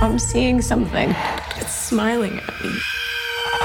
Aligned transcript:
I'm 0.00 0.20
seeing 0.20 0.62
something. 0.62 1.10
It's 1.56 1.74
smiling 1.74 2.38
at 2.38 2.64
me. 2.64 2.70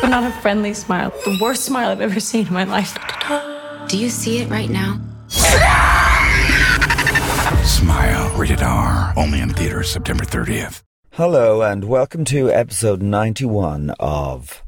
But 0.01 0.07
not 0.07 0.23
a 0.23 0.31
friendly 0.41 0.73
smile. 0.73 1.11
The 1.25 1.37
worst 1.39 1.63
smile 1.63 1.91
I've 1.91 2.01
ever 2.01 2.19
seen 2.19 2.47
in 2.47 2.53
my 2.53 2.63
life. 2.63 2.97
Do 3.87 3.99
you 3.99 4.09
see 4.09 4.39
it 4.39 4.49
right 4.49 4.69
now? 4.69 4.99
Smile, 7.63 8.35
rated 8.35 8.63
R, 8.63 9.13
only 9.15 9.41
in 9.41 9.49
theaters 9.49 9.91
September 9.91 10.25
30th. 10.25 10.81
Hello, 11.11 11.61
and 11.61 11.83
welcome 11.83 12.25
to 12.25 12.51
episode 12.51 13.03
91 13.03 13.91
of 13.99 14.63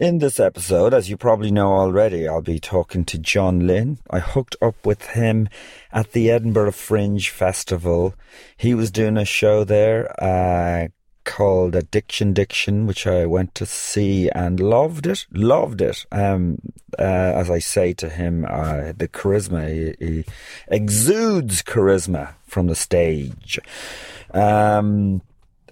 In 0.00 0.16
this 0.16 0.40
episode, 0.40 0.94
as 0.94 1.10
you 1.10 1.18
probably 1.18 1.50
know 1.50 1.74
already, 1.74 2.26
I'll 2.26 2.40
be 2.40 2.58
talking 2.58 3.04
to 3.04 3.18
John 3.18 3.66
Lynn. 3.66 3.98
I 4.08 4.20
hooked 4.20 4.56
up 4.62 4.86
with 4.86 5.08
him 5.08 5.50
at 5.92 6.12
the 6.12 6.30
Edinburgh 6.30 6.72
Fringe 6.72 7.28
Festival. 7.28 8.14
He 8.56 8.72
was 8.72 8.90
doing 8.90 9.18
a 9.18 9.26
show 9.26 9.62
there 9.62 10.10
uh, 10.18 10.88
called 11.24 11.74
Addiction 11.74 12.32
Diction, 12.32 12.86
which 12.86 13.06
I 13.06 13.26
went 13.26 13.54
to 13.56 13.66
see 13.66 14.30
and 14.30 14.58
loved 14.58 15.06
it. 15.06 15.26
Loved 15.32 15.82
it. 15.82 16.06
Um, 16.10 16.60
uh, 16.98 17.02
as 17.02 17.50
I 17.50 17.58
say 17.58 17.92
to 17.92 18.08
him, 18.08 18.46
uh, 18.48 18.92
the 18.96 19.06
charisma, 19.06 19.68
he, 19.68 20.06
he, 20.06 20.24
exudes 20.68 21.62
charisma 21.62 22.36
from 22.46 22.68
the 22.68 22.74
stage. 22.74 23.60
Um, 24.32 25.20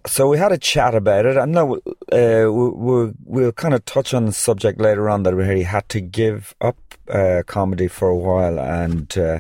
so 0.09 0.29
we 0.29 0.39
had 0.39 0.53
a 0.53 0.59
chat 0.59 0.95
about 0.95 1.27
it. 1.27 1.37
I 1.37 1.45
know 1.45 1.77
uh, 1.77 2.51
we'll, 2.51 3.13
we'll 3.25 3.53
kind 3.53 3.75
of 3.75 3.85
touch 3.85 4.15
on 4.15 4.27
the 4.27 4.33
subject 4.33 4.81
later 4.81 5.09
on 5.09 5.23
that 5.23 5.35
he 5.55 5.63
had 5.63 5.89
to 5.91 6.01
give 6.01 6.55
up 6.61 6.77
uh, 7.09 7.43
comedy 7.47 7.89
for 7.89 8.09
a 8.09 8.17
while, 8.17 8.59
and 8.59 9.17
uh, 9.17 9.39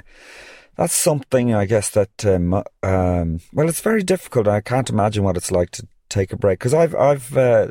that's 0.77 0.95
something 0.95 1.55
I 1.55 1.65
guess 1.67 1.91
that 1.91 2.25
um, 2.25 2.55
um, 2.83 3.41
well, 3.53 3.69
it's 3.69 3.81
very 3.81 4.03
difficult. 4.03 4.47
I 4.47 4.61
can't 4.61 4.91
imagine 4.91 5.25
what 5.25 5.37
it's 5.37 5.51
like 5.51 5.71
to 5.73 5.87
take 6.09 6.33
a 6.33 6.37
break 6.37 6.59
because 6.59 6.75
I've 6.75 6.95
I've 6.95 7.37
uh, 7.37 7.69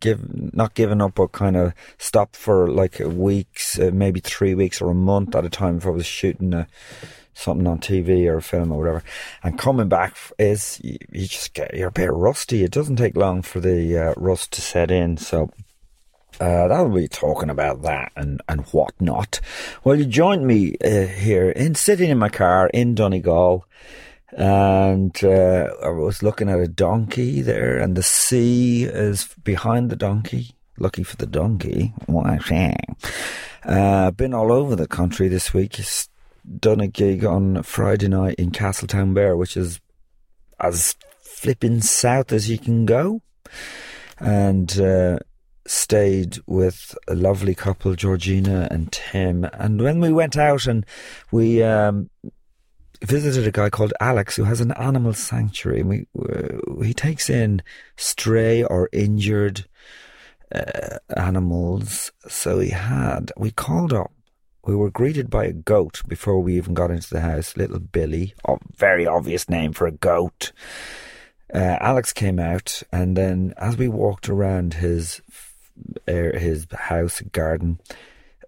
give 0.00 0.54
not 0.54 0.74
given 0.74 1.00
up 1.00 1.14
but 1.14 1.32
kind 1.32 1.56
of 1.56 1.72
stopped 1.98 2.36
for 2.36 2.70
like 2.70 2.98
weeks, 2.98 3.78
uh, 3.78 3.90
maybe 3.92 4.20
three 4.20 4.54
weeks 4.54 4.80
or 4.80 4.90
a 4.90 4.94
month 4.94 5.34
at 5.34 5.44
a 5.44 5.50
time 5.50 5.78
if 5.78 5.86
I 5.86 5.90
was 5.90 6.06
shooting 6.06 6.54
a 6.54 6.66
something 7.34 7.66
on 7.66 7.78
TV 7.78 8.26
or 8.26 8.38
a 8.38 8.42
film 8.42 8.72
or 8.72 8.78
whatever, 8.78 9.02
and 9.42 9.58
coming 9.58 9.88
back 9.88 10.16
is 10.38 10.80
you, 10.82 10.96
you 11.12 11.26
just 11.26 11.54
get 11.54 11.74
you're 11.74 11.88
a 11.88 11.92
bit 11.92 12.12
rusty. 12.12 12.64
It 12.64 12.72
doesn't 12.72 12.96
take 12.96 13.16
long 13.16 13.42
for 13.42 13.60
the 13.60 13.98
uh, 13.98 14.14
rust 14.16 14.52
to 14.52 14.60
set 14.60 14.90
in, 14.90 15.16
so. 15.16 15.50
Uh, 16.40 16.66
that'll 16.66 16.88
be 16.88 17.06
talking 17.06 17.48
about 17.48 17.82
that 17.82 18.10
and, 18.16 18.42
and 18.48 18.62
whatnot. 18.72 19.40
Well, 19.84 19.94
you 19.94 20.04
joined 20.04 20.44
me 20.44 20.74
uh, 20.84 21.06
here 21.06 21.48
in 21.48 21.76
sitting 21.76 22.10
in 22.10 22.18
my 22.18 22.28
car 22.28 22.68
in 22.74 22.96
Donegal, 22.96 23.64
and 24.32 25.16
uh, 25.22 25.68
I 25.80 25.90
was 25.90 26.24
looking 26.24 26.48
at 26.48 26.58
a 26.58 26.66
donkey 26.66 27.40
there, 27.40 27.78
and 27.78 27.96
the 27.96 28.02
sea 28.02 28.82
is 28.82 29.28
behind 29.44 29.90
the 29.90 29.96
donkey. 29.96 30.56
Lucky 30.76 31.04
for 31.04 31.16
the 31.16 31.26
donkey. 31.26 31.92
What 32.06 32.26
uh, 33.64 34.10
been 34.10 34.34
all 34.34 34.52
over 34.52 34.76
the 34.76 34.88
country 34.88 35.28
this 35.28 35.54
week. 35.54 35.78
Done 36.58 36.80
a 36.80 36.88
gig 36.88 37.24
on 37.24 37.62
Friday 37.62 38.08
night 38.08 38.36
in 38.36 38.50
Castletown 38.50 39.14
Castletownbere, 39.14 39.38
which 39.38 39.56
is 39.56 39.80
as 40.60 40.96
flipping 41.20 41.80
south 41.80 42.32
as 42.32 42.48
you 42.48 42.58
can 42.58 42.86
go, 42.86 43.20
and 44.18 44.78
uh, 44.78 45.18
stayed 45.66 46.38
with 46.46 46.96
a 47.08 47.14
lovely 47.14 47.54
couple, 47.54 47.94
Georgina 47.94 48.68
and 48.70 48.92
Tim. 48.92 49.44
And 49.44 49.80
when 49.80 50.00
we 50.00 50.12
went 50.12 50.36
out 50.36 50.66
and 50.66 50.86
we 51.30 51.62
um, 51.62 52.10
visited 53.02 53.46
a 53.46 53.52
guy 53.52 53.70
called 53.70 53.92
Alex 54.00 54.36
who 54.36 54.44
has 54.44 54.60
an 54.60 54.72
animal 54.72 55.14
sanctuary, 55.14 55.80
and 55.80 55.88
we 55.88 56.06
uh, 56.18 56.82
he 56.82 56.94
takes 56.94 57.28
in 57.30 57.62
stray 57.96 58.62
or 58.62 58.88
injured. 58.92 59.66
Uh, 60.54 60.98
animals. 61.16 62.12
So 62.28 62.60
he 62.60 62.68
had. 62.70 63.32
We 63.36 63.50
called 63.50 63.92
up 63.92 64.12
we 64.66 64.74
were 64.74 64.90
greeted 64.90 65.28
by 65.28 65.44
a 65.44 65.52
goat 65.52 66.00
before 66.08 66.40
we 66.40 66.56
even 66.56 66.74
got 66.74 66.90
into 66.90 67.10
the 67.10 67.20
house. 67.20 67.56
Little 67.56 67.78
Billy, 67.78 68.34
oh, 68.48 68.58
very 68.76 69.06
obvious 69.06 69.48
name 69.48 69.72
for 69.72 69.86
a 69.86 69.92
goat. 69.92 70.52
Uh, 71.52 71.76
Alex 71.80 72.12
came 72.12 72.38
out, 72.38 72.82
and 72.90 73.16
then 73.16 73.54
as 73.58 73.76
we 73.76 73.88
walked 73.88 74.28
around 74.28 74.74
his 74.74 75.20
uh, 76.08 76.38
his 76.38 76.66
house 76.72 77.20
garden, 77.32 77.80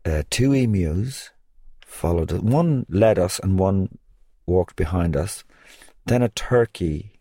uh, 0.05 0.23
two 0.31 0.53
emus 0.53 1.31
followed 1.85 2.33
us. 2.33 2.41
One 2.41 2.87
led 2.89 3.19
us, 3.19 3.39
and 3.39 3.59
one 3.59 3.99
walked 4.47 4.77
behind 4.77 5.17
us. 5.17 5.45
Then 6.07 6.23
a 6.23 6.29
turkey 6.31 7.13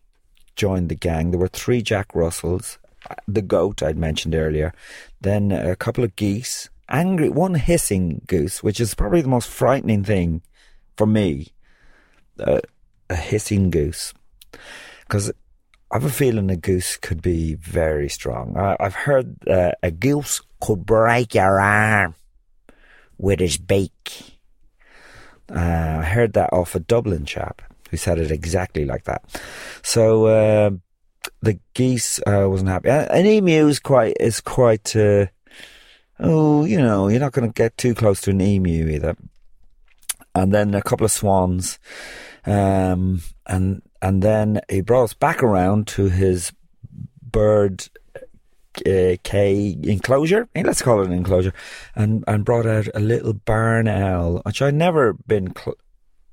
joined 0.54 0.88
the 0.88 0.94
gang. 0.94 1.30
There 1.30 1.40
were 1.40 1.48
three 1.48 1.82
Jack 1.82 2.14
Russells, 2.14 2.78
uh, 3.10 3.14
the 3.28 3.42
goat 3.42 3.82
I'd 3.82 3.98
mentioned 3.98 4.34
earlier, 4.34 4.72
then 5.20 5.52
a 5.52 5.76
couple 5.76 6.02
of 6.02 6.16
geese 6.16 6.70
angry, 6.88 7.28
one 7.28 7.54
hissing 7.54 8.22
goose, 8.26 8.62
which 8.62 8.80
is 8.80 8.94
probably 8.94 9.22
the 9.22 9.28
most 9.28 9.48
frightening 9.48 10.04
thing 10.04 10.42
for 10.96 11.06
me. 11.06 11.48
Uh, 12.38 12.60
a 13.08 13.14
hissing 13.14 13.70
goose, 13.70 14.12
because 15.00 15.30
I 15.90 15.96
have 15.96 16.04
a 16.04 16.10
feeling 16.10 16.50
a 16.50 16.56
goose 16.56 16.96
could 16.96 17.22
be 17.22 17.54
very 17.54 18.08
strong. 18.08 18.56
I, 18.56 18.76
have 18.80 18.94
heard 18.94 19.36
uh, 19.48 19.72
a 19.82 19.90
goose 19.90 20.42
could 20.60 20.84
break 20.84 21.34
your 21.34 21.60
arm 21.60 22.14
with 23.16 23.40
his 23.40 23.56
beak. 23.56 24.40
Uh, 25.48 25.98
I 26.00 26.02
heard 26.02 26.32
that 26.32 26.52
off 26.52 26.74
a 26.74 26.80
Dublin 26.80 27.24
chap 27.24 27.62
who 27.90 27.96
said 27.96 28.18
it 28.18 28.32
exactly 28.32 28.84
like 28.84 29.04
that. 29.04 29.22
So 29.82 30.26
uh, 30.26 30.70
the 31.40 31.60
geese 31.74 32.20
uh, 32.26 32.46
wasn't 32.48 32.70
happy. 32.70 32.88
An 32.88 33.24
emu 33.24 33.68
is 33.68 33.78
quite 33.78 34.16
is 34.18 34.40
quite 34.40 34.94
uh, 34.96 35.26
oh, 36.20 36.64
you 36.64 36.78
know, 36.78 37.08
you're 37.08 37.20
not 37.20 37.32
going 37.32 37.48
to 37.48 37.52
get 37.52 37.76
too 37.76 37.94
close 37.94 38.20
to 38.22 38.30
an 38.30 38.40
emu 38.40 38.88
either. 38.88 39.16
And 40.34 40.52
then 40.52 40.74
a 40.74 40.82
couple 40.82 41.06
of 41.06 41.12
swans, 41.12 41.78
um, 42.44 43.22
and 43.46 43.80
and 44.02 44.22
then 44.22 44.60
he 44.68 44.82
brought 44.82 45.04
us 45.04 45.14
back 45.14 45.42
around 45.42 45.86
to 45.88 46.10
his 46.10 46.52
bird 47.22 47.88
uh, 48.86 49.16
K 49.22 49.78
enclosure. 49.82 50.46
Let's 50.54 50.82
call 50.82 51.00
it 51.00 51.06
an 51.06 51.14
enclosure, 51.14 51.54
and 51.94 52.22
and 52.28 52.44
brought 52.44 52.66
out 52.66 52.88
a 52.94 53.00
little 53.00 53.32
barn 53.32 53.88
owl, 53.88 54.42
which 54.44 54.60
I'd 54.60 54.74
never 54.74 55.14
been 55.14 55.54
cl- 55.56 55.78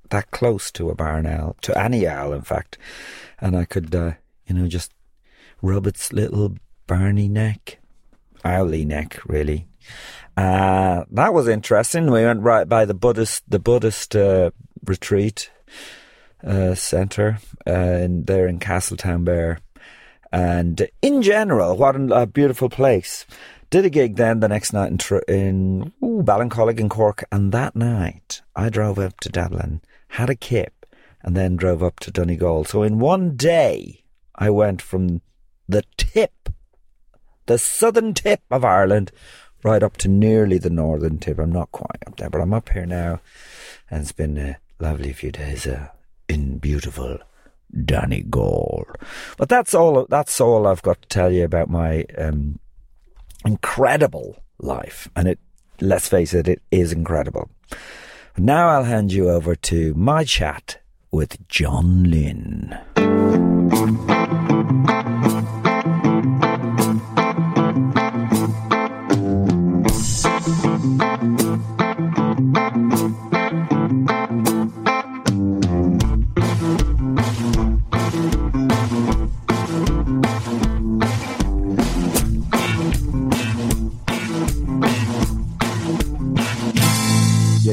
that 0.10 0.32
close 0.32 0.72
to 0.74 0.90
a 0.90 0.96
barn 0.96 1.26
owl, 1.26 1.56
to 1.62 1.78
any 1.78 2.06
owl, 2.06 2.34
in 2.34 2.42
fact, 2.42 2.78
and 3.40 3.56
I 3.56 3.66
could, 3.66 3.96
uh, 3.96 4.14
you 4.46 4.56
know, 4.56 4.68
just 4.68 4.92
rub 5.62 5.88
its 5.88 6.12
little 6.12 6.56
barny 6.88 7.30
neck, 7.30 7.80
owly 8.44 8.86
neck, 8.86 9.20
really, 9.26 9.66
uh, 10.38 11.04
that 11.12 11.34
was 11.34 11.48
interesting. 11.48 12.10
We 12.10 12.24
went 12.24 12.42
right 12.42 12.68
by 12.68 12.86
the 12.86 12.94
Buddhist, 12.94 13.44
the 13.48 13.60
Buddhist 13.60 14.16
uh, 14.16 14.52
retreat 14.86 15.52
uh, 16.44 16.76
center 16.76 17.40
uh, 17.68 17.72
in, 17.72 18.26
there 18.26 18.48
in 18.48 18.60
Castletownbere, 18.60 19.60
and 20.32 20.88
in 21.02 21.22
general, 21.22 21.78
what 21.78 21.96
a 21.96 22.26
beautiful 22.26 22.70
place. 22.70 23.26
Did 23.70 23.86
a 23.86 23.90
gig 23.90 24.18
then 24.18 24.40
the 24.40 24.48
next 24.48 24.72
night 24.72 24.92
in, 24.92 25.22
in 25.28 25.94
ooh, 26.04 26.22
Ballincollig 26.24 26.80
in 26.80 26.90
Cork, 26.90 27.24
and 27.32 27.52
that 27.52 27.76
night 27.76 28.42
I 28.56 28.70
drove 28.70 29.00
up 29.00 29.20
to 29.22 29.30
Dublin, 29.30 29.82
had 30.10 30.30
a 30.30 30.36
kip, 30.36 30.86
and 31.24 31.36
then 31.36 31.56
drove 31.56 31.82
up 31.82 32.00
to 32.02 32.12
Donegal. 32.12 32.66
So 32.66 32.84
in 32.84 33.00
one 33.00 33.36
day, 33.36 34.04
I 34.36 34.50
went 34.50 34.82
from 34.82 35.22
the 35.68 35.84
tip, 35.98 36.50
the 37.46 37.58
southern 37.58 38.14
tip 38.14 38.42
of 38.52 38.64
Ireland, 38.64 39.12
right 39.64 39.84
up 39.84 39.98
to 39.98 40.08
nearly 40.08 40.58
the 40.58 40.70
northern 40.70 41.18
tip. 41.20 41.40
I'm 41.40 41.52
not 41.52 41.72
quite 41.72 42.04
up 42.06 42.18
there, 42.18 42.30
but 42.30 42.42
I'm 42.42 42.54
up 42.54 42.70
here 42.70 42.86
now, 42.86 43.22
and 43.90 44.02
it's 44.02 44.12
been 44.12 44.38
a 44.38 44.58
lovely 44.80 45.14
few 45.14 45.32
days 45.32 45.66
uh, 45.66 45.88
in 46.28 46.58
beautiful 46.58 47.20
Donegal. 47.86 48.86
But 49.38 49.50
that's 49.50 49.74
all. 49.74 50.06
That's 50.10 50.40
all 50.40 50.68
I've 50.68 50.82
got 50.82 51.02
to 51.02 51.08
tell 51.08 51.32
you 51.32 51.44
about 51.44 51.70
my 51.70 52.06
um, 52.18 52.60
incredible 53.46 54.44
life, 54.60 55.10
and 55.16 55.28
it. 55.28 55.40
Let's 55.82 56.08
face 56.08 56.36
it, 56.36 56.48
it 56.48 56.62
is 56.72 56.94
incredible. 56.94 57.50
Now 58.38 58.70
I'll 58.70 58.84
hand 58.84 59.12
you 59.12 59.30
over 59.30 59.56
to 59.56 59.94
my 59.96 60.24
chat 60.24 60.80
with 61.12 61.46
John 61.48 62.04
Lynn. 62.04 62.78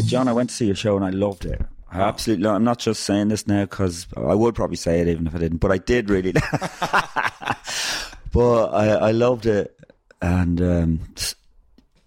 Yeah, 0.05 0.09
John, 0.09 0.29
I 0.29 0.33
went 0.33 0.51
to 0.51 0.57
see 0.57 0.67
your 0.67 0.75
show 0.75 0.97
and 0.97 1.05
I 1.05 1.11
loved 1.11 1.45
it. 1.45 1.61
I 1.93 2.03
absolutely. 2.03 2.47
I'm 2.47 2.65
not 2.65 2.79
just 2.79 3.03
saying 3.03 3.29
this 3.29 3.47
now 3.47 3.65
because 3.65 4.07
I 4.17 4.35
would 4.35 4.55
probably 4.55 4.77
say 4.77 5.01
it 5.01 5.09
even 5.09 5.27
if 5.27 5.35
I 5.35 5.39
didn't, 5.39 5.59
but 5.59 5.73
I 5.73 5.79
did 5.79 6.09
really. 6.09 6.33
but 8.33 8.67
I, 8.67 8.87
I 8.87 9.11
loved 9.11 9.47
it, 9.47 9.77
and 10.23 10.61
um, 10.61 11.01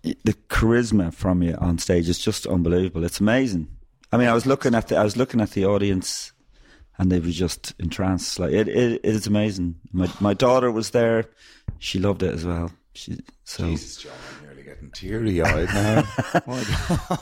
the 0.03 0.33
charisma 0.49 1.13
from 1.13 1.43
you 1.43 1.55
on 1.55 1.79
stage 1.79 2.07
is 2.07 2.19
just 2.19 2.47
unbelievable. 2.47 3.03
It's 3.03 3.19
amazing. 3.19 3.67
I 4.11 4.17
mean, 4.17 4.29
I 4.29 4.33
was 4.33 4.45
looking 4.45 4.73
at 4.73 4.87
the 4.87 4.95
I 4.95 5.03
was 5.03 5.17
looking 5.17 5.41
at 5.41 5.51
the 5.51 5.65
audience, 5.65 6.31
and 6.97 7.11
they 7.11 7.19
were 7.19 7.27
just 7.27 7.73
entranced. 7.77 8.39
Like 8.39 8.53
it, 8.53 8.69
it, 8.69 8.93
it 8.93 9.01
is 9.03 9.27
amazing. 9.27 9.75
My 9.91 10.09
my 10.21 10.33
daughter 10.33 10.71
was 10.71 10.91
there; 10.91 11.25
she 11.79 11.99
loved 11.99 12.23
it 12.23 12.33
as 12.33 12.45
well. 12.45 12.71
She 12.93 13.19
so 13.43 13.65
Jesus, 13.65 13.97
John, 13.97 14.13
getting 14.91 14.91
teary 14.91 15.41
eyed 15.41 15.67
now. 15.73 16.03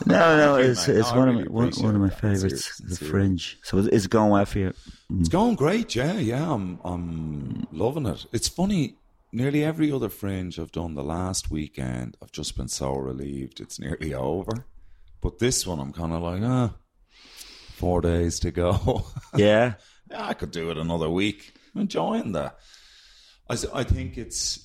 No, 0.06 0.38
no, 0.38 0.56
it's 0.56 0.88
it's 0.88 1.12
one 1.12 1.28
really 1.30 1.42
of 1.44 1.52
my 1.52 1.54
one, 1.54 1.72
one 1.72 1.96
of 1.96 2.02
my 2.02 2.10
favorites. 2.10 2.78
Serious- 2.78 3.00
The. 3.00 3.06
Fringe. 3.06 3.60
So 3.64 3.78
it's 3.80 4.08
going 4.08 4.32
well 4.32 4.46
for 4.46 4.60
you. 4.60 4.74
It's 5.20 5.30
going 5.30 5.56
great, 5.56 5.96
yeah, 5.96 6.14
yeah. 6.14 6.52
I'm 6.52 6.80
I'm 6.84 7.68
loving 7.72 8.06
it. 8.06 8.26
It's 8.32 8.48
funny. 8.48 8.96
Nearly 9.34 9.64
every 9.64 9.94
other 9.94 10.10
fringe 10.10 10.60
I've 10.60 10.74
done 10.74 10.94
the 10.96 11.04
last 11.06 11.50
weekend, 11.50 12.18
I've 12.22 12.34
just 12.34 12.58
been 12.58 12.68
so 12.68 12.94
relieved 12.96 13.62
it's 13.62 13.80
nearly 13.80 14.14
over. 14.14 14.66
But 15.22 15.40
this 15.40 15.66
one, 15.66 15.80
I'm 15.80 15.94
kind 15.94 16.12
of 16.12 16.22
like, 16.22 16.42
ah, 16.44 16.74
four 17.76 18.02
days 18.02 18.40
to 18.42 18.52
go. 18.52 19.06
Yeah. 19.38 19.76
yeah, 20.10 20.28
I 20.28 20.34
could 20.34 20.52
do 20.52 20.70
it 20.70 20.78
another 20.78 21.10
week. 21.10 21.54
I'm 21.74 21.82
enjoying 21.84 22.34
that. 22.34 22.58
I, 23.50 23.56
I 23.74 23.84
think 23.86 24.18
it's, 24.18 24.61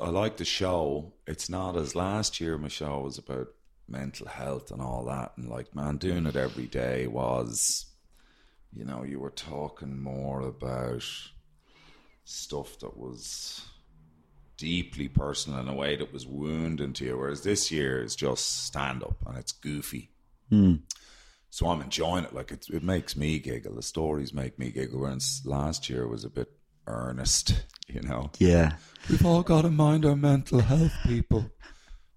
I 0.00 0.08
like 0.08 0.36
the 0.36 0.44
show. 0.44 1.12
It's 1.26 1.48
not 1.48 1.76
as 1.76 1.94
last 1.94 2.40
year, 2.40 2.56
my 2.58 2.68
show 2.68 3.00
was 3.00 3.18
about 3.18 3.48
mental 3.88 4.28
health 4.28 4.70
and 4.70 4.80
all 4.80 5.04
that. 5.06 5.32
And 5.36 5.48
like, 5.48 5.74
man, 5.74 5.96
doing 5.96 6.26
it 6.26 6.36
every 6.36 6.66
day 6.66 7.06
was, 7.06 7.86
you 8.72 8.84
know, 8.84 9.02
you 9.02 9.18
were 9.18 9.30
talking 9.30 10.00
more 10.00 10.42
about 10.42 11.04
stuff 12.24 12.78
that 12.78 12.96
was 12.96 13.66
deeply 14.56 15.08
personal 15.08 15.58
in 15.58 15.68
a 15.68 15.74
way 15.74 15.96
that 15.96 16.12
was 16.12 16.26
wounding 16.26 16.92
to 16.92 17.04
you. 17.04 17.18
Whereas 17.18 17.42
this 17.42 17.70
year 17.70 18.02
is 18.02 18.14
just 18.14 18.66
stand 18.66 19.02
up 19.02 19.16
and 19.26 19.38
it's 19.38 19.52
goofy. 19.52 20.10
Hmm. 20.50 20.76
So 21.50 21.68
I'm 21.68 21.80
enjoying 21.80 22.24
it. 22.24 22.34
Like 22.34 22.52
it, 22.52 22.66
it 22.70 22.84
makes 22.84 23.16
me 23.16 23.40
giggle. 23.40 23.74
The 23.74 23.82
stories 23.82 24.32
make 24.32 24.58
me 24.58 24.70
giggle. 24.70 25.00
Whereas 25.00 25.42
last 25.44 25.90
year 25.90 26.06
was 26.06 26.24
a 26.24 26.30
bit 26.30 26.48
earnest, 26.86 27.64
you 27.88 28.00
know. 28.02 28.30
Yeah. 28.38 28.74
We've 29.08 29.24
all 29.24 29.42
got 29.42 29.62
to 29.62 29.70
mind 29.70 30.04
our 30.04 30.16
mental 30.16 30.60
health, 30.60 30.92
people. 31.04 31.50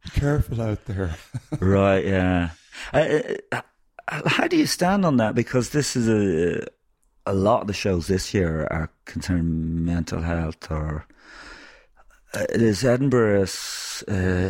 Be 0.03 0.09
careful 0.11 0.61
out 0.61 0.85
there. 0.85 1.15
Right. 1.59 2.05
Yeah. 2.05 2.49
Uh, 2.91 3.19
uh, 3.51 3.61
how 4.07 4.47
do 4.47 4.57
you 4.57 4.65
stand 4.65 5.05
on 5.05 5.17
that? 5.17 5.35
Because 5.35 5.69
this 5.69 5.95
is 5.95 6.09
a 6.09 6.65
a 7.25 7.33
lot 7.33 7.61
of 7.61 7.67
the 7.67 7.73
shows 7.73 8.07
this 8.07 8.33
year 8.33 8.67
are 8.69 8.89
concerned 9.05 9.85
mental 9.85 10.21
health 10.21 10.69
or. 10.71 11.05
Uh, 12.35 12.45
is 12.49 12.83
Edinburgh 12.83 13.45
uh, 14.07 14.49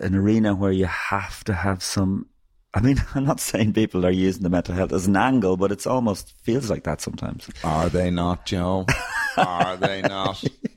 an 0.00 0.14
arena 0.14 0.54
where 0.54 0.70
you 0.70 0.86
have 0.86 1.42
to 1.44 1.52
have 1.52 1.82
some? 1.82 2.26
I 2.74 2.80
mean, 2.80 3.02
I'm 3.14 3.24
not 3.24 3.40
saying 3.40 3.72
people 3.72 4.06
are 4.06 4.10
using 4.10 4.42
the 4.42 4.50
mental 4.50 4.74
health 4.74 4.92
as 4.92 5.06
an 5.06 5.16
angle, 5.16 5.56
but 5.56 5.72
it's 5.72 5.86
almost 5.86 6.34
feels 6.42 6.70
like 6.70 6.84
that 6.84 7.00
sometimes. 7.00 7.48
Are 7.64 7.88
they 7.88 8.10
not, 8.10 8.46
Joe? 8.46 8.86
Are 9.36 9.76
they 9.76 10.02
not? 10.02 10.42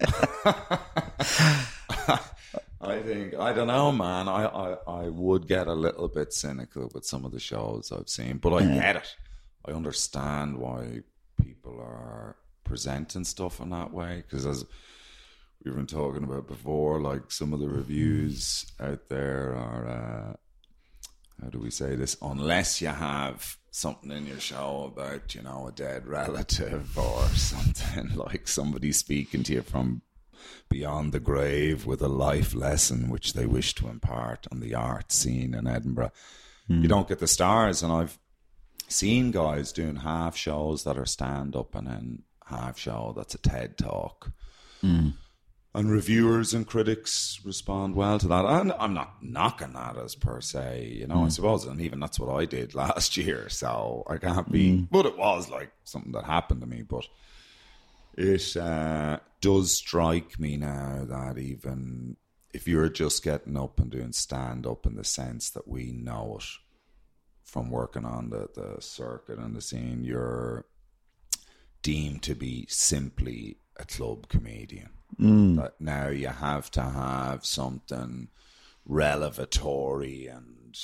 I 2.84 3.00
think 3.04 3.36
I 3.36 3.54
don't 3.54 3.68
know, 3.68 3.92
man. 3.92 4.28
I, 4.28 4.46
I 4.46 4.78
I 4.88 5.10
would 5.10 5.48
get 5.48 5.68
a 5.68 5.74
little 5.74 6.08
bit 6.08 6.34
cynical 6.34 6.90
with 6.94 7.06
some 7.06 7.26
of 7.26 7.32
the 7.32 7.40
shows 7.40 7.92
I've 7.92 8.10
seen, 8.10 8.38
but 8.38 8.54
I 8.54 8.66
get 8.66 8.96
it. 8.96 9.16
I 9.66 9.72
understand 9.72 10.58
why 10.58 11.02
people 11.42 11.80
are 11.80 12.38
presenting 12.64 13.24
stuff 13.24 13.60
in 13.60 13.70
that 13.70 13.94
way 13.94 14.24
because 14.26 14.48
as 14.48 14.66
we've 15.64 15.76
been 15.76 15.86
talking 15.86 16.24
about 16.24 16.48
before, 16.48 17.00
like 17.00 17.32
some 17.32 17.54
of 17.54 17.60
the 17.60 17.70
reviews 17.70 18.66
out 18.80 19.10
there 19.10 19.56
are. 19.56 19.88
Uh, 19.88 20.36
how 21.42 21.50
do 21.50 21.60
we 21.60 21.72
say 21.72 21.96
this? 21.96 22.18
Unless 22.22 22.82
you 22.82 22.90
have 22.90 23.58
something 23.72 24.12
in 24.12 24.28
your 24.28 24.40
show 24.40 24.92
about, 24.94 25.34
you 25.34 25.42
know, 25.42 25.68
a 25.68 25.72
dead 25.72 26.06
relative 26.06 26.98
or 26.98 27.28
something 27.36 28.16
like 28.16 28.48
somebody 28.48 28.92
speaking 28.92 29.44
to 29.44 29.54
you 29.54 29.62
from 29.62 30.02
beyond 30.70 31.12
the 31.12 31.20
grave 31.20 31.86
with 31.86 32.02
a 32.02 32.08
life 32.08 32.54
lesson 32.54 33.10
which 33.10 33.34
they 33.34 33.46
wish 33.46 33.76
to 33.76 33.88
impart 33.88 34.48
on 34.52 34.60
the 34.60 34.74
art 34.74 35.12
scene 35.12 35.54
in 35.54 35.68
Edinburgh, 35.68 36.12
you 36.68 36.88
don't 36.88 37.08
get 37.08 37.20
the 37.20 37.28
stars. 37.28 37.84
And 37.84 37.92
I've 37.92 38.18
seen 38.88 39.32
guys 39.32 39.72
doing 39.72 39.98
half 39.98 40.36
shows 40.36 40.84
that 40.84 40.98
are 40.98 41.06
stand 41.06 41.56
up 41.56 41.76
and 41.76 41.88
then 41.88 42.24
half 42.46 42.78
show 42.78 43.14
that's 43.16 43.36
a 43.36 43.38
TED 43.38 43.78
talk 43.78 44.32
mm. 44.84 45.14
And 45.74 45.90
reviewers 45.90 46.54
and 46.54 46.68
critics 46.68 47.40
respond 47.46 47.96
well 47.96 48.20
to 48.20 48.28
that. 48.28 48.46
And 48.46 48.74
I'm 48.74 48.94
not 48.94 49.24
knocking 49.24 49.74
that 49.74 49.98
as 49.98 50.16
per 50.16 50.42
se, 50.42 50.96
you 51.00 51.08
know, 51.08 51.24
I 51.26 51.30
suppose, 51.30 51.66
and 51.66 51.80
even 51.80 52.00
that's 52.00 52.20
what 52.20 52.34
I 52.34 52.46
did 52.46 52.76
last 52.76 53.16
year. 53.16 53.48
So 53.50 54.04
I 54.08 54.18
can't 54.18 54.52
be, 54.52 54.88
but 54.92 55.06
it 55.06 55.18
was 55.18 55.50
like 55.50 55.72
something 55.86 56.12
that 56.12 56.26
happened 56.26 56.62
to 56.62 56.68
me. 56.68 56.82
But 56.82 57.06
it 58.16 58.58
uh, 58.58 59.20
does 59.40 59.74
strike 59.74 60.40
me 60.40 60.58
now 60.58 61.06
that 61.08 61.38
even 61.38 62.18
if 62.54 62.68
you're 62.68 62.90
just 62.90 63.24
getting 63.24 63.56
up 63.56 63.80
and 63.80 63.90
doing 63.90 64.12
stand 64.12 64.68
up 64.68 64.86
in 64.86 64.96
the 64.96 65.06
sense 65.06 65.50
that 65.52 65.68
we 65.70 65.94
know 65.94 66.38
it 66.40 66.46
from 67.44 67.70
working 67.70 68.06
on 68.06 68.30
the, 68.30 68.50
the 68.54 68.82
circuit 68.82 69.40
and 69.40 69.56
the 69.56 69.62
scene, 69.62 70.04
you're 70.04 70.66
deemed 71.82 72.22
to 72.24 72.36
be 72.36 72.66
simply 72.70 73.58
a 73.78 73.86
club 73.86 74.28
comedian. 74.28 74.90
Mm. 75.20 75.58
That 75.58 75.80
now 75.80 76.08
you 76.08 76.28
have 76.28 76.72
to 76.72 76.82
have 76.82 77.46
something 77.46 78.30
revelatory 78.86 80.28
and 80.28 80.78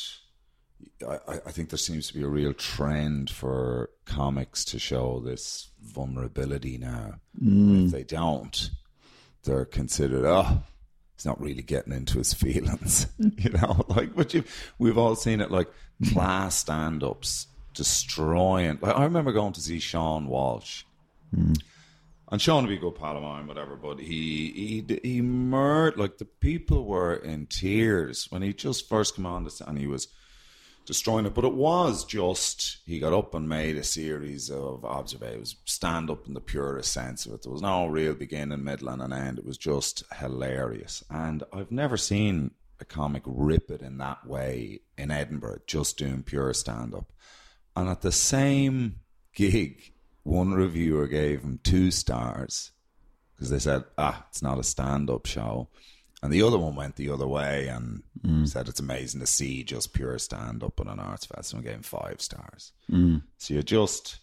I, 1.07 1.39
I- 1.45 1.51
think 1.51 1.69
there 1.69 1.77
seems 1.77 2.07
to 2.07 2.13
be 2.13 2.23
a 2.23 2.27
real 2.27 2.53
trend 2.53 3.29
for 3.29 3.89
comics 4.05 4.63
to 4.65 4.79
show 4.79 5.19
this 5.19 5.69
vulnerability 5.81 6.77
now. 6.77 7.15
If 7.35 7.43
mm. 7.43 7.91
they 7.91 8.03
don't, 8.03 8.69
they're 9.43 9.65
considered, 9.65 10.25
oh, 10.25 10.63
he's 11.15 11.25
not 11.25 11.41
really 11.41 11.61
getting 11.61 11.93
into 11.93 12.17
his 12.17 12.33
feelings. 12.43 13.07
you 13.17 13.51
know, 13.51 13.85
like, 13.87 14.15
but 14.15 14.33
you, 14.33 14.43
we've 14.77 14.97
all 14.97 15.15
seen 15.15 15.41
it 15.41 15.51
like 15.51 15.67
class 16.11 16.57
stand 16.57 17.03
ups 17.03 17.47
destroying. 17.73 18.79
Like, 18.81 18.95
I 18.95 19.03
remember 19.03 19.31
going 19.31 19.53
to 19.53 19.61
see 19.61 19.79
Sean 19.79 20.27
Walsh. 20.27 20.83
Mm. 21.35 21.59
And 22.29 22.41
Sean 22.41 22.65
would 22.65 22.69
be 22.69 22.77
good 22.77 22.95
pal 22.95 23.15
of 23.15 23.23
mine, 23.23 23.47
whatever. 23.47 23.75
But 23.75 23.99
he 23.99 24.83
he 24.85 24.99
he 25.03 25.21
murdered 25.21 25.99
like 25.99 26.17
the 26.17 26.25
people 26.25 26.85
were 26.85 27.15
in 27.15 27.47
tears 27.47 28.27
when 28.29 28.41
he 28.41 28.53
just 28.53 28.89
first 28.89 29.15
came 29.15 29.25
on 29.25 29.45
this, 29.45 29.61
and 29.61 29.77
he 29.77 29.87
was 29.87 30.09
destroying 30.85 31.25
it. 31.25 31.33
But 31.33 31.45
it 31.45 31.53
was 31.53 32.03
just 32.03 32.79
he 32.85 32.99
got 32.99 33.13
up 33.13 33.33
and 33.33 33.47
made 33.47 33.77
a 33.77 33.83
series 33.83 34.49
of 34.49 34.83
observations. 34.83 35.55
Stand 35.65 36.09
up 36.09 36.27
in 36.27 36.33
the 36.33 36.41
purest 36.41 36.91
sense 36.91 37.25
of 37.25 37.33
it. 37.33 37.43
There 37.43 37.51
was 37.51 37.61
no 37.61 37.87
real 37.87 38.13
beginning, 38.13 38.63
middle, 38.63 38.89
and 38.89 39.01
an 39.01 39.13
end. 39.13 39.39
It 39.39 39.45
was 39.45 39.57
just 39.57 40.03
hilarious. 40.19 41.03
And 41.09 41.43
I've 41.53 41.71
never 41.71 41.95
seen 41.95 42.51
a 42.79 42.85
comic 42.85 43.23
rip 43.25 43.71
it 43.71 43.81
in 43.81 43.97
that 43.99 44.27
way 44.27 44.81
in 44.97 45.11
Edinburgh, 45.11 45.59
just 45.65 45.97
doing 45.97 46.23
pure 46.23 46.53
stand 46.53 46.93
up. 46.93 47.11
And 47.75 47.89
at 47.89 48.01
the 48.01 48.11
same 48.11 48.99
gig, 49.33 49.93
one 50.27 50.53
reviewer 50.53 51.07
gave 51.07 51.41
him 51.41 51.59
two 51.63 51.89
stars 51.89 52.71
because 53.35 53.49
they 53.49 53.59
said, 53.59 53.83
ah, 53.97 54.25
it's 54.29 54.41
not 54.41 54.59
a 54.59 54.63
stand 54.63 55.09
up 55.09 55.25
show. 55.25 55.69
And 56.21 56.33
the 56.33 56.41
other 56.41 56.57
one 56.57 56.75
went 56.75 56.95
the 56.95 57.09
other 57.11 57.27
way 57.27 57.67
and 57.67 58.03
said 58.47 58.67
it's 58.67 58.79
amazing 58.79 59.21
to 59.21 59.27
see 59.27 59.63
just 59.63 59.93
pure 59.93 60.17
stand 60.19 60.63
up 60.63 60.81
on 60.81 60.87
an 60.87 60.99
arts 60.99 61.27
festival 61.27 61.59
and 61.59 61.65
gave 61.65 61.75
him 61.75 61.83
five 61.83 62.21
stars. 62.21 62.73
So 63.37 63.53
you're 63.53 63.63
just, 63.63 64.17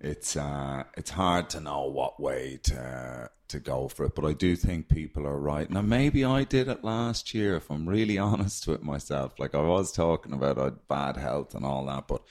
it's 0.00 0.36
uh, 0.36 0.84
it's 0.96 1.10
hard 1.10 1.50
to 1.50 1.60
know 1.60 1.84
what 1.84 2.20
way 2.20 2.60
to 2.64 3.28
to 3.48 3.60
go 3.60 3.88
for 3.88 4.06
it. 4.06 4.14
But 4.14 4.24
I 4.24 4.32
do 4.32 4.54
think 4.56 4.88
people 4.88 5.26
are 5.26 5.38
right. 5.38 5.68
Now 5.68 5.82
maybe 5.82 6.24
I 6.24 6.44
did 6.44 6.68
it 6.68 6.84
last 6.84 7.34
year, 7.34 7.56
if 7.56 7.68
I'm 7.70 7.88
really 7.88 8.16
honest 8.30 8.66
with 8.68 8.82
myself. 8.82 9.38
Like 9.38 9.54
I 9.54 9.60
was 9.60 9.92
talking 9.92 10.32
about 10.32 10.58
uh, 10.58 10.70
bad 10.88 11.16
health 11.16 11.54
and 11.54 11.64
all 11.66 11.84
that, 11.86 12.06
but 12.08 12.22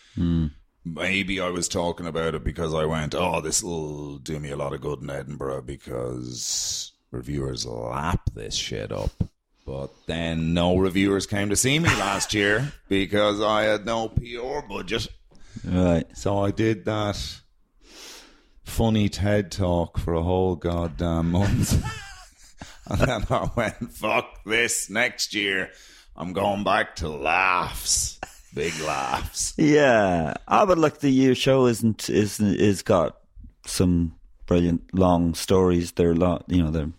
maybe 0.86 1.40
I 1.40 1.50
was 1.50 1.68
talking 1.68 2.06
about 2.06 2.36
it 2.36 2.44
because 2.44 2.74
I 2.74 2.86
went, 2.86 3.16
oh, 3.16 3.42
this 3.42 3.64
will 3.64 4.18
do 4.18 4.40
me 4.40 4.52
a 4.52 4.58
lot 4.58 4.74
of 4.74 4.82
good 4.82 5.02
in 5.02 5.10
Edinburgh 5.10 5.64
because 5.64 6.92
reviewers 7.12 7.66
lap 7.66 8.30
this 8.34 8.56
shit 8.56 8.92
up. 8.92 9.12
But 9.66 9.92
then 10.08 10.54
no 10.54 10.78
reviewers 10.78 11.28
came 11.28 11.50
to 11.50 11.56
see 11.56 11.78
me 11.78 11.90
last 11.90 12.34
year 12.34 12.74
because 12.90 13.42
I 13.42 13.64
had 13.64 13.86
no 13.86 14.10
PR 14.10 14.66
budget. 14.68 15.08
Right. 15.64 16.06
So 16.18 16.40
I 16.40 16.52
did 16.52 16.86
that 16.86 17.40
funny 18.64 19.10
TED 19.10 19.52
talk 19.52 19.98
for 19.98 20.14
a 20.14 20.24
whole 20.24 20.56
goddamn 20.56 21.32
month. 21.32 21.74
and 22.90 23.00
then 23.00 23.26
I 23.30 23.50
went, 23.56 23.92
fuck 23.92 24.44
this. 24.46 24.90
Next 24.90 25.36
year, 25.36 25.70
I'm 26.16 26.34
going 26.34 26.64
back 26.64 26.96
to 26.98 27.10
laughs. 27.10 28.20
Big 28.54 28.74
laughs. 28.82 29.54
Yeah. 29.58 30.34
Ah, 30.48 30.66
but 30.66 30.78
look, 30.78 31.00
the 31.00 31.10
year 31.12 31.36
show 31.36 31.66
isn't 31.68 32.10
isn't 32.10 32.56
is 32.56 32.82
got 32.82 33.18
some 33.66 34.16
brilliant 34.48 34.94
long 34.94 35.34
stories. 35.36 35.92
They're 35.92 36.12
a 36.12 36.16
lot, 36.16 36.46
you 36.48 36.64
know. 36.64 36.72
They're. 36.72 36.92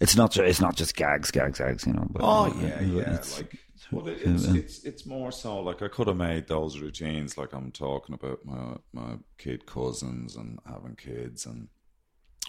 It's 0.00 0.16
not. 0.16 0.36
It's 0.36 0.60
not 0.60 0.76
just 0.76 0.96
gags, 0.96 1.30
gags, 1.30 1.58
gags. 1.58 1.86
You 1.86 1.92
know. 1.92 2.06
But, 2.10 2.22
Oh 2.22 2.44
uh, 2.46 2.54
yeah, 2.60 2.76
but 2.78 2.86
yeah. 2.86 3.00
it's- 3.14 3.36
Like, 3.38 3.58
well, 3.90 4.06
it's 4.08 4.44
it's 4.44 4.84
it's 4.84 5.06
more 5.06 5.32
so 5.32 5.60
like 5.60 5.80
I 5.80 5.88
could 5.88 6.08
have 6.08 6.16
made 6.16 6.46
those 6.46 6.78
routines. 6.78 7.38
Like 7.38 7.54
I'm 7.54 7.70
talking 7.72 8.14
about 8.14 8.44
my 8.44 8.76
my 8.92 9.16
kid 9.38 9.64
cousins 9.66 10.36
and 10.36 10.58
having 10.66 10.94
kids 10.96 11.46
and 11.46 11.68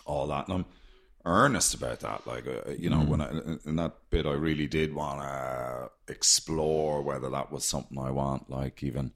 all 0.06 0.28
that, 0.28 0.48
and 0.50 0.58
I'm 0.58 0.66
earnest 1.26 1.74
about 1.74 2.00
that. 2.02 2.26
Like 2.26 2.48
uh, 2.48 2.70
uh 2.70 2.74
you 2.78 2.90
know, 2.90 3.00
when 3.00 3.20
hmm. 3.20 3.38
I 3.38 3.40
uh, 3.40 3.54
uh, 3.54 3.58
in 3.66 3.76
that 3.78 3.94
bit, 4.10 4.26
I 4.26 4.34
really 4.34 4.68
did 4.68 4.94
want 4.94 5.22
to 5.22 6.14
explore 6.14 7.02
whether 7.02 7.30
that 7.30 7.52
was 7.52 7.66
something 7.66 7.98
I 7.98 8.12
want. 8.12 8.50
Like 8.50 8.84
even 8.84 9.12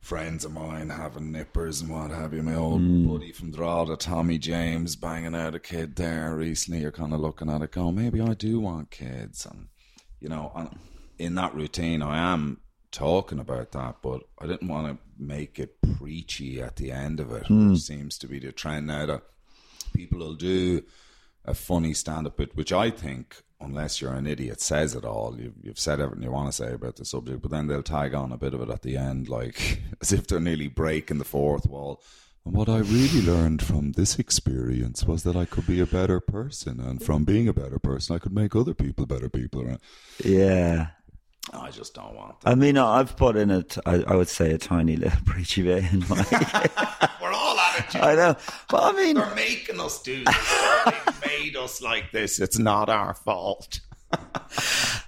friends 0.00 0.44
of 0.44 0.52
mine 0.52 0.90
having 0.90 1.32
nippers 1.32 1.80
and 1.80 1.90
what 1.90 2.10
have 2.10 2.32
you. 2.32 2.42
My 2.42 2.54
old 2.54 2.80
hmm. 2.80 3.08
buddy 3.08 3.32
from 3.32 3.50
Drogheda, 3.50 3.96
Tommy 3.96 4.38
James, 4.38 4.96
banging 4.96 5.34
out 5.34 5.54
a 5.54 5.60
kid 5.60 5.96
there 5.96 6.34
recently. 6.34 6.80
You're 6.80 6.92
kind 6.92 7.12
of 7.12 7.20
looking 7.20 7.50
at 7.50 7.62
it, 7.62 7.72
going, 7.72 7.96
maybe 7.96 8.20
I 8.20 8.34
do 8.34 8.60
want 8.60 8.90
kids, 8.90 9.46
and 9.46 9.68
you 10.20 10.28
know, 10.28 10.52
and 10.54 10.78
in 11.18 11.34
that 11.34 11.54
routine, 11.54 12.02
I 12.02 12.32
am 12.32 12.60
talking 12.90 13.38
about 13.38 13.72
that, 13.72 13.96
but 14.02 14.22
I 14.38 14.46
didn't 14.46 14.68
want 14.68 14.86
to 14.86 14.98
make 15.22 15.58
it 15.58 15.76
preachy 15.98 16.60
at 16.60 16.76
the 16.76 16.90
end 16.90 17.20
of 17.20 17.32
it, 17.32 17.42
which 17.42 17.48
hmm. 17.48 17.74
seems 17.74 18.18
to 18.18 18.26
be 18.26 18.38
the 18.38 18.52
trend 18.52 18.86
now 18.86 19.06
that 19.06 19.22
people 19.94 20.18
will 20.18 20.34
do 20.34 20.82
a 21.44 21.54
funny 21.54 21.94
stand-up 21.94 22.36
bit, 22.36 22.56
which 22.56 22.72
I 22.72 22.90
think, 22.90 23.42
unless 23.60 24.00
you're 24.00 24.14
an 24.14 24.26
idiot, 24.26 24.60
says 24.60 24.94
it 24.94 25.04
all. 25.04 25.36
You've, 25.38 25.54
you've 25.62 25.78
said 25.78 26.00
everything 26.00 26.24
you 26.24 26.30
want 26.30 26.48
to 26.48 26.52
say 26.52 26.72
about 26.72 26.96
the 26.96 27.04
subject, 27.04 27.42
but 27.42 27.50
then 27.50 27.66
they'll 27.66 27.82
tag 27.82 28.14
on 28.14 28.32
a 28.32 28.36
bit 28.36 28.54
of 28.54 28.60
it 28.60 28.70
at 28.70 28.82
the 28.82 28.96
end, 28.96 29.28
like 29.28 29.82
as 30.00 30.12
if 30.12 30.26
they're 30.26 30.40
nearly 30.40 30.68
breaking 30.68 31.18
the 31.18 31.24
fourth 31.24 31.66
wall. 31.66 32.02
And 32.44 32.54
what 32.54 32.68
I 32.68 32.78
really 32.78 33.22
learned 33.22 33.62
from 33.62 33.92
this 33.92 34.18
experience 34.18 35.04
was 35.04 35.22
that 35.24 35.36
I 35.36 35.44
could 35.44 35.66
be 35.66 35.80
a 35.80 35.86
better 35.86 36.20
person, 36.20 36.80
and 36.80 37.02
from 37.02 37.24
being 37.24 37.48
a 37.48 37.52
better 37.52 37.78
person, 37.78 38.14
I 38.14 38.18
could 38.18 38.32
make 38.34 38.54
other 38.54 38.74
people 38.74 39.06
better 39.06 39.28
people. 39.28 39.76
yeah. 40.24 40.88
I 41.52 41.70
just 41.70 41.94
don't 41.94 42.14
want 42.14 42.40
that. 42.40 42.50
I 42.50 42.54
mean, 42.54 42.76
I've 42.76 43.16
put 43.16 43.36
in 43.36 43.50
a, 43.50 43.62
t- 43.62 43.80
I, 43.86 44.04
I 44.06 44.16
would 44.16 44.28
say 44.28 44.52
a 44.52 44.58
tiny 44.58 44.96
little 44.96 45.18
preachy 45.24 45.62
bit 45.62 45.90
in 45.92 46.00
my. 46.08 46.22
We're 47.94 48.00
all. 48.00 48.08
I 48.08 48.14
know, 48.14 48.36
but 48.68 48.82
I 48.82 48.92
mean, 48.92 49.16
They're 49.16 49.34
making 49.34 49.80
us 49.80 50.02
do 50.02 50.24
this. 50.24 50.54
They 50.84 51.26
made 51.26 51.56
us 51.56 51.82
like 51.82 52.12
this. 52.12 52.40
It's 52.40 52.58
not 52.58 52.88
our 52.88 53.14
fault. 53.14 53.80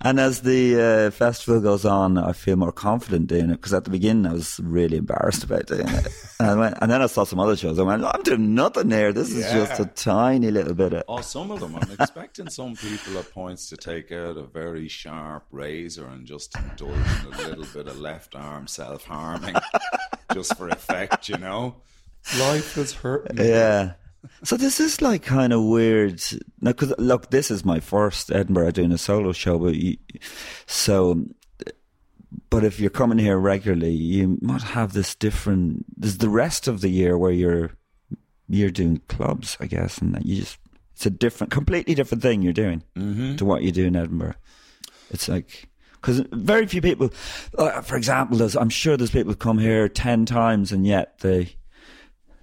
And 0.02 0.18
as 0.18 0.40
the 0.40 0.80
uh, 0.80 1.10
festival 1.10 1.60
goes 1.60 1.84
on, 1.84 2.16
I 2.16 2.32
feel 2.32 2.56
more 2.56 2.72
confident 2.72 3.26
doing 3.26 3.50
it 3.50 3.56
because 3.56 3.74
at 3.74 3.84
the 3.84 3.90
beginning 3.90 4.24
I 4.24 4.32
was 4.32 4.58
really 4.60 4.96
embarrassed 4.96 5.44
about 5.44 5.66
doing 5.66 5.88
it. 5.88 6.08
and, 6.40 6.48
I 6.48 6.54
went, 6.54 6.78
and 6.80 6.90
then 6.90 7.02
I 7.02 7.06
saw 7.06 7.24
some 7.24 7.38
other 7.38 7.54
shows. 7.54 7.78
I 7.78 7.82
went, 7.82 8.02
I'm 8.02 8.22
doing 8.22 8.54
nothing 8.54 8.90
here. 8.90 9.12
This 9.12 9.30
is 9.30 9.44
just 9.52 9.78
a 9.78 9.84
tiny 9.84 10.50
little 10.50 10.72
bit 10.72 10.94
of. 10.94 11.04
Oh, 11.06 11.20
some 11.20 11.50
of 11.50 11.60
them. 11.60 11.76
I'm 11.76 11.90
expecting 11.90 12.48
some 12.48 12.76
people 12.76 13.18
at 13.18 13.30
points 13.30 13.68
to 13.68 13.76
take 13.76 14.10
out 14.10 14.38
a 14.38 14.44
very 14.44 14.88
sharp 14.88 15.44
razor 15.50 16.06
and 16.06 16.26
just 16.26 16.56
indulge 16.56 16.94
in 17.26 17.34
a 17.34 17.48
little 17.48 17.66
bit 17.66 17.86
of 17.86 18.00
left 18.00 18.34
arm 18.34 18.66
self 18.66 19.04
harming 19.04 19.56
just 20.32 20.56
for 20.56 20.70
effect, 20.70 21.28
you 21.28 21.36
know? 21.36 21.76
Life 22.38 22.76
is 22.78 22.92
hurting. 22.92 23.36
me. 23.36 23.48
Yeah. 23.48 23.92
So 24.44 24.56
this 24.56 24.80
is 24.80 25.00
like 25.00 25.22
kind 25.22 25.52
of 25.52 25.64
weird. 25.64 26.22
Now, 26.60 26.72
because 26.72 26.92
look, 26.98 27.30
this 27.30 27.50
is 27.50 27.64
my 27.64 27.80
first 27.80 28.30
Edinburgh 28.30 28.72
doing 28.72 28.92
a 28.92 28.98
solo 28.98 29.32
show, 29.32 29.58
but 29.58 29.74
you, 29.74 29.96
so, 30.66 31.24
but 32.50 32.64
if 32.64 32.78
you're 32.78 32.90
coming 32.90 33.18
here 33.18 33.38
regularly, 33.38 33.92
you 33.92 34.38
might 34.40 34.62
have 34.62 34.92
this 34.92 35.14
different. 35.14 35.84
There's 35.96 36.18
the 36.18 36.28
rest 36.28 36.68
of 36.68 36.80
the 36.80 36.90
year 36.90 37.16
where 37.16 37.32
you're 37.32 37.70
you're 38.48 38.70
doing 38.70 39.00
clubs, 39.08 39.56
I 39.60 39.66
guess, 39.66 39.98
and 39.98 40.14
that 40.14 40.26
you 40.26 40.36
just 40.40 40.58
it's 40.92 41.06
a 41.06 41.10
different, 41.10 41.50
completely 41.50 41.94
different 41.94 42.20
thing 42.20 42.42
you're 42.42 42.52
doing 42.52 42.82
to 43.38 43.44
what 43.46 43.62
you 43.62 43.72
do 43.72 43.86
in 43.86 43.96
Edinburgh. 43.96 44.34
It's 45.10 45.28
like. 45.28 45.66
Because 45.94 46.24
very 46.32 46.66
few 46.66 46.80
people, 46.80 47.10
uh, 47.58 47.82
for 47.82 47.94
example, 47.94 48.38
there's, 48.38 48.56
I'm 48.56 48.70
sure 48.70 48.96
there's 48.96 49.10
people 49.10 49.32
who 49.32 49.36
come 49.36 49.58
here 49.58 49.86
10 49.86 50.24
times 50.24 50.72
and 50.72 50.86
yet 50.86 51.18
they, 51.18 51.56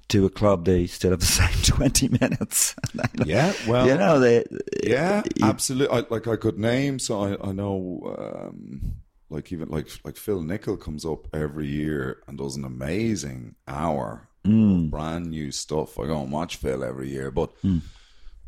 to 0.10 0.26
a 0.26 0.30
club, 0.30 0.66
they 0.66 0.88
still 0.88 1.12
have 1.12 1.20
the 1.20 1.26
same 1.26 1.78
20 1.78 2.10
minutes. 2.10 2.76
Yeah, 3.26 3.54
well, 3.68 3.88
you 3.88 3.96
know, 3.96 4.20
they, 4.20 4.46
Yeah, 4.84 5.24
you- 5.36 5.46
absolutely. 5.46 5.98
I, 5.98 6.06
like 6.10 6.28
I 6.28 6.36
could 6.36 6.58
name, 6.58 7.00
so 7.00 7.22
I, 7.22 7.50
I 7.50 7.52
know, 7.52 8.16
um, 8.18 8.96
like 9.30 9.52
even 9.52 9.70
like 9.70 9.90
like 10.04 10.18
Phil 10.18 10.42
Nichol 10.42 10.78
comes 10.78 11.06
up 11.06 11.28
every 11.36 11.68
year 11.68 12.24
and 12.28 12.38
does 12.38 12.56
an 12.56 12.64
amazing 12.64 13.56
hour 13.68 14.30
of 14.46 14.52
hmm. 14.52 14.88
brand 14.88 15.28
new 15.28 15.52
stuff. 15.52 16.00
I 16.00 16.06
go 16.06 16.22
and 16.22 16.32
watch 16.32 16.58
Phil 16.58 16.84
every 16.84 17.10
year, 17.10 17.32
but 17.32 17.52
hmm. 17.62 17.80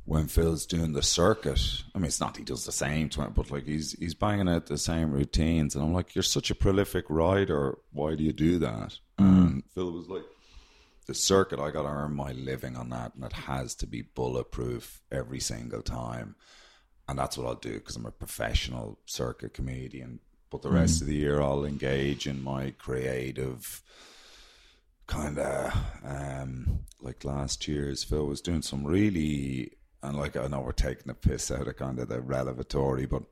when 0.05 0.27
Phil's 0.27 0.65
doing 0.65 0.93
the 0.93 1.03
circuit, 1.03 1.61
I 1.93 1.97
mean, 1.97 2.05
it's 2.05 2.21
not 2.21 2.37
he 2.37 2.43
does 2.43 2.65
the 2.65 2.71
same, 2.71 3.09
but 3.35 3.51
like 3.51 3.65
he's 3.65 3.93
he's 3.93 4.13
banging 4.13 4.49
out 4.49 4.67
the 4.67 4.77
same 4.77 5.11
routines, 5.11 5.75
and 5.75 5.83
I'm 5.83 5.93
like, 5.93 6.15
you're 6.15 6.23
such 6.23 6.49
a 6.49 6.55
prolific 6.55 7.05
rider. 7.09 7.77
Why 7.91 8.15
do 8.15 8.23
you 8.23 8.33
do 8.33 8.59
that? 8.59 8.97
Hmm. 9.17 9.25
And 9.25 9.63
Phil 9.73 9.91
was 9.91 10.07
like, 10.07 10.23
the 11.09 11.15
circuit, 11.15 11.59
I 11.59 11.71
got 11.71 11.81
to 11.81 11.89
earn 11.89 12.15
my 12.15 12.33
living 12.33 12.77
on 12.77 12.89
that, 12.89 13.15
and 13.15 13.23
it 13.23 13.33
has 13.33 13.73
to 13.75 13.87
be 13.87 14.03
bulletproof 14.03 15.01
every 15.11 15.39
single 15.39 15.81
time. 15.81 16.35
And 17.07 17.17
that's 17.17 17.35
what 17.35 17.47
I'll 17.47 17.55
do 17.55 17.73
because 17.73 17.95
I'm 17.95 18.05
a 18.05 18.11
professional 18.11 18.99
circuit 19.07 19.55
comedian. 19.55 20.19
But 20.51 20.61
the 20.61 20.69
rest 20.69 21.01
of 21.01 21.07
the 21.07 21.15
year, 21.15 21.41
I'll 21.41 21.65
engage 21.65 22.27
in 22.27 22.43
my 22.43 22.71
creative 22.77 23.81
kind 25.07 25.39
of 25.39 25.75
um, 26.05 26.81
like 27.01 27.25
last 27.25 27.67
year's 27.67 28.03
Phil 28.03 28.27
was 28.27 28.41
doing 28.41 28.61
some 28.61 28.85
really, 28.85 29.71
and 30.03 30.15
like 30.15 30.37
I 30.37 30.45
know 30.45 30.61
we're 30.61 30.73
taking 30.73 31.09
a 31.09 31.15
piss 31.15 31.49
out 31.49 31.67
of 31.67 31.75
kind 31.75 31.97
of 31.97 32.09
the 32.09 32.21
revelatory, 32.21 33.07
but 33.07 33.23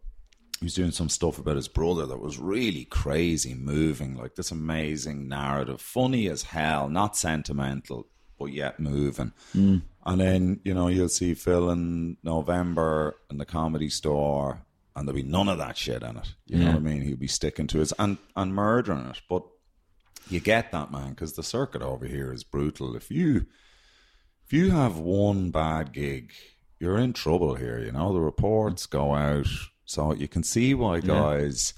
he 0.59 0.65
was 0.65 0.73
doing 0.73 0.91
some 0.91 1.09
stuff 1.09 1.37
about 1.37 1.55
his 1.55 1.67
brother 1.67 2.05
that 2.07 2.21
was 2.21 2.39
really 2.39 2.85
crazy, 2.85 3.53
moving, 3.53 4.15
like 4.15 4.35
this 4.35 4.51
amazing 4.51 5.27
narrative, 5.27 5.81
funny 5.81 6.27
as 6.29 6.43
hell, 6.43 6.89
not 6.89 7.15
sentimental, 7.15 8.07
but 8.39 8.47
yet 8.47 8.79
moving. 8.79 9.33
Mm. 9.55 9.83
And 10.05 10.21
then, 10.21 10.59
you 10.63 10.73
know, 10.73 10.87
you'll 10.87 11.09
see 11.09 11.33
Phil 11.33 11.69
in 11.69 12.17
November 12.23 13.17
in 13.29 13.37
the 13.37 13.45
comedy 13.45 13.89
store, 13.89 14.63
and 14.95 15.07
there'll 15.07 15.21
be 15.21 15.27
none 15.27 15.49
of 15.49 15.59
that 15.59 15.77
shit 15.77 16.01
in 16.01 16.17
it. 16.17 16.33
You 16.47 16.59
know 16.59 16.67
what 16.67 16.75
I 16.75 16.79
mean? 16.79 17.01
He'll 17.01 17.17
be 17.17 17.27
sticking 17.27 17.67
to 17.67 17.79
his 17.79 17.93
and, 17.99 18.17
and 18.35 18.55
murdering 18.55 19.05
it. 19.05 19.21
But 19.29 19.43
you 20.29 20.39
get 20.39 20.71
that, 20.71 20.91
man, 20.91 21.11
because 21.11 21.33
the 21.33 21.43
circuit 21.43 21.81
over 21.81 22.05
here 22.05 22.33
is 22.33 22.43
brutal. 22.43 22.95
If 22.95 23.11
you 23.11 23.45
if 24.45 24.53
you 24.53 24.71
have 24.71 24.97
one 24.97 25.51
bad 25.51 25.91
gig, 25.91 26.31
you're 26.79 26.97
in 26.97 27.13
trouble 27.13 27.55
here. 27.55 27.79
You 27.79 27.91
know 27.91 28.13
the 28.13 28.21
reports 28.21 28.85
go 28.85 29.13
out, 29.13 29.47
so 29.87 30.13
you 30.13 30.27
can 30.27 30.43
see 30.43 30.73
why 30.73 30.99
guys 30.99 31.73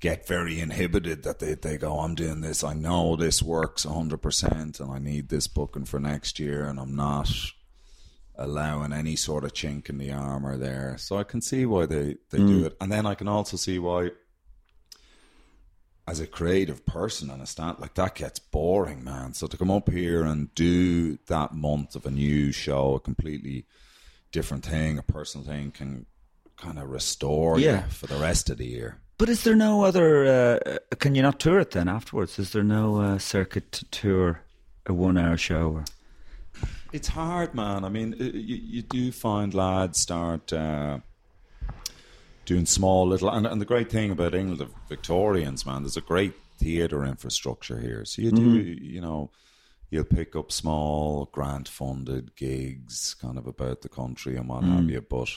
get 0.00 0.26
very 0.26 0.58
inhibited. 0.58 1.22
That 1.22 1.38
they 1.38 1.54
they 1.54 1.76
go, 1.76 2.00
I'm 2.00 2.14
doing 2.14 2.40
this. 2.40 2.64
I 2.64 2.72
know 2.72 3.16
this 3.16 3.42
works 3.42 3.84
100, 3.84 4.16
percent 4.16 4.80
and 4.80 4.90
I 4.90 4.98
need 4.98 5.28
this 5.28 5.46
booking 5.46 5.84
for 5.84 6.00
next 6.00 6.40
year, 6.40 6.64
and 6.64 6.80
I'm 6.80 6.96
not 6.96 7.30
allowing 8.34 8.94
any 8.94 9.14
sort 9.14 9.44
of 9.44 9.52
chink 9.52 9.90
in 9.90 9.98
the 9.98 10.10
armor 10.10 10.56
there. 10.56 10.96
So 10.98 11.18
I 11.18 11.24
can 11.24 11.42
see 11.42 11.66
why 11.66 11.84
they 11.84 12.16
they 12.30 12.38
do 12.38 12.62
mm. 12.62 12.66
it, 12.66 12.76
and 12.80 12.90
then 12.90 13.04
I 13.04 13.14
can 13.14 13.28
also 13.28 13.58
see 13.58 13.78
why 13.78 14.10
as 16.08 16.18
a 16.18 16.26
creative 16.26 16.84
person 16.86 17.30
and 17.30 17.42
a 17.42 17.46
stand 17.46 17.78
like 17.78 17.94
that 17.94 18.14
gets 18.14 18.38
boring, 18.38 19.04
man. 19.04 19.34
So 19.34 19.46
to 19.46 19.58
come 19.58 19.70
up 19.70 19.90
here 19.90 20.24
and 20.24 20.52
do 20.54 21.18
that 21.26 21.54
month 21.54 21.94
of 21.94 22.06
a 22.06 22.10
new 22.10 22.52
show, 22.52 22.94
a 22.94 23.00
completely 23.00 23.66
different 24.32 24.64
thing, 24.64 24.96
a 24.96 25.02
personal 25.02 25.46
thing, 25.46 25.72
can 25.72 26.06
kind 26.62 26.78
of 26.78 26.90
restore 26.90 27.58
Yeah. 27.58 27.84
you 27.84 27.90
for 27.90 28.06
the 28.06 28.16
rest 28.16 28.50
of 28.50 28.56
the 28.58 28.66
year. 28.66 28.96
But 29.18 29.28
is 29.28 29.42
there 29.44 29.56
no 29.56 29.84
other? 29.84 30.26
Uh, 30.26 30.96
can 30.96 31.14
you 31.14 31.22
not 31.22 31.38
tour 31.40 31.60
it 31.60 31.70
then 31.72 31.88
afterwards? 31.88 32.38
Is 32.38 32.50
there 32.52 32.64
no 32.64 33.00
uh, 33.00 33.18
circuit 33.18 33.70
to 33.72 33.84
tour 33.86 34.40
a 34.86 34.92
one-hour 34.92 35.36
show? 35.36 35.72
Or? 35.72 35.84
It's 36.92 37.08
hard, 37.08 37.54
man. 37.54 37.84
I 37.84 37.88
mean, 37.88 38.14
you, 38.18 38.56
you 38.56 38.82
do 38.82 39.12
find 39.12 39.54
lads 39.54 40.00
start 40.00 40.52
uh, 40.52 40.98
doing 42.44 42.66
small 42.66 43.06
little, 43.06 43.30
and, 43.30 43.46
and 43.46 43.60
the 43.60 43.64
great 43.66 43.90
thing 43.90 44.10
about 44.10 44.34
England, 44.34 44.60
the 44.60 44.68
Victorians, 44.88 45.64
man, 45.64 45.82
there's 45.82 45.96
a 45.96 46.00
great 46.00 46.34
theatre 46.58 47.04
infrastructure 47.04 47.78
here. 47.78 48.04
So 48.04 48.22
you 48.22 48.30
do, 48.30 48.40
Mm-hmm. 48.42 48.84
you 48.84 49.00
know, 49.00 49.30
you'll 49.90 50.04
pick 50.04 50.34
up 50.36 50.50
small 50.52 51.28
grant-funded 51.32 52.34
gigs, 52.36 53.14
kind 53.14 53.38
of 53.38 53.46
about 53.46 53.82
the 53.82 53.88
country 53.88 54.36
and 54.36 54.48
what 54.48 54.62
Mm. 54.64 54.76
have 54.76 54.90
you, 54.90 55.00
but. 55.00 55.28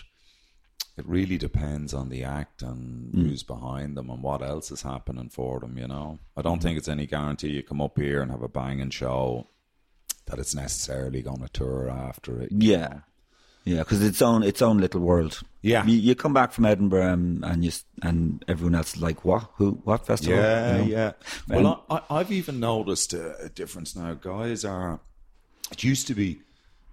It 0.97 1.05
really 1.07 1.37
depends 1.37 1.93
on 1.93 2.07
the 2.09 2.23
act 2.23 2.61
and 2.61 3.13
Mm. 3.13 3.23
who's 3.29 3.43
behind 3.43 3.97
them 3.97 4.09
and 4.09 4.23
what 4.23 4.41
else 4.41 4.71
is 4.71 4.81
happening 4.83 5.29
for 5.29 5.59
them, 5.59 5.77
you 5.77 5.87
know. 5.87 6.19
I 6.37 6.41
don't 6.41 6.61
think 6.61 6.77
it's 6.77 6.87
any 6.87 7.05
guarantee 7.05 7.49
you 7.49 7.63
come 7.63 7.81
up 7.81 7.97
here 7.97 8.21
and 8.21 8.31
have 8.31 8.41
a 8.41 8.47
banging 8.47 8.91
show 8.91 9.47
that 10.27 10.39
it's 10.39 10.55
necessarily 10.55 11.21
going 11.21 11.41
to 11.41 11.49
tour 11.49 11.89
after 11.89 12.41
it. 12.41 12.49
Yeah, 12.51 13.01
yeah, 13.65 13.79
because 13.79 14.01
its 14.03 14.21
own 14.21 14.41
its 14.43 14.61
own 14.61 14.77
little 14.77 15.01
world. 15.01 15.41
Yeah. 15.61 15.85
you, 15.85 15.97
you 15.97 16.15
come 16.15 16.33
back 16.33 16.51
from 16.53 16.65
Edinburgh 16.65 17.11
um, 17.13 17.43
and 17.43 17.65
you 17.65 17.71
and 18.01 18.45
everyone 18.47 18.75
else 18.75 18.95
is 18.95 19.01
like, 19.01 19.25
what? 19.25 19.49
Who? 19.57 19.71
What 19.83 20.05
festival? 20.05 20.37
Yeah, 20.39 20.75
You 20.77 20.81
know? 20.81 20.87
yeah. 20.97 21.11
And- 21.49 21.63
Well, 21.65 21.83
I, 21.89 22.01
I've 22.09 22.31
even 22.31 22.59
noticed 22.61 23.13
a, 23.13 23.37
a 23.43 23.49
difference 23.49 23.95
now. 23.97 24.13
Guys 24.13 24.63
are. 24.63 24.99
It 25.71 25.83
used 25.83 26.07
to 26.07 26.13
be 26.15 26.39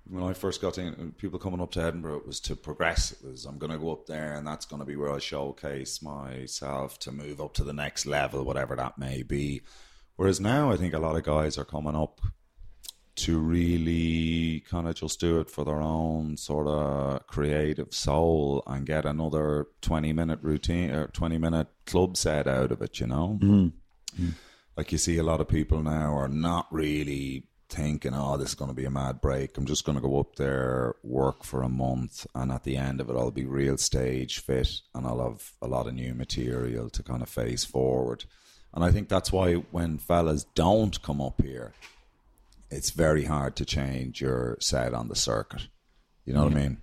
when 0.08 0.22
I 0.24 0.32
first 0.32 0.60
got 0.60 0.78
in, 0.78 1.14
people 1.18 1.38
coming 1.38 1.60
up 1.60 1.70
to 1.72 1.82
Edinburgh. 1.82 2.18
It 2.18 2.26
was 2.26 2.40
to 2.40 2.56
progress. 2.56 3.12
It 3.12 3.24
was 3.24 3.44
I'm 3.44 3.58
going 3.58 3.72
to 3.72 3.78
go 3.78 3.92
up 3.92 4.06
there, 4.06 4.34
and 4.34 4.46
that's 4.46 4.66
going 4.66 4.80
to 4.80 4.86
be 4.86 4.96
where 4.96 5.12
I 5.12 5.18
showcase 5.18 6.02
myself 6.02 6.98
to 7.00 7.12
move 7.12 7.40
up 7.40 7.54
to 7.54 7.64
the 7.64 7.72
next 7.72 8.06
level, 8.06 8.44
whatever 8.44 8.76
that 8.76 8.98
may 8.98 9.22
be. 9.22 9.62
Whereas 10.16 10.40
now, 10.40 10.70
I 10.70 10.76
think 10.76 10.94
a 10.94 10.98
lot 10.98 11.16
of 11.16 11.22
guys 11.22 11.56
are 11.56 11.64
coming 11.64 11.96
up 11.96 12.20
to 13.14 13.38
really 13.38 14.60
kind 14.60 14.88
of 14.88 14.94
just 14.94 15.20
do 15.20 15.38
it 15.40 15.50
for 15.50 15.64
their 15.64 15.80
own 15.82 16.36
sort 16.36 16.66
of 16.66 17.26
creative 17.26 17.92
soul 17.92 18.62
and 18.66 18.86
get 18.86 19.04
another 19.04 19.66
20 19.82 20.12
minute 20.12 20.38
routine 20.42 20.90
or 20.90 21.08
20 21.08 21.38
minute 21.38 21.68
club 21.86 22.16
set 22.16 22.46
out 22.46 22.72
of 22.72 22.80
it, 22.80 23.00
you 23.00 23.06
know? 23.06 23.38
Mm-hmm. 23.42 24.30
Like 24.76 24.92
you 24.92 24.98
see 24.98 25.18
a 25.18 25.22
lot 25.22 25.40
of 25.40 25.48
people 25.48 25.82
now 25.82 26.14
are 26.16 26.28
not 26.28 26.66
really 26.72 27.48
thinking, 27.72 28.12
oh, 28.14 28.36
this 28.36 28.50
is 28.50 28.54
going 28.54 28.70
to 28.70 28.74
be 28.74 28.84
a 28.84 28.90
mad 28.90 29.20
break. 29.20 29.56
I'm 29.56 29.66
just 29.66 29.84
going 29.84 29.96
to 29.96 30.02
go 30.02 30.20
up 30.20 30.36
there, 30.36 30.94
work 31.02 31.42
for 31.42 31.62
a 31.62 31.68
month, 31.68 32.26
and 32.34 32.52
at 32.52 32.64
the 32.64 32.76
end 32.76 33.00
of 33.00 33.08
it, 33.08 33.16
I'll 33.16 33.30
be 33.30 33.46
real 33.46 33.78
stage 33.78 34.40
fit 34.40 34.80
and 34.94 35.06
I'll 35.06 35.22
have 35.22 35.52
a 35.62 35.66
lot 35.66 35.86
of 35.86 35.94
new 35.94 36.14
material 36.14 36.90
to 36.90 37.02
kind 37.02 37.22
of 37.22 37.28
face 37.28 37.64
forward. 37.64 38.24
And 38.74 38.84
I 38.84 38.90
think 38.90 39.08
that's 39.08 39.32
why 39.32 39.54
when 39.54 39.98
fellas 39.98 40.44
don't 40.54 41.02
come 41.02 41.20
up 41.20 41.40
here, 41.42 41.72
it's 42.70 42.90
very 42.90 43.24
hard 43.24 43.56
to 43.56 43.64
change 43.64 44.20
your 44.20 44.56
set 44.60 44.94
on 44.94 45.08
the 45.08 45.16
circuit. 45.16 45.68
You 46.24 46.32
know 46.32 46.44
what 46.44 46.52
I 46.52 46.56
mean? 46.56 46.78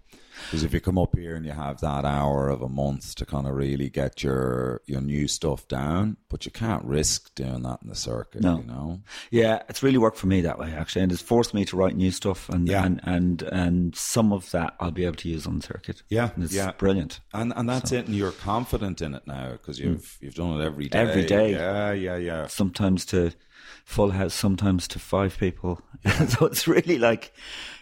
Because 0.45 0.63
if 0.63 0.73
you 0.73 0.79
come 0.79 0.97
up 0.97 1.15
here 1.17 1.35
and 1.35 1.45
you 1.45 1.51
have 1.51 1.79
that 1.81 2.05
hour 2.05 2.49
of 2.49 2.61
a 2.61 2.69
month 2.69 3.15
to 3.15 3.25
kind 3.25 3.47
of 3.47 3.53
really 3.53 3.89
get 3.89 4.23
your 4.23 4.81
your 4.85 5.01
new 5.01 5.27
stuff 5.27 5.67
down, 5.67 6.17
but 6.29 6.45
you 6.45 6.51
can't 6.51 6.83
risk 6.83 7.33
doing 7.35 7.63
that 7.63 7.79
in 7.81 7.89
the 7.89 7.95
circuit. 7.95 8.41
No. 8.41 8.59
You 8.59 8.63
know? 8.65 9.01
Yeah, 9.31 9.63
it's 9.69 9.83
really 9.83 9.97
worked 9.97 10.17
for 10.17 10.27
me 10.27 10.41
that 10.41 10.59
way 10.59 10.73
actually, 10.73 11.03
and 11.03 11.11
it's 11.11 11.21
forced 11.21 11.53
me 11.53 11.65
to 11.65 11.77
write 11.77 11.95
new 11.95 12.11
stuff, 12.11 12.49
and 12.49 12.67
Yeah. 12.67 12.85
and 12.85 13.01
and 13.03 13.41
and 13.43 13.95
some 13.95 14.33
of 14.33 14.49
that 14.51 14.75
I'll 14.79 14.91
be 14.91 15.05
able 15.05 15.15
to 15.17 15.29
use 15.29 15.45
on 15.45 15.59
the 15.59 15.65
circuit. 15.65 16.03
Yeah, 16.09 16.31
and 16.35 16.43
it's 16.43 16.53
yeah. 16.53 16.71
brilliant. 16.71 17.19
And 17.33 17.53
and 17.55 17.69
that's 17.69 17.91
it. 17.91 18.07
And 18.07 18.15
you're 18.15 18.31
confident 18.31 19.01
in 19.01 19.13
it 19.13 19.27
now 19.27 19.51
because 19.53 19.79
hmm. 19.79 19.89
you've 19.89 20.17
you've 20.21 20.35
done 20.35 20.59
it 20.59 20.65
every 20.65 20.87
day. 20.87 20.99
Every 20.99 21.25
day. 21.25 21.51
Yeah, 21.51 21.91
yeah, 21.91 22.17
yeah. 22.17 22.47
Sometimes 22.47 23.05
to 23.05 23.33
full 23.89 24.11
house, 24.11 24.35
sometimes 24.35 24.87
to 24.87 24.99
five 24.99 25.35
people. 25.39 25.81
so 26.27 26.45
it's 26.45 26.67
really 26.67 26.99
like, 26.99 27.33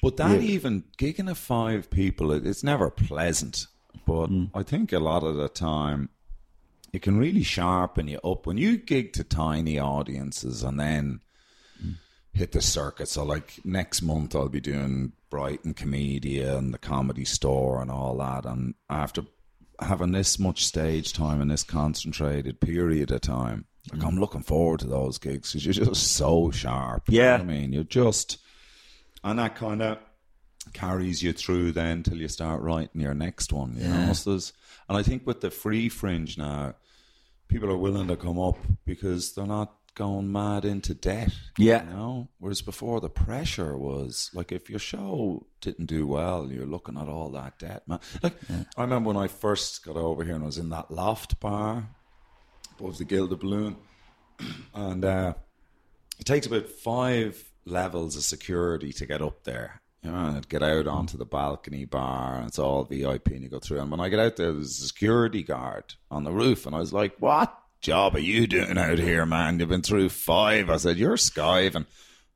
But 0.02 0.16
that 0.18 0.42
even 0.42 0.86
gigging 0.98 1.30
of 1.30 1.38
five 1.38 1.90
people, 1.90 2.32
it, 2.32 2.48
it's 2.48 2.64
never 2.64 2.90
pleasant. 2.90 3.68
But 4.06 4.30
mm. 4.30 4.50
I 4.54 4.64
think 4.64 4.94
a 4.94 5.00
lot 5.00 5.24
of 5.24 5.36
the 5.36 5.50
time, 5.50 6.10
it 6.94 7.02
can 7.02 7.18
really 7.18 7.44
sharpen 7.44 8.08
you 8.08 8.20
up 8.24 8.48
when 8.48 8.58
you 8.58 8.78
gig 8.78 9.12
to 9.14 9.24
tiny 9.26 9.78
audiences 9.78 10.64
and 10.64 10.80
then 10.80 11.20
mm. 11.84 11.96
hit 12.32 12.54
the 12.54 12.62
circuit. 12.62 13.10
So, 13.10 13.26
like 13.26 13.60
next 13.66 14.02
month, 14.02 14.34
I'll 14.34 14.48
be 14.48 14.62
doing 14.62 15.12
Brighton 15.30 15.74
Komedia 15.74 16.58
and 16.58 16.74
the 16.74 16.78
Comedy 16.78 17.26
Store 17.26 17.82
and 17.82 17.92
all 17.92 18.18
that. 18.20 18.46
And 18.46 18.76
after 18.90 19.24
having 19.82 20.14
this 20.14 20.40
much 20.40 20.66
stage 20.66 21.12
time 21.12 21.42
in 21.42 21.50
this 21.50 21.64
concentrated 21.64 22.62
period 22.62 23.12
of 23.12 23.20
time, 23.20 23.66
like 23.94 24.04
I'm 24.04 24.20
looking 24.20 24.44
forward 24.44 24.80
to 24.82 24.88
those 24.88 25.18
gigs 25.18 25.52
because 25.52 25.66
you're 25.66 25.86
just 25.86 26.14
so 26.14 26.52
sharp. 26.52 27.04
You 27.10 27.20
know 27.20 27.26
Yeah. 27.26 27.36
I 27.36 27.44
mean, 27.44 27.74
you're 27.74 27.84
just 27.84 28.38
and 29.24 29.40
that 29.40 29.56
kind 29.56 29.82
of 29.82 30.00
carries 30.74 31.24
you 31.24 31.34
through 31.34 31.72
then 31.72 32.04
till 32.04 32.18
you 32.18 32.28
start 32.28 32.62
writing 32.62 33.02
your 33.02 33.14
next 33.14 33.52
one. 33.54 33.76
You 33.78 33.88
know, 33.88 34.14
so 34.14 34.40
and 34.90 34.98
I 34.98 35.04
think 35.04 35.26
with 35.26 35.42
the 35.42 35.52
free 35.52 35.90
fringe 35.90 36.38
now, 36.38 36.76
people 37.48 37.70
are 37.70 37.78
willing 37.78 38.08
to 38.08 38.16
come 38.16 38.40
up 38.40 38.58
because 38.86 39.34
they're 39.34 39.46
not 39.46 39.74
going 39.96 40.32
mad 40.32 40.64
into 40.64 40.94
debt. 40.94 41.34
Yeah. 41.58 41.84
you 41.84 41.90
know. 41.90 42.30
Whereas 42.38 42.62
before, 42.62 43.02
the 43.02 43.10
pressure 43.10 43.76
was 43.78 44.30
like 44.34 44.52
if 44.52 44.70
your 44.70 44.80
show 44.80 45.48
didn't 45.60 45.88
do 45.88 46.06
well, 46.06 46.52
you're 46.52 46.66
looking 46.68 46.98
at 46.98 47.08
all 47.08 47.30
that 47.32 47.58
debt, 47.58 47.88
man. 47.88 48.00
Like 48.22 48.36
I 48.78 48.82
remember 48.82 49.08
when 49.08 49.18
I 49.18 49.28
first 49.28 49.84
got 49.84 49.96
over 49.96 50.24
here 50.24 50.36
and 50.36 50.44
I 50.44 50.48
was 50.48 50.58
in 50.60 50.70
that 50.70 50.92
loft 50.92 51.40
bar 51.40 51.90
above 52.80 52.98
the 52.98 53.06
Gilded 53.06 53.40
Balloon, 53.40 53.78
and 54.74 55.04
uh, 55.04 55.34
it 56.20 56.26
takes 56.26 56.48
about 56.48 56.70
five 56.70 57.44
levels 57.66 58.16
of 58.16 58.24
security 58.24 58.94
to 58.94 59.06
get 59.06 59.22
up 59.22 59.44
there. 59.44 59.82
You 60.04 60.12
know, 60.12 60.18
and 60.18 60.48
get 60.48 60.62
out 60.62 60.88
onto 60.88 61.18
the 61.18 61.26
balcony 61.26 61.84
bar, 61.84 62.36
and 62.36 62.48
it's 62.48 62.60
all 62.60 62.84
VIP, 62.84 63.30
and 63.30 63.42
you 63.42 63.50
go 63.50 63.60
through. 63.60 63.80
And 63.80 63.90
when 63.90 64.00
I 64.00 64.10
get 64.10 64.20
out 64.20 64.36
there, 64.36 64.54
there's 64.54 64.80
a 64.80 64.88
security 64.88 65.42
guard 65.42 65.96
on 66.12 66.24
the 66.24 66.32
roof, 66.32 66.66
and 66.66 66.76
I 66.76 66.80
was 66.80 66.94
like, 66.94 67.18
"What 67.18 67.58
job 67.82 68.16
are 68.16 68.20
you 68.20 68.46
doing 68.46 68.78
out 68.78 69.00
here, 69.00 69.26
man? 69.26 69.60
You've 69.60 69.70
been 69.70 69.82
through 69.82 70.10
five. 70.10 70.70
I 70.70 70.78
said, 70.78 70.98
"You're 70.98 71.18
skiving." 71.18 71.76
And 71.76 71.86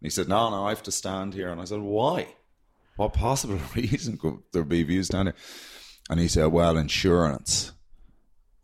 he 0.01 0.09
said, 0.09 0.27
"No, 0.27 0.49
no, 0.49 0.65
I 0.65 0.69
have 0.69 0.83
to 0.83 0.91
stand 0.91 1.35
here." 1.35 1.49
And 1.49 1.61
I 1.61 1.65
said, 1.65 1.79
"Why? 1.79 2.33
What 2.95 3.13
possible 3.13 3.59
reason 3.75 4.17
could 4.17 4.39
there 4.51 4.63
be 4.63 4.81
views 4.81 5.09
down 5.09 5.27
here?" 5.27 5.35
And 6.09 6.19
he 6.19 6.27
said, 6.27 6.47
"Well, 6.47 6.77
insurance." 6.77 7.73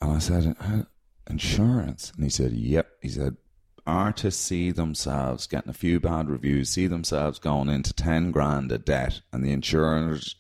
And 0.02 0.12
I 0.12 0.20
said, 0.20 0.56
"Uh, 0.60 0.84
insurance? 1.30 2.12
And 2.16 2.24
he 2.24 2.30
said, 2.30 2.54
yep. 2.54 2.90
He 3.02 3.10
said, 3.10 3.38
artists 3.86 4.42
see 4.42 4.72
themselves 4.72 5.48
getting 5.48 5.70
a 5.70 5.74
few 5.74 6.00
bad 6.00 6.30
reviews, 6.30 6.70
see 6.70 6.88
themselves 6.88 7.40
going 7.40 7.70
into 7.70 7.94
10 7.94 8.32
grand 8.32 8.72
of 8.72 8.86
debt, 8.86 9.22
and 9.32 9.44
the 9.44 9.52
insurers, 9.52 10.36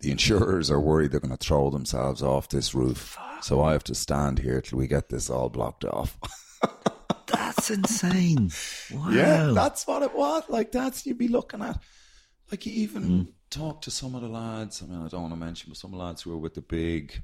the 0.00 0.10
insurers 0.10 0.70
are 0.70 0.80
worried 0.80 1.12
they're 1.12 1.20
going 1.20 1.36
to 1.36 1.36
throw 1.36 1.70
themselves 1.70 2.22
off 2.22 2.48
this 2.48 2.74
roof. 2.74 3.16
So 3.40 3.62
I 3.62 3.72
have 3.72 3.84
to 3.84 3.94
stand 3.94 4.40
here 4.40 4.60
till 4.60 4.78
we 4.78 4.86
get 4.86 5.08
this 5.08 5.30
all 5.30 5.48
blocked 5.48 5.84
off. 5.84 6.18
that's 7.26 7.70
insane. 7.70 8.50
Wow. 8.92 9.10
Yeah, 9.10 9.52
that's 9.54 9.86
what 9.86 10.02
it 10.02 10.14
was. 10.14 10.44
Like 10.48 10.72
that's 10.72 11.06
you'd 11.06 11.18
be 11.18 11.28
looking 11.28 11.62
at. 11.62 11.78
Like 12.50 12.66
you 12.66 12.72
even 12.72 13.02
hmm. 13.02 13.22
talk 13.50 13.82
to 13.82 13.90
some 13.90 14.14
of 14.14 14.22
the 14.22 14.28
lads. 14.28 14.82
I 14.82 14.86
mean, 14.86 15.04
I 15.04 15.08
don't 15.08 15.22
want 15.22 15.34
to 15.34 15.40
mention, 15.40 15.70
but 15.70 15.76
some 15.76 15.92
lads 15.92 16.22
who 16.22 16.32
are 16.32 16.38
with 16.38 16.54
the 16.54 16.62
big 16.62 17.22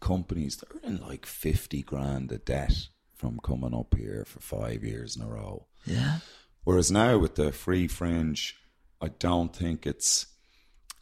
companies, 0.00 0.56
they're 0.56 0.90
in 0.90 1.00
like 1.00 1.26
fifty 1.26 1.82
grand 1.82 2.32
of 2.32 2.44
debt 2.44 2.88
from 3.14 3.38
coming 3.42 3.74
up 3.74 3.94
here 3.96 4.24
for 4.26 4.40
five 4.40 4.82
years 4.82 5.16
in 5.16 5.22
a 5.22 5.28
row. 5.28 5.66
yeah. 5.84 6.18
Whereas 6.64 6.90
now 6.90 7.18
with 7.18 7.36
the 7.36 7.52
free 7.52 7.88
fringe, 7.88 8.56
I 9.00 9.08
don't 9.08 9.54
think 9.54 9.86
it's 9.86 10.26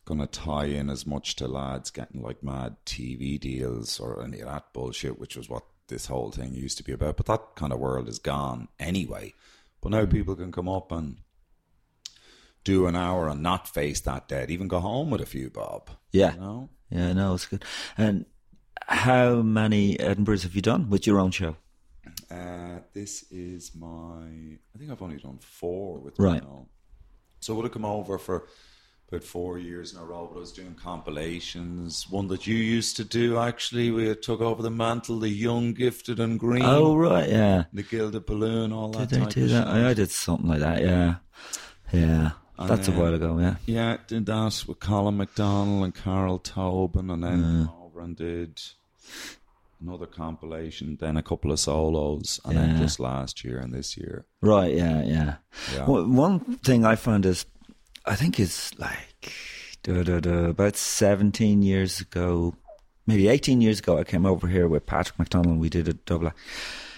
going 0.04 0.20
to 0.20 0.26
tie 0.26 0.66
in 0.66 0.88
as 0.88 1.06
much 1.06 1.36
to 1.36 1.48
lads 1.48 1.90
getting 1.90 2.22
like 2.22 2.42
mad 2.42 2.76
TV 2.86 3.38
deals 3.38 4.00
or 4.00 4.22
any 4.22 4.40
of 4.40 4.48
that 4.48 4.72
bullshit, 4.72 5.18
which 5.18 5.36
was 5.36 5.48
what 5.48 5.64
this 5.88 6.06
whole 6.06 6.30
thing 6.30 6.54
used 6.54 6.78
to 6.78 6.84
be 6.84 6.92
about. 6.92 7.16
But 7.16 7.26
that 7.26 7.56
kind 7.56 7.72
of 7.72 7.80
world 7.80 8.08
is 8.08 8.18
gone 8.18 8.68
anyway. 8.78 9.34
But 9.80 9.90
now 9.90 10.06
mm. 10.06 10.10
people 10.10 10.36
can 10.36 10.52
come 10.52 10.68
up 10.68 10.92
and 10.92 11.18
do 12.64 12.86
an 12.86 12.96
hour 12.96 13.28
and 13.28 13.42
not 13.42 13.68
face 13.68 14.00
that 14.00 14.28
debt, 14.28 14.50
even 14.50 14.68
go 14.68 14.80
home 14.80 15.10
with 15.10 15.20
a 15.20 15.26
few 15.26 15.50
bob. 15.50 15.90
Yeah. 16.12 16.34
You 16.34 16.40
know? 16.40 16.68
Yeah, 16.90 17.12
no, 17.12 17.34
it's 17.34 17.46
good. 17.46 17.64
And 17.96 18.24
how 18.88 19.36
many 19.42 19.96
Edinburghs 19.96 20.42
have 20.42 20.54
you 20.56 20.62
done 20.62 20.88
with 20.90 21.06
your 21.06 21.20
own 21.20 21.30
show? 21.30 21.56
Uh, 22.30 22.80
this 22.94 23.24
is 23.30 23.72
my. 23.74 24.56
I 24.74 24.78
think 24.78 24.90
I've 24.90 25.02
only 25.02 25.16
done 25.18 25.38
four 25.40 25.98
with 25.98 26.18
Right. 26.18 26.42
my 26.42 26.48
own. 26.50 26.66
So 27.40 27.52
I 27.52 27.56
would 27.56 27.64
have 27.64 27.72
come 27.72 27.84
over 27.84 28.18
for 28.18 28.48
about 29.10 29.24
four 29.24 29.58
years 29.58 29.92
in 29.94 29.98
a 30.00 30.04
row, 30.04 30.26
but 30.30 30.36
I 30.36 30.40
was 30.40 30.52
doing 30.52 30.74
compilations. 30.74 32.06
One 32.10 32.28
that 32.28 32.46
you 32.46 32.56
used 32.56 32.96
to 32.96 33.04
do 33.04 33.38
actually. 33.38 33.90
We 33.90 34.14
took 34.16 34.40
over 34.40 34.62
the 34.62 34.70
mantle, 34.70 35.18
the 35.20 35.28
young, 35.30 35.72
gifted, 35.72 36.18
and 36.20 36.38
green. 36.38 36.62
Oh, 36.64 36.96
right, 36.96 37.28
yeah. 37.28 37.64
the 37.72 37.82
gilded 37.82 38.26
balloon, 38.26 38.72
all 38.72 38.90
that. 38.90 39.08
Did 39.10 39.22
I 39.22 39.26
do 39.26 39.46
that? 39.48 39.66
I, 39.68 39.90
I 39.90 39.94
did 39.94 40.10
something 40.10 40.48
like 40.48 40.60
that, 40.60 40.82
yeah. 40.82 41.16
Yeah. 41.92 42.30
That's 42.58 42.88
a 42.88 42.92
while 42.92 43.14
ago, 43.14 43.38
yeah. 43.38 43.54
Yeah, 43.66 43.96
did 44.08 44.26
that 44.26 44.64
with 44.66 44.80
Colin 44.80 45.16
McDonald 45.16 45.84
and 45.84 45.94
Carol 45.94 46.40
Tobin, 46.40 47.08
and 47.08 47.22
then 47.22 47.40
came 47.40 47.70
over 47.80 48.00
and 48.00 48.16
did 48.16 48.60
another 49.80 50.06
compilation, 50.06 50.96
then 51.00 51.16
a 51.16 51.22
couple 51.22 51.52
of 51.52 51.60
solos, 51.60 52.40
and 52.44 52.56
then 52.56 52.76
just 52.78 52.98
last 52.98 53.44
year 53.44 53.58
and 53.58 53.72
this 53.72 53.96
year. 53.96 54.26
Right, 54.42 54.74
yeah, 54.74 55.02
yeah. 55.04 55.34
Yeah. 55.74 55.86
Well, 55.86 56.06
one 56.06 56.40
thing 56.40 56.84
I 56.84 56.96
found 56.96 57.24
is, 57.26 57.46
I 58.04 58.16
think 58.16 58.40
it's 58.40 58.76
like 58.78 59.32
da, 59.82 60.02
da, 60.02 60.20
da, 60.20 60.46
about 60.46 60.76
17 60.76 61.62
years 61.62 62.00
ago, 62.00 62.54
maybe 63.06 63.28
18 63.28 63.60
years 63.60 63.78
ago, 63.78 63.98
I 63.98 64.04
came 64.04 64.26
over 64.26 64.46
here 64.48 64.68
with 64.68 64.86
Patrick 64.86 65.18
McDonald. 65.18 65.52
and 65.52 65.60
We 65.60 65.68
did 65.68 65.88
a 65.88 65.94
double 65.94 66.32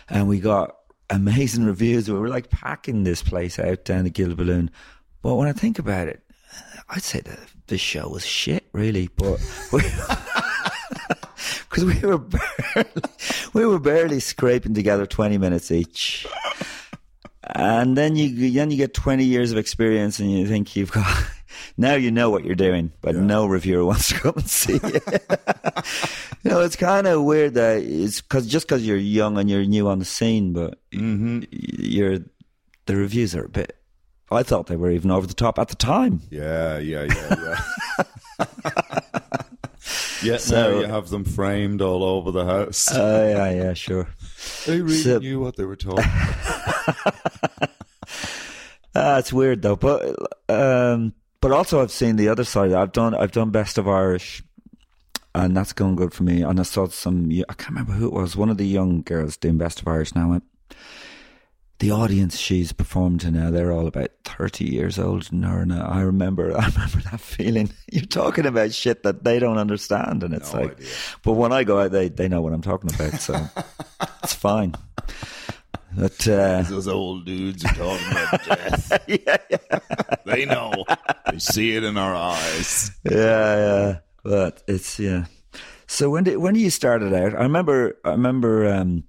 and 0.08 0.28
we 0.28 0.40
got 0.40 0.76
amazing 1.08 1.64
reviews. 1.64 2.10
We 2.10 2.18
were 2.18 2.28
like 2.28 2.50
packing 2.50 3.04
this 3.04 3.22
place 3.22 3.58
out 3.58 3.84
down 3.84 4.04
the 4.04 4.10
Gilded 4.10 4.36
Balloon. 4.36 4.70
But 5.22 5.36
when 5.36 5.48
I 5.48 5.52
think 5.52 5.78
about 5.78 6.08
it, 6.08 6.22
I'd 6.88 7.02
say 7.02 7.20
that 7.20 7.38
the 7.68 7.78
show 7.78 8.08
was 8.08 8.26
shit, 8.26 8.66
really. 8.72 9.08
But 9.14 9.38
because 11.70 11.84
we 11.84 11.98
were 12.00 12.18
barely, 12.74 13.02
we 13.54 13.64
were 13.64 13.78
barely 13.78 14.20
scraping 14.20 14.74
together 14.74 15.06
20 15.06 15.38
minutes 15.38 15.70
each. 15.70 16.26
And 17.42 17.96
then 17.96 18.16
you 18.16 18.50
then 18.52 18.70
you 18.70 18.76
get 18.76 18.94
20 18.94 19.24
years 19.24 19.50
of 19.52 19.58
experience 19.58 20.18
and 20.18 20.30
you 20.30 20.46
think 20.46 20.76
you've 20.76 20.92
got 20.92 21.06
now 21.76 21.94
you 21.94 22.10
know 22.10 22.30
what 22.30 22.44
you're 22.44 22.54
doing, 22.54 22.92
but 23.00 23.16
no 23.16 23.46
reviewer 23.46 23.84
wants 23.84 24.08
to 24.08 24.14
come 24.14 24.34
and 24.36 24.50
see 24.50 24.74
you. 24.74 24.80
you 26.42 26.50
know, 26.50 26.60
it's 26.60 26.76
kind 26.76 27.06
of 27.06 27.22
weird 27.24 27.54
that 27.54 27.82
it's 27.82 28.20
cause 28.20 28.46
just 28.46 28.68
because 28.68 28.86
you're 28.86 28.96
young 28.96 29.38
and 29.38 29.50
you're 29.50 29.64
new 29.64 29.88
on 29.88 29.98
the 29.98 30.04
scene, 30.04 30.52
but 30.52 30.78
mm-hmm. 30.92 31.40
you're 31.50 32.18
the 32.86 32.96
reviews 32.96 33.34
are 33.34 33.44
a 33.44 33.48
bit. 33.48 33.76
I 34.30 34.44
thought 34.44 34.68
they 34.68 34.76
were 34.76 34.92
even 34.92 35.10
over 35.10 35.26
the 35.26 35.34
top 35.34 35.58
at 35.58 35.68
the 35.68 35.76
time. 35.76 36.20
Yeah, 36.30 36.78
yeah, 36.78 37.04
yeah, 37.04 37.58
yeah. 38.38 38.99
Yeah, 40.22 40.36
So- 40.38 40.72
now 40.72 40.78
you 40.80 40.86
have 40.86 41.08
them 41.10 41.24
framed 41.24 41.80
all 41.82 42.02
over 42.04 42.30
the 42.30 42.44
house. 42.44 42.88
Oh 42.92 43.28
yeah, 43.28 43.50
yeah, 43.50 43.74
sure. 43.74 44.08
they 44.66 44.80
really 44.80 44.96
so- 44.96 45.18
knew 45.18 45.40
what 45.40 45.56
they 45.56 45.64
were 45.64 45.76
talking. 45.76 46.04
Ah, 48.92 49.18
it's 49.18 49.32
weird 49.32 49.62
though, 49.62 49.76
but 49.76 50.16
um, 50.48 51.14
but 51.40 51.52
also 51.52 51.80
I've 51.80 51.92
seen 51.92 52.16
the 52.16 52.28
other 52.28 52.42
side. 52.42 52.72
I've 52.72 52.90
done 52.90 53.14
I've 53.14 53.30
done 53.30 53.50
best 53.50 53.78
of 53.78 53.86
Irish, 53.86 54.42
and 55.32 55.56
that's 55.56 55.72
going 55.72 55.94
good 55.94 56.12
for 56.12 56.24
me. 56.24 56.42
And 56.42 56.58
I 56.58 56.64
saw 56.64 56.88
some. 56.88 57.30
I 57.30 57.52
can't 57.54 57.70
remember 57.70 57.92
who 57.92 58.06
it 58.08 58.12
was. 58.12 58.34
One 58.36 58.50
of 58.50 58.58
the 58.58 58.66
young 58.66 59.02
girls 59.02 59.36
doing 59.36 59.58
best 59.58 59.80
of 59.80 59.86
Irish 59.86 60.12
now. 60.16 60.30
went, 60.30 60.42
The 61.80 61.90
audience 61.92 62.36
she's 62.36 62.72
performed 62.72 63.22
to 63.22 63.30
now, 63.30 63.50
they're 63.50 63.72
all 63.72 63.86
about 63.86 64.10
thirty 64.24 64.66
years 64.66 64.98
old. 64.98 65.32
And 65.32 65.72
I 65.72 66.02
remember, 66.02 66.52
I 66.58 66.66
remember 66.66 66.98
that 67.10 67.20
feeling. 67.20 67.70
You're 67.90 68.04
talking 68.04 68.44
about 68.46 68.72
shit 68.74 69.02
that 69.04 69.24
they 69.24 69.38
don't 69.38 69.56
understand, 69.58 70.22
and 70.22 70.34
it's 70.34 70.52
No 70.52 70.60
like, 70.60 70.72
idea. 70.72 70.88
but 71.24 71.32
when 71.32 71.52
I 71.52 71.64
go 71.64 71.80
out, 71.80 71.90
they 71.92 72.08
they 72.10 72.28
know 72.28 72.42
what 72.42 72.52
I'm 72.52 72.60
talking 72.62 72.92
about, 72.94 73.14
so 73.20 73.34
it's 74.22 74.34
fine. 74.34 74.74
But 75.96 76.28
uh, 76.28 76.62
Those 76.68 76.86
old 76.86 77.24
dudes 77.24 77.64
are 77.64 77.74
talking 77.74 78.10
about 78.12 78.44
death. 78.44 80.22
They 80.26 80.44
know. 80.44 80.84
They 81.32 81.38
see 81.38 81.74
it 81.76 81.82
in 81.82 81.96
our 81.96 82.14
eyes. 82.14 82.90
yeah, 83.04 83.56
yeah. 83.56 83.98
But 84.22 84.62
it's 84.68 85.00
yeah. 85.00 85.24
So 85.86 86.10
when 86.10 86.24
did 86.24 86.36
when 86.36 86.54
you 86.56 86.68
started 86.70 87.14
out? 87.14 87.34
I 87.34 87.42
remember 87.42 87.96
I 88.04 88.10
remember 88.10 88.68
um, 88.72 89.04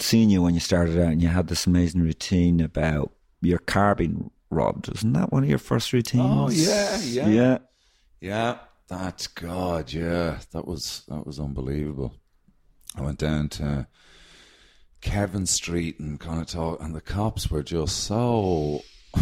seeing 0.00 0.30
you 0.30 0.42
when 0.42 0.54
you 0.54 0.60
started 0.60 0.98
out, 0.98 1.12
and 1.12 1.22
you 1.22 1.28
had 1.28 1.48
this 1.48 1.66
amazing 1.66 2.02
routine 2.02 2.60
about 2.60 3.12
your 3.40 3.58
car 3.58 3.94
being 3.94 4.30
robbed. 4.50 4.88
Wasn't 4.88 5.14
that 5.14 5.32
one 5.32 5.42
of 5.42 5.48
your 5.48 5.58
first 5.58 5.92
routines? 5.92 6.24
Oh, 6.24 6.50
yeah, 6.50 6.98
yeah. 7.00 7.28
yeah. 7.28 7.58
Yeah, 8.20 8.58
that's 8.88 9.26
God. 9.26 9.92
Yeah, 9.92 10.38
that 10.52 10.66
was 10.66 11.04
that 11.08 11.26
was 11.26 11.38
unbelievable. 11.38 12.14
I 12.96 13.02
went 13.02 13.18
down 13.18 13.48
to 13.50 13.86
Kevin 15.00 15.46
Street 15.46 16.00
and 16.00 16.18
kind 16.18 16.40
of 16.40 16.48
talk, 16.48 16.82
and 16.82 16.94
the 16.94 17.00
cops 17.00 17.50
were 17.50 17.62
just 17.62 18.04
so. 18.04 18.82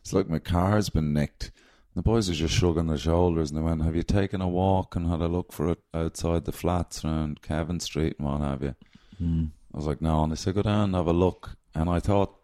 it's 0.00 0.12
like 0.12 0.28
my 0.28 0.38
car's 0.38 0.90
been 0.90 1.12
nicked. 1.12 1.50
The 1.94 2.02
boys 2.02 2.30
are 2.30 2.34
just 2.34 2.54
shrugging 2.54 2.86
their 2.86 2.98
shoulders 2.98 3.50
and 3.50 3.58
they 3.58 3.62
went, 3.62 3.82
"Have 3.82 3.96
you 3.96 4.02
taken 4.02 4.40
a 4.40 4.48
walk 4.48 4.94
and 4.94 5.08
had 5.08 5.20
a 5.20 5.28
look 5.28 5.52
for 5.52 5.70
it 5.70 5.78
outside 5.94 6.44
the 6.44 6.52
flats 6.52 7.04
around 7.04 7.42
Kevin 7.42 7.80
Street 7.80 8.16
and 8.18 8.28
what 8.28 8.40
have 8.40 8.62
you?" 8.62 8.74
Hmm. 9.18 9.44
I 9.72 9.76
was 9.76 9.86
like, 9.86 10.00
"No," 10.00 10.22
and 10.22 10.32
they 10.32 10.36
said, 10.36 10.54
"Go 10.54 10.62
down 10.62 10.84
and 10.84 10.94
have 10.94 11.06
a 11.06 11.12
look." 11.12 11.56
And 11.74 11.88
I 11.88 12.00
thought, 12.00 12.34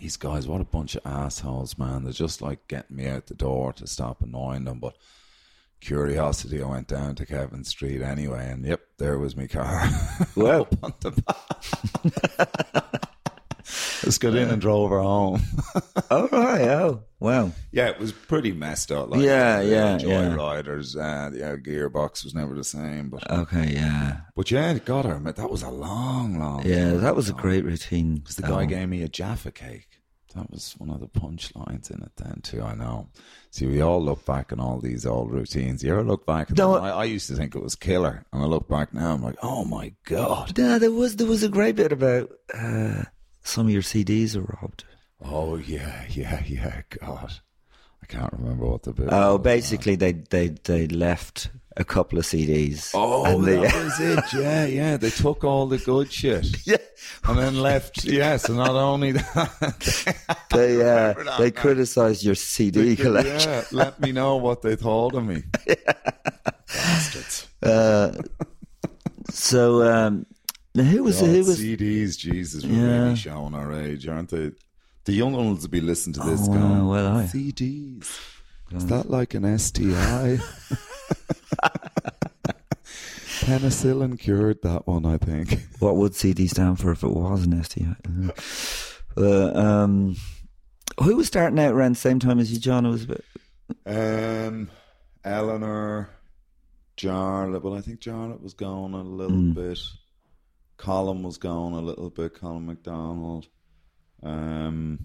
these 0.00 0.16
guys, 0.16 0.46
what 0.46 0.60
a 0.60 0.64
bunch 0.64 0.94
of 0.94 1.06
assholes, 1.06 1.76
man. 1.76 2.04
They're 2.04 2.12
just 2.12 2.40
like 2.40 2.68
getting 2.68 2.96
me 2.96 3.06
out 3.08 3.26
the 3.26 3.34
door 3.34 3.72
to 3.74 3.86
stop 3.86 4.22
annoying 4.22 4.64
them. 4.64 4.78
But 4.78 4.96
curiosity, 5.80 6.62
I 6.62 6.66
went 6.66 6.88
down 6.88 7.16
to 7.16 7.26
Kevin 7.26 7.64
Street 7.64 8.02
anyway, 8.02 8.48
and 8.50 8.64
yep, 8.64 8.80
there 8.98 9.18
was 9.18 9.36
my 9.36 9.46
car. 9.46 9.84
Up 10.36 10.74
on 10.82 10.94
the 11.00 11.22
back. 11.22 13.04
Just 14.02 14.20
got 14.20 14.34
in 14.34 14.48
and 14.48 14.60
drove 14.60 14.90
her 14.90 15.00
home. 15.00 15.42
Oh 16.10 16.26
right. 16.32 16.62
Oh 16.62 17.02
wow. 17.20 17.52
yeah, 17.70 17.88
it 17.88 17.98
was 17.98 18.12
pretty 18.12 18.52
messed 18.52 18.90
up. 18.90 19.10
Like, 19.10 19.20
Yeah, 19.20 19.62
the 19.62 19.68
yeah, 19.68 19.98
yeah. 19.98 20.28
Joyriders, 20.30 20.96
uh, 20.96 21.36
yeah, 21.36 21.56
gearbox 21.56 22.24
was 22.24 22.34
never 22.34 22.54
the 22.54 22.64
same. 22.64 23.10
But 23.10 23.30
Okay. 23.30 23.72
Yeah. 23.74 24.20
but 24.34 24.50
yeah, 24.50 24.70
it 24.72 24.84
got 24.86 25.04
her. 25.04 25.20
man. 25.20 25.34
That 25.36 25.50
was 25.50 25.62
a 25.62 25.70
long, 25.70 26.38
long. 26.38 26.64
Yeah. 26.64 26.94
That 26.94 27.14
was 27.14 27.28
a 27.28 27.34
great 27.34 27.64
routine. 27.64 28.16
Because 28.16 28.36
the 28.36 28.42
guy 28.42 28.64
gave 28.64 28.88
me 28.88 29.02
a 29.02 29.08
Jaffa 29.08 29.50
cake. 29.50 30.00
That 30.34 30.50
was 30.50 30.74
one 30.78 30.90
of 30.90 31.00
the 31.00 31.08
punchlines 31.08 31.90
in 31.90 32.02
it 32.02 32.12
then 32.16 32.40
too. 32.42 32.62
I 32.62 32.74
know. 32.74 33.08
See, 33.50 33.66
we 33.66 33.80
all 33.82 34.02
look 34.02 34.24
back 34.24 34.52
on 34.52 34.60
all 34.60 34.78
these 34.78 35.04
old 35.06 35.30
routines. 35.32 35.82
You 35.82 35.92
ever 35.92 36.04
look 36.04 36.26
back? 36.26 36.56
No. 36.56 36.74
I, 36.76 36.90
I 36.90 37.04
used 37.04 37.28
to 37.28 37.34
think 37.34 37.54
it 37.54 37.62
was 37.62 37.74
killer, 37.74 38.24
and 38.32 38.42
I 38.42 38.46
look 38.46 38.68
back 38.68 38.94
now. 38.94 39.12
I'm 39.12 39.22
like, 39.22 39.36
oh 39.42 39.64
my 39.64 39.94
god. 40.04 40.56
Yeah, 40.58 40.78
there 40.78 40.92
was 40.92 41.16
there 41.16 41.26
was 41.26 41.42
a 41.42 41.48
great 41.48 41.76
bit 41.76 41.92
about 41.92 42.30
uh, 42.54 43.04
some 43.42 43.66
of 43.66 43.72
your 43.72 43.82
CDs 43.82 44.36
were 44.36 44.56
robbed. 44.60 44.84
Oh 45.22 45.56
yeah, 45.56 46.04
yeah, 46.10 46.42
yeah. 46.46 46.82
God, 47.00 47.34
I 48.02 48.06
can't 48.06 48.32
remember 48.32 48.66
what 48.66 48.82
the 48.84 48.92
bit. 48.92 49.08
Oh, 49.10 49.38
basically 49.38 49.96
they 49.96 50.12
they 50.12 50.48
they 50.48 50.86
left 50.86 51.50
a 51.76 51.84
couple 51.84 52.18
of 52.18 52.24
CDs. 52.24 52.90
Oh, 52.94 53.24
and 53.24 53.44
they, 53.44 53.56
that 53.56 53.84
was 53.84 54.00
it. 54.00 54.24
Yeah, 54.42 54.64
yeah. 54.66 54.96
They 54.96 55.10
took 55.10 55.44
all 55.44 55.66
the 55.66 55.78
good 55.78 56.12
shit. 56.12 56.46
yeah, 56.66 56.76
And 57.24 57.38
then 57.38 57.60
left. 57.60 58.04
Yes, 58.04 58.48
and 58.48 58.56
not 58.58 58.70
only 58.70 59.12
that, 59.12 60.36
they 60.50 60.76
uh, 60.76 61.12
that 61.14 61.36
they 61.38 61.50
now. 61.50 61.60
criticised 61.60 62.24
your 62.24 62.34
CD 62.34 62.96
collection. 62.96 63.50
yeah, 63.50 63.64
let 63.72 64.00
me 64.00 64.12
know 64.12 64.36
what 64.36 64.62
they 64.62 64.74
thought 64.76 65.14
of 65.14 65.24
me. 65.24 65.42
Bastards. 66.66 67.46
Uh, 67.62 68.12
so 69.30 69.82
um, 69.82 70.26
who 70.74 71.02
was 71.02 71.20
God, 71.20 71.30
who 71.30 71.38
was 71.44 71.58
CDs, 71.60 72.16
Jesus, 72.18 72.64
we're 72.64 72.72
Yeah. 72.74 73.02
really 73.04 73.16
showing 73.16 73.54
our 73.54 73.72
age, 73.72 74.06
aren't 74.06 74.30
they? 74.30 74.52
The 75.04 75.12
young 75.12 75.32
ones 75.32 75.62
will 75.62 75.70
be 75.70 75.80
listening 75.80 76.14
to 76.14 76.20
this 76.20 76.42
Oh, 76.48 76.52
going, 76.52 76.86
well, 76.86 77.16
I- 77.18 77.26
CDs. 77.26 78.08
Is 78.72 78.86
that 78.86 79.08
like 79.10 79.32
an 79.34 79.44
STI? 79.58 80.38
Penicillin 83.40 84.18
cured 84.18 84.62
that 84.62 84.86
one, 84.86 85.06
I 85.06 85.16
think. 85.16 85.60
what 85.78 85.96
would 85.96 86.14
CD 86.14 86.46
stand 86.46 86.78
for 86.78 86.92
if 86.92 87.02
it 87.02 87.08
was 87.08 87.44
an 87.44 87.62
STI? 87.62 87.96
Uh, 89.20 89.50
um, 89.58 90.14
who 91.02 91.16
was 91.16 91.26
starting 91.26 91.58
out 91.58 91.74
around 91.74 91.96
the 91.96 91.98
same 92.00 92.20
time 92.20 92.38
as 92.38 92.52
you, 92.52 92.58
John? 92.60 92.86
It 92.86 92.90
was 92.90 93.02
a 93.02 93.06
bit, 93.08 93.24
Um, 93.84 94.70
Eleanor, 95.24 96.08
Jarlath. 96.96 97.60
Well, 97.64 97.74
I 97.74 97.80
think 97.80 97.98
Jarlath 97.98 98.40
was 98.40 98.54
going 98.54 98.94
a 98.94 99.02
little 99.02 99.36
Mm. 99.36 99.54
bit. 99.54 99.80
Colin 100.78 101.22
was 101.22 101.36
gone 101.36 101.74
a 101.74 101.80
little 101.80 102.08
bit. 102.08 102.34
Colin 102.34 102.66
McDonald. 102.66 103.48
Um, 104.22 104.98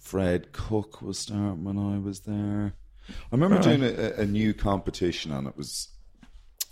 Fred 0.00 0.52
Cooke 0.52 1.00
was 1.00 1.18
starting 1.18 1.64
when 1.64 1.78
I 1.78 1.98
was 1.98 2.20
there. 2.20 2.74
I 3.08 3.12
remember 3.32 3.58
doing 3.58 3.82
a, 3.82 4.20
a 4.20 4.26
new 4.26 4.52
competition, 4.52 5.32
and 5.32 5.46
it 5.46 5.56
was 5.56 5.88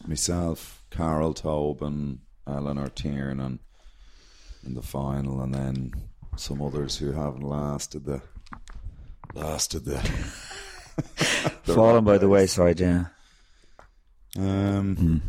myself, 0.06 0.82
Carol 0.90 1.32
Tobin, 1.32 2.20
Eleanor 2.46 2.88
Tiernan 2.88 3.40
and 3.40 3.58
in 4.64 4.74
the 4.74 4.82
final, 4.82 5.40
and 5.42 5.54
then 5.54 5.92
some 6.36 6.62
others 6.62 6.96
who 6.98 7.12
haven't 7.12 7.42
lasted 7.42 8.04
the 8.04 8.22
lasted 9.34 9.84
the 9.84 9.98
fallen 11.64 12.04
by 12.04 12.18
the 12.18 12.28
wayside. 12.28 12.80
Yeah, 12.80 13.06
Um, 14.36 15.22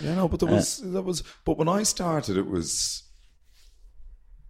Yeah, 0.00 0.14
no, 0.14 0.28
but 0.28 0.40
there 0.40 0.48
uh, 0.48 0.54
was 0.54 0.78
that 0.78 1.02
was. 1.02 1.22
But 1.44 1.58
when 1.58 1.68
I 1.68 1.82
started, 1.82 2.36
it 2.36 2.48
was 2.48 3.02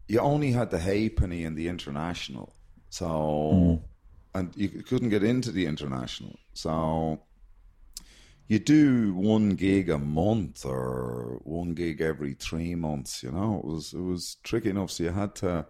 you 0.08 0.20
only 0.20 0.52
had 0.52 0.70
the 0.70 0.78
halfpenny 0.78 1.44
and 1.44 1.56
the 1.56 1.68
international, 1.68 2.54
so 2.90 3.06
mm. 3.06 3.82
and 4.34 4.52
you 4.56 4.68
couldn't 4.68 5.10
get 5.10 5.24
into 5.24 5.50
the 5.50 5.66
international, 5.66 6.38
so 6.54 7.20
you 8.48 8.58
do 8.58 9.14
one 9.14 9.50
gig 9.50 9.90
a 9.90 9.98
month 9.98 10.64
or 10.64 11.40
one 11.42 11.74
gig 11.74 12.00
every 12.00 12.34
three 12.34 12.74
months. 12.74 13.22
You 13.22 13.32
know, 13.32 13.58
it 13.58 13.64
was 13.64 13.92
it 13.92 14.02
was 14.02 14.36
tricky 14.42 14.70
enough. 14.70 14.92
So 14.92 15.04
you 15.04 15.10
had 15.10 15.34
to 15.36 15.66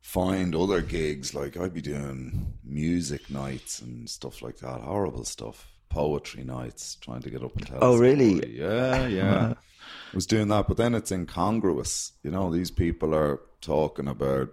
find 0.00 0.54
other 0.54 0.80
gigs. 0.80 1.34
Like 1.34 1.56
I'd 1.56 1.74
be 1.74 1.80
doing 1.80 2.54
music 2.62 3.28
nights 3.30 3.80
and 3.80 4.08
stuff 4.08 4.42
like 4.42 4.58
that. 4.58 4.82
Horrible 4.82 5.24
stuff. 5.24 5.73
Poetry 5.88 6.44
nights, 6.44 6.96
trying 6.96 7.22
to 7.22 7.30
get 7.30 7.42
up 7.42 7.56
and 7.56 7.66
tell. 7.66 7.78
Oh, 7.80 7.98
really? 7.98 8.38
story. 8.38 8.58
Yeah, 8.58 9.06
yeah. 9.06 9.54
I 10.12 10.16
was 10.16 10.26
doing 10.26 10.48
that, 10.48 10.68
but 10.68 10.76
then 10.76 10.94
it's 10.94 11.12
incongruous. 11.12 12.12
You 12.22 12.30
know, 12.30 12.52
these 12.52 12.70
people 12.70 13.14
are 13.14 13.40
talking 13.60 14.08
about, 14.08 14.50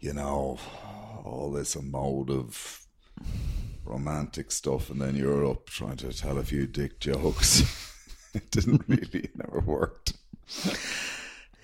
you 0.00 0.12
know, 0.12 0.58
all 1.24 1.50
this 1.52 1.74
emotive, 1.74 2.86
romantic 3.84 4.52
stuff, 4.52 4.90
and 4.90 5.00
then 5.00 5.16
you're 5.16 5.44
up 5.44 5.66
trying 5.66 5.96
to 5.96 6.12
tell 6.12 6.38
a 6.38 6.44
few 6.44 6.66
dick 6.66 7.00
jokes. 7.00 7.62
it 8.34 8.50
didn't 8.50 8.84
really, 8.86 9.24
it 9.24 9.36
never 9.36 9.60
worked. 9.60 10.12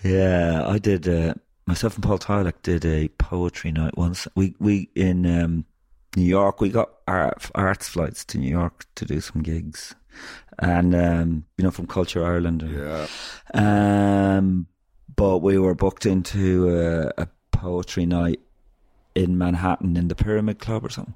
Yeah, 0.02 0.66
I 0.66 0.78
did. 0.78 1.08
Uh, 1.08 1.34
myself 1.66 1.94
and 1.94 2.04
Paul 2.04 2.18
Tyler 2.18 2.52
did 2.62 2.84
a 2.84 3.08
poetry 3.08 3.72
night 3.72 3.96
once. 3.96 4.28
We 4.34 4.54
we 4.58 4.90
in 4.94 5.24
um, 5.26 5.64
New 6.16 6.24
York. 6.24 6.60
We 6.60 6.68
got 6.68 6.90
art, 7.06 7.50
arts 7.54 7.88
flights 7.88 8.24
to 8.26 8.38
New 8.38 8.50
York 8.50 8.86
to 8.96 9.04
do 9.04 9.20
some 9.20 9.42
gigs, 9.42 9.94
and 10.58 10.94
um, 10.94 11.44
you 11.56 11.64
know 11.64 11.70
from 11.70 11.86
Culture 11.86 12.24
Ireland. 12.24 12.62
Yeah. 12.62 13.06
Um, 13.54 14.66
but 15.16 15.38
we 15.38 15.58
were 15.58 15.74
booked 15.74 16.06
into 16.06 16.76
a, 16.76 17.22
a 17.22 17.28
poetry 17.52 18.06
night 18.06 18.40
in 19.14 19.38
Manhattan 19.38 19.96
in 19.96 20.08
the 20.08 20.14
Pyramid 20.14 20.58
Club 20.58 20.84
or 20.84 20.90
something. 20.90 21.14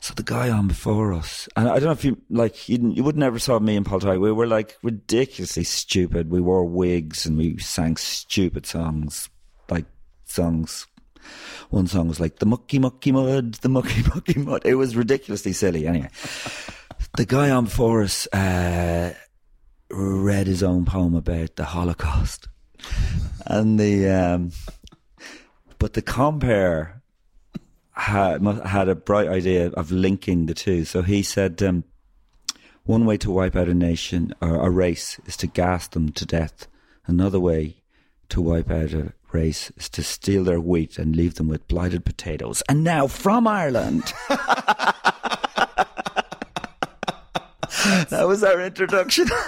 So 0.00 0.14
the 0.14 0.22
guy 0.22 0.48
on 0.50 0.68
before 0.68 1.12
us, 1.12 1.48
and 1.56 1.68
I 1.68 1.74
don't 1.74 1.84
know 1.84 1.90
if 1.92 2.04
you 2.04 2.18
like, 2.30 2.68
you, 2.68 2.92
you 2.94 3.02
would 3.02 3.16
never 3.16 3.38
saw 3.38 3.58
me 3.58 3.74
and 3.76 3.84
Paul 3.84 4.00
Tyler. 4.00 4.20
We 4.20 4.30
were 4.30 4.46
like 4.46 4.76
ridiculously 4.82 5.64
stupid. 5.64 6.30
We 6.30 6.40
wore 6.40 6.64
wigs 6.64 7.26
and 7.26 7.36
we 7.36 7.58
sang 7.58 7.96
stupid 7.96 8.64
songs, 8.64 9.28
like 9.68 9.86
songs. 10.24 10.86
One 11.70 11.86
song 11.86 12.08
was 12.08 12.20
like 12.20 12.38
the 12.38 12.46
mucky 12.46 12.78
mucky 12.78 13.12
mud, 13.12 13.54
the 13.54 13.68
mucky 13.68 14.02
mucky 14.02 14.38
mud. 14.38 14.62
It 14.64 14.76
was 14.76 14.96
ridiculously 14.96 15.52
silly. 15.52 15.86
Anyway, 15.86 16.10
the 17.16 17.26
guy 17.26 17.50
on 17.50 17.64
before 17.64 18.02
us 18.02 18.26
uh, 18.28 19.14
read 19.90 20.46
his 20.46 20.62
own 20.62 20.84
poem 20.84 21.14
about 21.14 21.56
the 21.56 21.64
Holocaust, 21.64 22.48
and 23.46 23.78
the 23.78 24.08
um, 24.08 24.52
but 25.78 25.94
the 25.94 26.02
compère 26.02 27.00
had 27.92 28.42
had 28.64 28.88
a 28.88 28.94
bright 28.94 29.28
idea 29.28 29.70
of 29.70 29.90
linking 29.90 30.46
the 30.46 30.54
two. 30.54 30.84
So 30.84 31.02
he 31.02 31.22
said, 31.22 31.62
um, 31.62 31.84
one 32.84 33.04
way 33.04 33.16
to 33.18 33.30
wipe 33.30 33.56
out 33.56 33.68
a 33.68 33.74
nation 33.74 34.34
or 34.40 34.64
a 34.64 34.70
race 34.70 35.20
is 35.26 35.36
to 35.38 35.46
gas 35.46 35.88
them 35.88 36.10
to 36.12 36.24
death. 36.24 36.68
Another 37.06 37.40
way 37.40 37.82
to 38.28 38.40
wipe 38.40 38.70
out 38.70 38.92
a 38.92 39.12
race 39.32 39.70
is 39.76 39.88
to 39.90 40.02
steal 40.02 40.44
their 40.44 40.60
wheat 40.60 40.98
and 40.98 41.16
leave 41.16 41.34
them 41.34 41.48
with 41.48 41.66
blighted 41.68 42.04
potatoes. 42.04 42.62
And 42.68 42.84
now 42.84 43.06
from 43.06 43.46
Ireland. 43.46 44.12
that 48.10 48.24
was 48.26 48.42
our 48.44 48.60
introduction. 48.60 49.28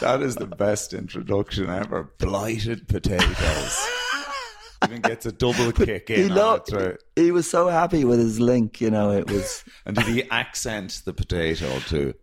That 0.00 0.22
is 0.22 0.36
the 0.36 0.46
best 0.46 0.94
introduction 0.94 1.68
ever. 1.68 2.12
Blighted 2.18 2.86
potatoes. 2.86 3.88
Even 4.84 5.00
gets 5.00 5.26
a 5.26 5.32
double 5.32 5.72
kick 5.72 6.08
he, 6.08 6.22
in 6.22 6.30
on 6.30 6.36
loved, 6.36 6.72
it. 6.72 7.02
He 7.16 7.32
was 7.32 7.50
so 7.50 7.66
happy 7.68 8.04
with 8.04 8.20
his 8.20 8.38
link, 8.38 8.80
you 8.80 8.90
know, 8.90 9.10
it 9.10 9.28
was 9.28 9.64
And 9.84 9.96
did 9.96 10.06
he 10.06 10.22
accent 10.30 11.02
the 11.04 11.12
potato 11.12 11.80
too? 11.80 12.14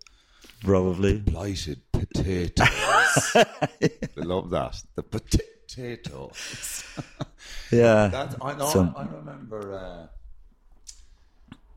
probably. 0.61 1.19
blighted 1.19 1.84
potatoes? 2.07 3.35
I 3.35 3.45
love 4.17 4.49
that. 4.51 4.81
The 4.95 5.03
potatoes. 5.03 6.83
Yeah. 7.71 8.07
That 8.07 8.35
I 8.41 8.53
know. 8.55 8.67
So- 8.67 8.93
I 8.95 9.05
remember. 9.05 9.73
Uh, 9.73 10.07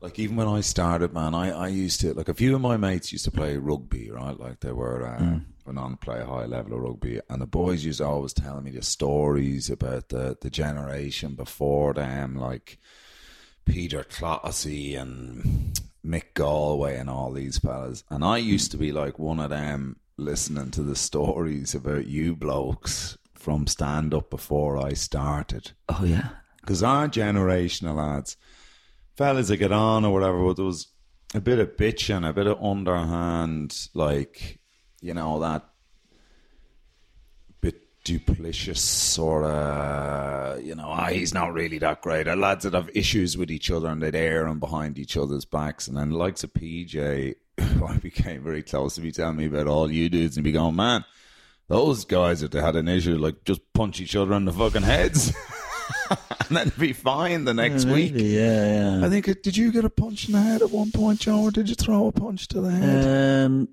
like 0.01 0.17
even 0.17 0.37
when 0.37 0.47
I 0.47 0.61
started, 0.61 1.13
man, 1.13 1.35
I, 1.35 1.49
I 1.51 1.67
used 1.67 1.99
to 2.01 2.13
like 2.13 2.29
a 2.29 2.33
few 2.33 2.55
of 2.55 2.61
my 2.61 2.77
mates 2.77 3.11
used 3.11 3.25
to 3.25 3.31
play 3.31 3.57
rugby, 3.57 4.09
right? 4.09 4.39
Like 4.39 4.61
they 4.61 4.71
were 4.71 5.05
uh, 5.05 5.39
went 5.65 5.77
on 5.77 5.91
to 5.91 5.97
play 5.97 6.21
a 6.21 6.25
high 6.25 6.45
level 6.45 6.75
of 6.75 6.81
rugby, 6.81 7.19
and 7.29 7.41
the 7.41 7.45
boys 7.47 7.83
used 7.83 7.97
to 7.97 8.05
always 8.05 8.31
tell 8.33 8.61
me 8.61 8.71
the 8.71 8.81
stories 8.81 9.69
about 9.69 10.07
the 10.09 10.37
the 10.39 10.49
generation 10.49 11.35
before 11.35 11.93
them, 11.93 12.35
like 12.37 12.77
Peter 13.65 14.03
Clotty 14.05 14.95
and 14.95 15.77
Mick 16.05 16.33
Galwey 16.33 16.97
and 16.99 17.09
all 17.09 17.31
these 17.33 17.57
fellas. 17.59 18.03
And 18.09 18.23
I 18.23 18.37
used 18.37 18.71
to 18.71 18.77
be 18.77 18.91
like 18.93 19.19
one 19.19 19.39
of 19.41 19.49
them 19.49 19.97
listening 20.19 20.71
to 20.71 20.83
the 20.83 20.95
stories 20.95 21.73
about 21.73 22.07
you 22.07 22.35
blokes 22.35 23.17
from 23.33 23.67
stand 23.67 24.13
up 24.13 24.29
before 24.29 24.77
I 24.77 24.93
started. 24.93 25.71
Oh, 25.87 26.03
yeah. 26.03 26.29
Because 26.61 26.83
our 26.83 27.07
generation 27.07 27.87
of 27.87 27.95
lads, 27.95 28.37
fellas 29.15 29.47
that 29.47 29.57
get 29.57 29.71
on 29.71 30.05
or 30.05 30.13
whatever, 30.13 30.43
but 30.43 30.57
there 30.57 30.65
was 30.65 30.87
a 31.33 31.41
bit 31.41 31.59
of 31.59 31.75
bitching, 31.77 32.27
a 32.27 32.33
bit 32.33 32.47
of 32.47 32.61
underhand, 32.63 33.87
like, 33.93 34.59
you 35.01 35.13
know, 35.13 35.39
that 35.39 35.67
bit 37.61 37.81
duplicitous 38.03 38.77
sort 38.77 39.45
of, 39.45 40.61
you 40.61 40.75
know, 40.75 40.89
ah, 40.89 41.07
he's 41.07 41.33
not 41.33 41.53
really 41.53 41.77
that 41.79 42.01
great. 42.01 42.27
Uh, 42.27 42.35
lads 42.35 42.65
that 42.65 42.73
have 42.73 42.89
issues 42.93 43.37
with 43.37 43.49
each 43.49 43.71
other 43.71 43.87
and 43.87 44.01
they'd 44.01 44.15
air 44.15 44.45
and 44.47 44.59
behind 44.59 44.99
each 44.99 45.15
other's 45.15 45.45
backs. 45.45 45.87
And 45.87 45.95
then 45.97 46.09
the 46.09 46.17
likes 46.17 46.43
of 46.43 46.53
PJ, 46.53 47.35
I 47.87 47.97
became 47.97 48.43
very 48.43 48.63
close 48.63 48.95
to 48.95 49.01
be 49.01 49.11
telling 49.11 49.37
me 49.37 49.45
about 49.45 49.67
all 49.67 49.91
you 49.91 50.09
dudes 50.09 50.37
and 50.37 50.43
be 50.43 50.51
going, 50.51 50.75
man, 50.75 51.05
those 51.67 52.05
guys, 52.05 52.41
if 52.41 52.51
they 52.51 52.61
had 52.61 52.75
an 52.75 52.87
issue, 52.87 53.17
like 53.17 53.43
just 53.43 53.61
punch 53.73 53.99
each 53.99 54.15
other 54.15 54.33
in 54.33 54.45
the 54.45 54.53
fucking 54.53 54.81
heads. 54.81 55.33
and 56.09 56.57
then 56.57 56.71
be 56.77 56.93
fine 56.93 57.45
the 57.45 57.53
next 57.53 57.85
week. 57.85 58.13
Maybe, 58.13 58.29
yeah, 58.29 58.99
yeah. 58.99 59.05
I 59.05 59.09
think, 59.09 59.25
did 59.41 59.55
you 59.57 59.71
get 59.71 59.85
a 59.85 59.89
punch 59.89 60.27
in 60.27 60.33
the 60.33 60.41
head 60.41 60.61
at 60.61 60.71
one 60.71 60.91
point, 60.91 61.21
Joe, 61.21 61.43
or 61.43 61.51
did 61.51 61.69
you 61.69 61.75
throw 61.75 62.07
a 62.07 62.11
punch 62.11 62.47
to 62.49 62.61
the 62.61 62.71
head? 62.71 63.45
Um, 63.45 63.69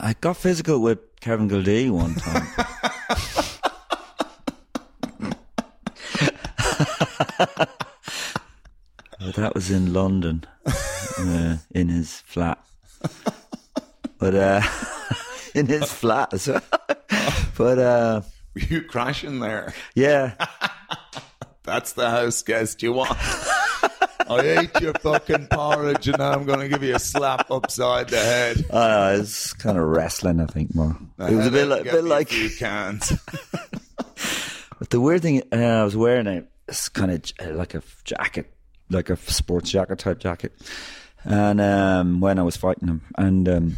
I 0.00 0.14
got 0.20 0.36
physical 0.36 0.80
with 0.80 0.98
Kevin 1.20 1.48
Gildea 1.48 1.90
one 1.90 2.14
time. 2.14 2.46
That 9.36 9.54
was 9.54 9.70
in 9.70 9.92
London, 9.92 10.44
uh, 11.18 11.56
in 11.70 11.88
his 11.88 12.20
flat. 12.20 12.58
But 14.18 14.34
uh, 14.34 14.62
in 15.54 15.66
his 15.66 15.90
flat 15.92 16.32
as 16.34 16.48
well. 16.48 16.62
But 17.56 17.78
uh, 17.78 18.20
Were 18.54 18.60
you 18.60 18.82
crashing 18.82 19.40
there? 19.40 19.72
yeah, 19.94 20.34
That's 21.62 21.92
the 21.94 22.10
house 22.10 22.42
guest 22.42 22.82
you 22.82 22.92
want. 22.92 23.16
I 24.28 24.40
ate 24.40 24.80
your 24.82 24.92
fucking 24.94 25.46
porridge 25.46 26.06
and 26.08 26.18
now 26.18 26.32
I'm 26.32 26.44
going 26.44 26.60
to 26.60 26.68
give 26.68 26.82
you 26.82 26.94
a 26.94 26.98
slap 26.98 27.50
upside 27.50 28.08
the 28.10 28.18
head. 28.20 28.64
uh, 28.70 29.16
it's 29.20 29.52
kind 29.54 29.78
of 29.78 29.84
wrestling. 29.84 30.40
I 30.40 30.46
think 30.46 30.74
more. 30.74 30.96
It 31.18 31.34
was 31.34 31.46
a 31.46 31.50
bit 31.50 31.66
like, 31.66 31.84
Get 31.84 31.92
bit 31.94 32.04
like 32.04 32.30
you 32.32 32.50
can't. 32.50 33.02
But 34.78 34.90
the 34.90 35.00
weird 35.00 35.22
thing, 35.22 35.42
uh, 35.52 35.56
I 35.56 35.84
was 35.84 35.96
wearing 35.96 36.26
a 36.26 36.44
it's 36.68 36.88
kind 36.90 37.10
of 37.10 37.56
like 37.56 37.74
a 37.74 37.82
jacket, 38.04 38.52
like 38.90 39.08
a 39.08 39.16
sports 39.16 39.70
jacket 39.70 39.98
type 39.98 40.18
jacket, 40.18 40.52
and 41.26 41.60
um, 41.60 42.20
when 42.20 42.38
I 42.38 42.42
was 42.42 42.56
fighting 42.56 42.88
him, 42.88 43.02
and 43.18 43.48
um, 43.48 43.76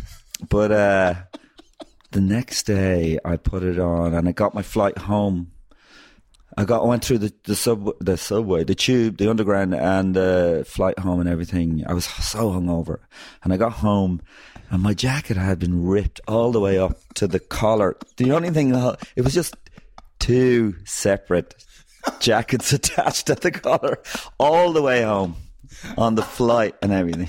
but 0.48 0.70
uh, 0.70 1.14
the 2.11 2.20
next 2.20 2.64
day 2.64 3.18
I 3.24 3.37
put 3.37 3.62
it 3.62 3.78
on, 3.78 4.14
and 4.14 4.28
I 4.28 4.32
got 4.32 4.54
my 4.54 4.62
flight 4.62 4.98
home. 4.98 5.52
I 6.56 6.64
got 6.64 6.87
went 6.87 7.04
through 7.04 7.18
the 7.18 7.32
the 7.44 7.56
sub 7.56 7.90
the 8.00 8.18
subway, 8.18 8.64
the 8.64 8.74
tube, 8.74 9.16
the 9.16 9.30
underground, 9.30 9.74
and 9.74 10.14
the 10.14 10.64
flight 10.68 10.98
home 10.98 11.20
and 11.20 11.28
everything. 11.28 11.84
I 11.87 11.94
was 11.94 12.04
so 12.04 12.50
hungover, 12.50 12.98
and 13.42 13.52
I 13.52 13.56
got 13.56 13.72
home, 13.72 14.20
and 14.70 14.82
my 14.82 14.92
jacket 14.92 15.38
had 15.38 15.58
been 15.58 15.87
ripped 15.87 16.20
all 16.28 16.52
the 16.52 16.61
way 16.61 16.78
up 16.78 16.98
to 17.14 17.26
the 17.26 17.40
collar. 17.40 17.96
The 18.18 18.32
only 18.32 18.50
thing 18.50 18.74
it 19.16 19.22
was 19.22 19.32
just 19.32 19.56
two 20.18 20.76
separate 20.84 21.54
jackets 22.20 22.72
attached 22.74 23.30
at 23.30 23.40
the 23.40 23.50
collar 23.50 24.02
all 24.38 24.72
the 24.74 24.82
way 24.82 25.02
home 25.02 25.37
on 25.96 26.14
the 26.14 26.22
flight 26.22 26.74
and 26.82 26.92
everything. 26.92 27.28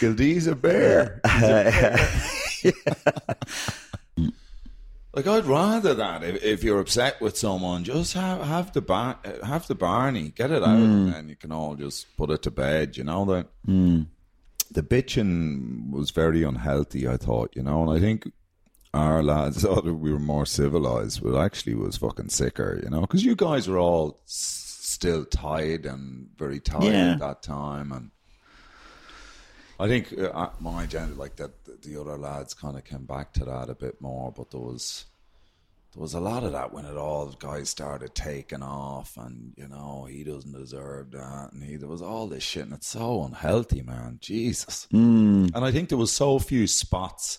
Gildea's 0.00 0.46
a 0.46 0.54
bear. 0.54 1.20
Like 5.12 5.26
I'd 5.26 5.44
rather 5.44 5.92
that 5.94 6.22
if, 6.22 6.42
if 6.42 6.64
you're 6.64 6.78
upset 6.78 7.20
with 7.20 7.36
someone, 7.36 7.82
just 7.82 8.14
have 8.14 8.42
have 8.42 8.72
the 8.72 8.80
bar, 8.80 9.18
have 9.44 9.66
the 9.66 9.74
Barney, 9.74 10.30
get 10.30 10.52
it 10.52 10.62
out, 10.62 10.78
mm. 10.78 11.14
and 11.14 11.28
you 11.28 11.34
can 11.34 11.50
all 11.50 11.74
just 11.74 12.16
put 12.16 12.30
it 12.30 12.42
to 12.42 12.50
bed. 12.50 12.96
You 12.96 13.04
know 13.04 13.24
that 13.24 13.48
mm. 13.66 14.06
the 14.70 14.82
bitching 14.82 15.90
was 15.90 16.12
very 16.12 16.44
unhealthy. 16.44 17.08
I 17.08 17.16
thought, 17.16 17.56
you 17.56 17.62
know, 17.62 17.82
and 17.82 17.90
I 17.90 18.00
think 18.00 18.30
our 18.94 19.20
lads 19.20 19.62
thought 19.62 19.84
that 19.84 19.94
we 19.94 20.12
were 20.12 20.20
more 20.20 20.46
civilized, 20.46 21.24
but 21.24 21.36
actually 21.36 21.74
was 21.74 21.96
fucking 21.96 22.28
sicker. 22.28 22.80
You 22.80 22.90
know, 22.90 23.00
because 23.00 23.24
you 23.24 23.34
guys 23.34 23.66
were 23.66 23.78
all 23.78 24.20
still 24.90 25.24
tied 25.24 25.86
and 25.86 26.28
very 26.36 26.60
tired 26.60 26.84
Yeah. 26.84 27.12
at 27.12 27.18
that 27.20 27.42
time, 27.42 27.92
and 27.92 28.10
I 29.78 29.88
think 29.88 30.12
uh, 30.18 30.50
my 30.60 30.84
gender, 30.86 31.14
like 31.14 31.36
that, 31.36 31.82
the 31.82 31.98
other 31.98 32.18
lads 32.18 32.52
kind 32.52 32.76
of 32.76 32.84
came 32.84 33.06
back 33.06 33.32
to 33.34 33.46
that 33.46 33.70
a 33.70 33.74
bit 33.74 34.00
more, 34.00 34.30
but 34.30 34.50
there 34.50 34.60
was 34.60 35.06
there 35.94 36.02
was 36.02 36.14
a 36.14 36.20
lot 36.20 36.44
of 36.44 36.52
that 36.52 36.72
when 36.72 36.84
it 36.84 36.96
all 36.96 37.26
guys 37.30 37.68
started 37.70 38.14
taking 38.14 38.62
off, 38.62 39.16
and 39.16 39.54
you 39.56 39.66
know 39.68 40.06
he 40.08 40.22
doesn't 40.22 40.52
deserve 40.52 41.12
that, 41.12 41.50
and 41.52 41.64
he 41.64 41.76
there 41.76 41.88
was 41.88 42.02
all 42.02 42.26
this 42.26 42.42
shit, 42.42 42.64
and 42.64 42.74
it's 42.74 42.88
so 42.88 43.24
unhealthy, 43.24 43.82
man. 43.82 44.18
Jesus, 44.20 44.86
mm. 44.92 45.50
and 45.54 45.64
I 45.64 45.72
think 45.72 45.88
there 45.88 45.98
was 45.98 46.12
so 46.12 46.38
few 46.38 46.66
spots 46.66 47.38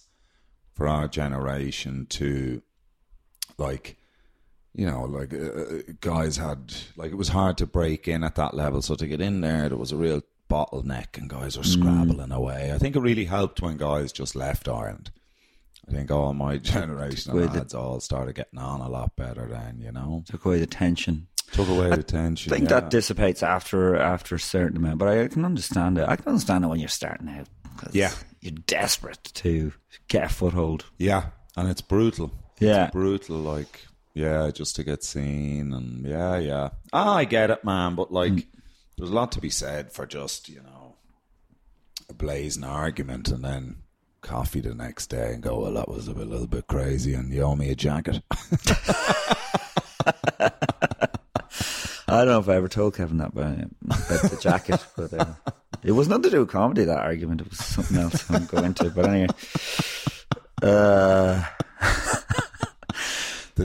for 0.73 0.87
our 0.87 1.07
generation 1.07 2.07
to 2.09 2.61
like 3.57 3.97
you 4.73 4.86
know, 4.86 5.03
like 5.03 5.34
uh, 5.34 5.38
uh, 5.38 5.81
guys 5.99 6.38
had 6.38 6.73
like 6.95 7.12
it 7.12 7.17
was 7.17 7.29
hard 7.29 7.57
to 7.57 7.65
break 7.65 8.07
in 8.07 8.23
at 8.23 8.36
that 8.36 8.53
level. 8.53 8.81
So 8.81 8.95
to 8.95 9.07
get 9.07 9.21
in 9.21 9.41
there, 9.41 9.69
there 9.69 9.77
was 9.77 9.91
a 9.91 9.97
real 9.97 10.21
bottleneck, 10.49 11.17
and 11.17 11.29
guys 11.29 11.57
were 11.57 11.63
scrabbling 11.63 12.29
mm. 12.29 12.36
away. 12.36 12.71
I 12.73 12.77
think 12.77 12.95
it 12.95 13.01
really 13.01 13.25
helped 13.25 13.62
when 13.62 13.77
guys 13.77 14.12
just 14.12 14.36
left 14.36 14.67
Ireland. 14.67 15.12
I 15.88 15.91
think 15.91 16.12
all 16.12 16.34
my 16.34 16.57
generation 16.57 17.31
of 17.31 17.53
lads 17.53 17.73
the, 17.73 17.79
all 17.79 17.99
started 17.99 18.36
getting 18.36 18.60
on 18.60 18.81
a 18.81 18.89
lot 18.89 19.15
better 19.15 19.45
then. 19.45 19.79
You 19.79 19.91
know, 19.91 20.23
took 20.27 20.45
away 20.45 20.60
the 20.60 20.67
tension. 20.67 21.27
Took 21.51 21.67
away 21.67 21.91
I 21.91 21.97
the 21.97 22.03
tension. 22.03 22.53
I 22.53 22.57
think 22.57 22.69
yeah. 22.69 22.79
that 22.79 22.89
dissipates 22.89 23.43
after 23.43 23.97
after 23.97 24.36
a 24.36 24.39
certain 24.39 24.77
amount, 24.77 24.99
but 24.99 25.10
I 25.10 25.27
can 25.27 25.43
understand 25.43 25.97
it. 25.97 26.07
I 26.07 26.15
can 26.15 26.27
understand 26.27 26.63
it 26.63 26.67
when 26.67 26.79
you're 26.79 26.88
starting 26.88 27.27
out. 27.27 27.47
Yeah, 27.91 28.12
you're 28.39 28.53
desperate 28.67 29.23
to 29.36 29.73
get 30.07 30.25
a 30.25 30.29
foothold. 30.29 30.86
Yeah, 30.97 31.31
and 31.57 31.69
it's 31.69 31.81
brutal. 31.81 32.31
Yeah, 32.60 32.86
it's 32.86 32.93
brutal. 32.93 33.38
Like 33.38 33.86
yeah, 34.13 34.52
just 34.52 34.76
to 34.76 34.84
get 34.84 35.04
seen 35.04 35.74
and 35.74 36.06
yeah, 36.06 36.38
yeah. 36.38 36.69
Ah, 36.93 37.15
I 37.15 37.26
get 37.26 37.50
it, 37.50 37.63
man. 37.63 37.95
But 37.95 38.12
like, 38.12 38.34
mm. 38.34 38.47
there's 38.97 39.10
a 39.10 39.13
lot 39.13 39.32
to 39.34 39.41
be 39.41 39.50
said 39.50 39.91
for 39.91 40.06
just 40.06 40.50
you 40.50 40.62
know 40.62 40.95
a 42.10 42.13
blazing 42.13 42.63
argument 42.63 43.30
and 43.30 43.43
then 43.43 43.78
coffee 44.21 44.62
the 44.62 44.76
next 44.76 45.08
day 45.08 45.34
and 45.34 45.41
go, 45.41 45.60
well, 45.60 45.74
that 45.74 45.89
was 45.89 46.08
a, 46.08 46.13
bit, 46.13 46.28
a 46.28 46.30
little 46.30 46.47
bit 46.47 46.67
crazy, 46.67 47.13
and 47.13 47.34
you 47.34 47.41
owe 47.41 47.56
me 47.56 47.71
a 47.71 47.76
jacket. 47.76 48.21
I 52.08 52.26
don't 52.26 52.28
know 52.28 52.39
if 52.39 52.50
I 52.50 52.56
ever 52.56 52.67
told 52.67 52.95
Kevin 52.95 53.17
that 53.17 53.30
about, 53.30 53.58
about 53.86 54.21
the 54.32 54.38
jacket, 54.41 54.86
but 54.97 55.13
uh, 55.13 55.34
it 55.84 55.93
was 55.93 56.08
nothing 56.10 56.24
to 56.24 56.30
do 56.30 56.39
with 56.41 56.50
comedy. 56.50 56.84
That 56.84 57.00
argument, 57.00 57.41
it 57.41 57.50
was 57.50 57.60
something 57.60 57.97
else. 57.97 58.30
I 58.30 58.34
won't 58.34 58.52
go 58.52 58.58
into. 58.58 58.89
But 58.89 59.06
anyway, 59.08 59.28
uh, 60.62 61.43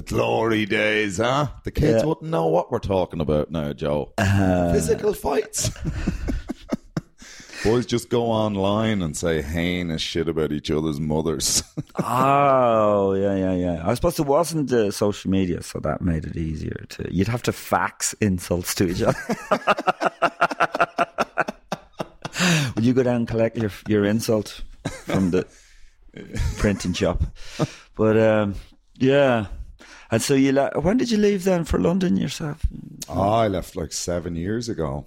glory 0.06 0.66
days, 0.66 1.18
huh? 1.18 1.48
The 1.64 1.70
kids 1.70 2.02
yeah. 2.02 2.06
wouldn't 2.06 2.30
know 2.30 2.46
what 2.46 2.70
we're 2.70 2.78
talking 2.78 3.20
about 3.20 3.50
now, 3.50 3.72
Joe. 3.72 4.12
Uh, 4.18 4.72
Physical 4.72 5.12
fights. 5.12 5.70
Boys 7.64 7.86
just 7.86 8.10
go 8.10 8.26
online 8.26 9.02
and 9.02 9.16
say 9.16 9.42
heinous 9.42 10.02
shit 10.02 10.28
about 10.28 10.52
each 10.52 10.70
other's 10.70 11.00
mothers. 11.00 11.64
oh, 11.96 13.14
yeah, 13.14 13.34
yeah, 13.34 13.54
yeah. 13.54 13.82
I 13.84 13.94
suppose 13.94 14.20
it 14.20 14.26
wasn't 14.26 14.72
uh, 14.72 14.92
social 14.92 15.30
media, 15.30 15.62
so 15.62 15.80
that 15.80 16.00
made 16.00 16.24
it 16.24 16.36
easier 16.36 16.84
to. 16.90 17.12
You'd 17.12 17.28
have 17.28 17.42
to 17.44 17.52
fax 17.52 18.12
insults 18.14 18.74
to 18.76 18.88
each 18.88 19.02
other. 19.02 19.18
Would 22.76 22.84
you 22.84 22.92
go 22.92 23.02
down 23.02 23.16
and 23.16 23.28
collect 23.28 23.56
your 23.56 23.70
your 23.88 24.04
insult 24.04 24.62
from 24.84 25.30
the 25.30 25.46
printing 26.58 26.92
shop? 26.92 27.22
But 27.96 28.18
um, 28.18 28.54
yeah, 28.98 29.46
and 30.10 30.22
so 30.22 30.34
you, 30.34 30.52
la- 30.52 30.70
when 30.80 30.96
did 30.96 31.10
you 31.10 31.18
leave 31.18 31.44
then 31.44 31.64
for 31.64 31.78
London 31.78 32.16
yourself? 32.16 32.64
Oh, 33.08 33.32
I 33.32 33.48
left 33.48 33.76
like 33.76 33.92
seven 33.92 34.36
years 34.36 34.68
ago. 34.68 35.06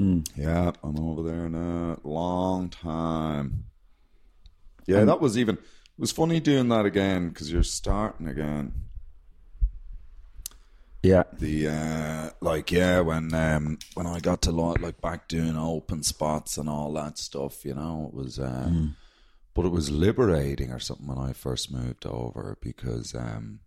Mm. 0.00 0.26
Yeah, 0.36 0.72
I'm 0.82 0.98
over 0.98 1.22
there 1.22 1.48
now. 1.48 1.98
Long 2.02 2.68
time. 2.68 3.64
Yeah, 4.86 5.00
um, 5.00 5.06
that 5.06 5.20
was 5.20 5.38
even. 5.38 5.56
It 5.56 6.00
was 6.00 6.12
funny 6.12 6.40
doing 6.40 6.68
that 6.68 6.86
again 6.86 7.28
because 7.28 7.52
you're 7.52 7.62
starting 7.62 8.26
again. 8.26 8.72
Yeah. 11.02 11.24
The 11.32 11.68
uh 11.68 12.30
like 12.40 12.70
yeah 12.70 13.00
when 13.00 13.34
um 13.34 13.78
when 13.94 14.06
I 14.06 14.20
got 14.20 14.42
to 14.42 14.52
like 14.52 15.00
back 15.00 15.26
doing 15.28 15.56
open 15.56 16.02
spots 16.02 16.56
and 16.56 16.68
all 16.68 16.92
that 16.94 17.18
stuff, 17.18 17.64
you 17.64 17.74
know, 17.74 18.08
it 18.08 18.14
was 18.14 18.38
uh 18.38 18.68
mm. 18.70 18.94
but 19.52 19.66
it 19.66 19.72
was 19.72 19.90
liberating 19.90 20.70
or 20.70 20.78
something 20.78 21.08
when 21.08 21.18
I 21.18 21.32
first 21.32 21.72
moved 21.72 22.06
over 22.06 22.56
because 22.60 23.14
um 23.14 23.60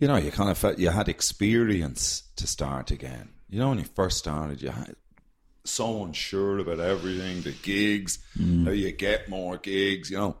you 0.00 0.08
know, 0.08 0.16
you 0.16 0.32
kind 0.32 0.50
of 0.50 0.58
felt 0.58 0.78
you 0.78 0.88
had 0.88 1.08
experience 1.08 2.22
to 2.36 2.46
start 2.46 2.90
again. 2.90 3.28
You 3.48 3.60
know, 3.60 3.68
when 3.68 3.78
you 3.78 3.84
first 3.84 4.18
started, 4.18 4.62
you 4.62 4.70
had 4.70 4.96
so 5.64 6.04
unsure 6.04 6.58
about 6.58 6.80
everything, 6.80 7.42
the 7.42 7.52
gigs, 7.52 8.18
mm. 8.36 8.64
how 8.64 8.70
you 8.70 8.90
get 8.92 9.28
more 9.28 9.58
gigs, 9.58 10.10
you 10.10 10.16
know. 10.16 10.38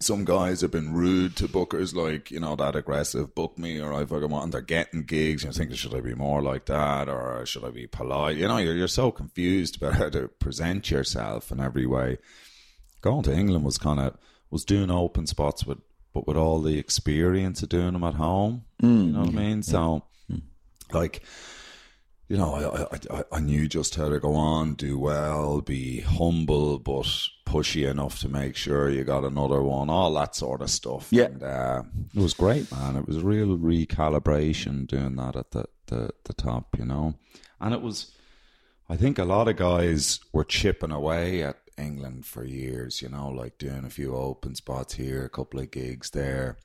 Some 0.00 0.24
guys 0.24 0.60
have 0.60 0.70
been 0.70 0.94
rude 0.94 1.34
to 1.36 1.48
bookers, 1.48 1.92
like, 1.92 2.30
you 2.30 2.38
know, 2.38 2.54
that 2.54 2.76
aggressive, 2.76 3.34
book 3.34 3.58
me, 3.58 3.80
or 3.80 3.92
I 3.92 4.04
fucking 4.04 4.30
want, 4.30 4.44
and 4.44 4.52
they're 4.54 4.60
getting 4.60 5.02
gigs. 5.02 5.42
You 5.42 5.50
think, 5.50 5.74
should 5.74 5.94
I 5.94 6.00
be 6.00 6.14
more 6.14 6.40
like 6.40 6.66
that, 6.66 7.08
or 7.08 7.44
should 7.44 7.64
I 7.64 7.70
be 7.70 7.88
polite? 7.88 8.36
You 8.36 8.46
know, 8.46 8.58
you're, 8.58 8.76
you're 8.76 8.86
so 8.86 9.10
confused 9.10 9.76
about 9.76 9.94
how 9.94 10.08
to 10.10 10.28
present 10.28 10.88
yourself 10.92 11.50
in 11.50 11.58
every 11.58 11.84
way. 11.84 12.18
Going 13.02 13.24
to 13.24 13.34
England 13.34 13.64
was 13.64 13.76
kind 13.76 13.98
of, 13.98 14.16
was 14.50 14.64
doing 14.64 14.90
open 14.90 15.26
spots 15.26 15.66
with 15.66 15.78
but 16.12 16.26
with 16.26 16.36
all 16.36 16.60
the 16.60 16.78
experience 16.78 17.62
of 17.62 17.68
doing 17.68 17.92
them 17.92 18.04
at 18.04 18.14
home, 18.14 18.64
mm, 18.82 19.06
you 19.06 19.12
know 19.12 19.20
what 19.20 19.32
yeah, 19.32 19.40
I 19.40 19.42
mean? 19.42 19.62
So, 19.62 20.04
mm. 20.30 20.42
like, 20.92 21.22
you 22.28 22.36
know, 22.36 22.54
I, 22.54 23.18
I, 23.18 23.24
I 23.32 23.40
knew 23.40 23.68
just 23.68 23.94
how 23.94 24.08
to 24.08 24.20
go 24.20 24.34
on, 24.34 24.74
do 24.74 24.98
well, 24.98 25.60
be 25.60 26.00
humble, 26.00 26.78
but 26.78 27.06
pushy 27.46 27.88
enough 27.90 28.20
to 28.20 28.28
make 28.28 28.54
sure 28.54 28.90
you 28.90 29.02
got 29.02 29.24
another 29.24 29.62
one, 29.62 29.88
all 29.88 30.12
that 30.14 30.34
sort 30.34 30.60
of 30.60 30.68
stuff. 30.68 31.08
Yeah. 31.10 31.24
And, 31.24 31.42
uh, 31.42 31.82
it 32.14 32.20
was 32.20 32.34
great, 32.34 32.70
man. 32.70 32.96
It 32.96 33.06
was 33.06 33.16
a 33.16 33.24
real 33.24 33.56
recalibration 33.56 34.86
doing 34.86 35.16
that 35.16 35.36
at 35.36 35.52
the, 35.52 35.64
the, 35.86 36.10
the 36.24 36.34
top, 36.34 36.76
you 36.78 36.84
know? 36.84 37.14
And 37.60 37.72
it 37.72 37.80
was, 37.80 38.12
I 38.90 38.96
think 38.96 39.18
a 39.18 39.24
lot 39.24 39.48
of 39.48 39.56
guys 39.56 40.20
were 40.32 40.44
chipping 40.44 40.92
away 40.92 41.42
at 41.42 41.56
England 41.78 42.26
for 42.26 42.44
years, 42.44 43.00
you 43.02 43.08
know, 43.08 43.28
like 43.28 43.58
doing 43.58 43.84
a 43.84 43.90
few 43.90 44.14
open 44.14 44.54
spots 44.54 44.94
here, 44.94 45.24
a 45.24 45.28
couple 45.28 45.60
of 45.60 45.70
gigs 45.70 46.10
there. 46.10 46.58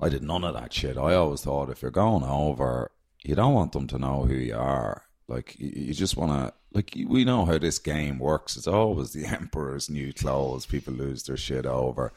I 0.00 0.08
did 0.08 0.22
none 0.22 0.44
of 0.44 0.54
that 0.54 0.72
shit. 0.72 0.96
I 0.96 1.14
always 1.14 1.42
thought 1.42 1.70
if 1.70 1.82
you're 1.82 1.90
going 1.90 2.22
over, 2.22 2.92
you 3.24 3.34
don't 3.34 3.54
want 3.54 3.72
them 3.72 3.86
to 3.88 3.98
know 3.98 4.24
who 4.24 4.34
you 4.34 4.56
are. 4.56 5.02
Like, 5.26 5.56
you 5.58 5.92
just 5.92 6.16
want 6.16 6.32
to, 6.32 6.54
like, 6.72 6.96
we 7.06 7.24
know 7.24 7.44
how 7.44 7.58
this 7.58 7.78
game 7.78 8.18
works. 8.18 8.56
It's 8.56 8.66
always 8.66 9.12
the 9.12 9.26
emperor's 9.40 9.90
new 9.90 10.12
clothes. 10.12 10.66
People 10.66 10.94
lose 10.94 11.24
their 11.24 11.36
shit 11.36 11.66
over. 11.66 12.12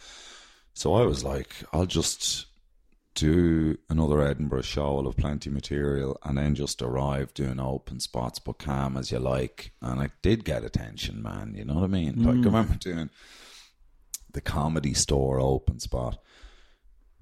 So 0.74 0.94
I 0.94 1.06
was 1.06 1.24
like, 1.24 1.50
I'll 1.74 1.86
just 1.86 2.46
do 3.16 3.78
another 3.90 4.22
Edinburgh 4.22 4.62
show. 4.62 4.98
I'll 4.98 5.06
have 5.06 5.18
plenty 5.18 5.50
of 5.50 5.54
material, 5.54 6.18
and 6.24 6.38
then 6.38 6.56
just 6.56 6.82
arrive 6.82 7.34
doing 7.34 7.60
open 7.60 8.00
spots, 8.00 8.40
but 8.40 8.60
calm 8.60 8.98
as 8.98 9.12
you 9.12 9.20
like. 9.20 9.72
And 9.82 10.00
I 10.00 10.10
did 10.22 10.46
get 10.46 10.64
attention, 10.64 11.22
man. 11.22 11.54
You 11.56 11.66
know 11.66 11.76
what 11.76 11.84
I 11.84 11.88
mean? 11.88 12.16
Mm. 12.16 12.26
Like 12.26 12.36
I 12.36 12.58
remember 12.58 12.76
doing 12.76 13.10
the 14.32 14.42
comedy 14.42 14.94
store 14.94 15.40
open 15.40 15.80
spot, 15.80 16.22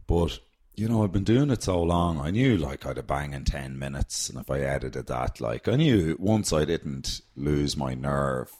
but 0.07 0.39
you 0.75 0.87
know 0.87 1.03
I've 1.03 1.11
been 1.11 1.23
doing 1.23 1.49
it 1.49 1.63
so 1.63 1.81
long. 1.81 2.19
I 2.19 2.31
knew 2.31 2.57
like 2.57 2.85
I'd 2.85 2.97
a 2.97 3.03
bang 3.03 3.33
in 3.33 3.45
ten 3.45 3.79
minutes, 3.79 4.29
and 4.29 4.39
if 4.39 4.49
I 4.49 4.59
edited 4.59 5.07
that, 5.07 5.41
like 5.41 5.67
I 5.67 5.75
knew 5.75 6.15
once 6.19 6.53
I 6.53 6.65
didn't 6.65 7.21
lose 7.35 7.75
my 7.75 7.95
nerve 7.95 8.51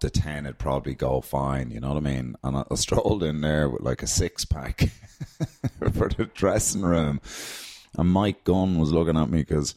the 0.00 0.10
10 0.10 0.44
would 0.44 0.58
probably 0.58 0.94
go 0.94 1.20
fine, 1.20 1.70
you 1.70 1.80
know 1.80 1.88
what 1.88 1.96
I 1.96 2.00
mean? 2.00 2.36
And 2.42 2.56
I, 2.58 2.64
I 2.70 2.74
strolled 2.74 3.22
in 3.22 3.40
there 3.40 3.68
with 3.68 3.82
like 3.82 4.02
a 4.02 4.06
six 4.06 4.44
pack 4.44 4.80
for 5.94 6.08
the 6.08 6.30
dressing 6.34 6.82
room. 6.82 7.20
And 7.96 8.10
Mike 8.10 8.44
Gunn 8.44 8.78
was 8.78 8.92
looking 8.92 9.16
at 9.16 9.30
me 9.30 9.38
because, 9.38 9.74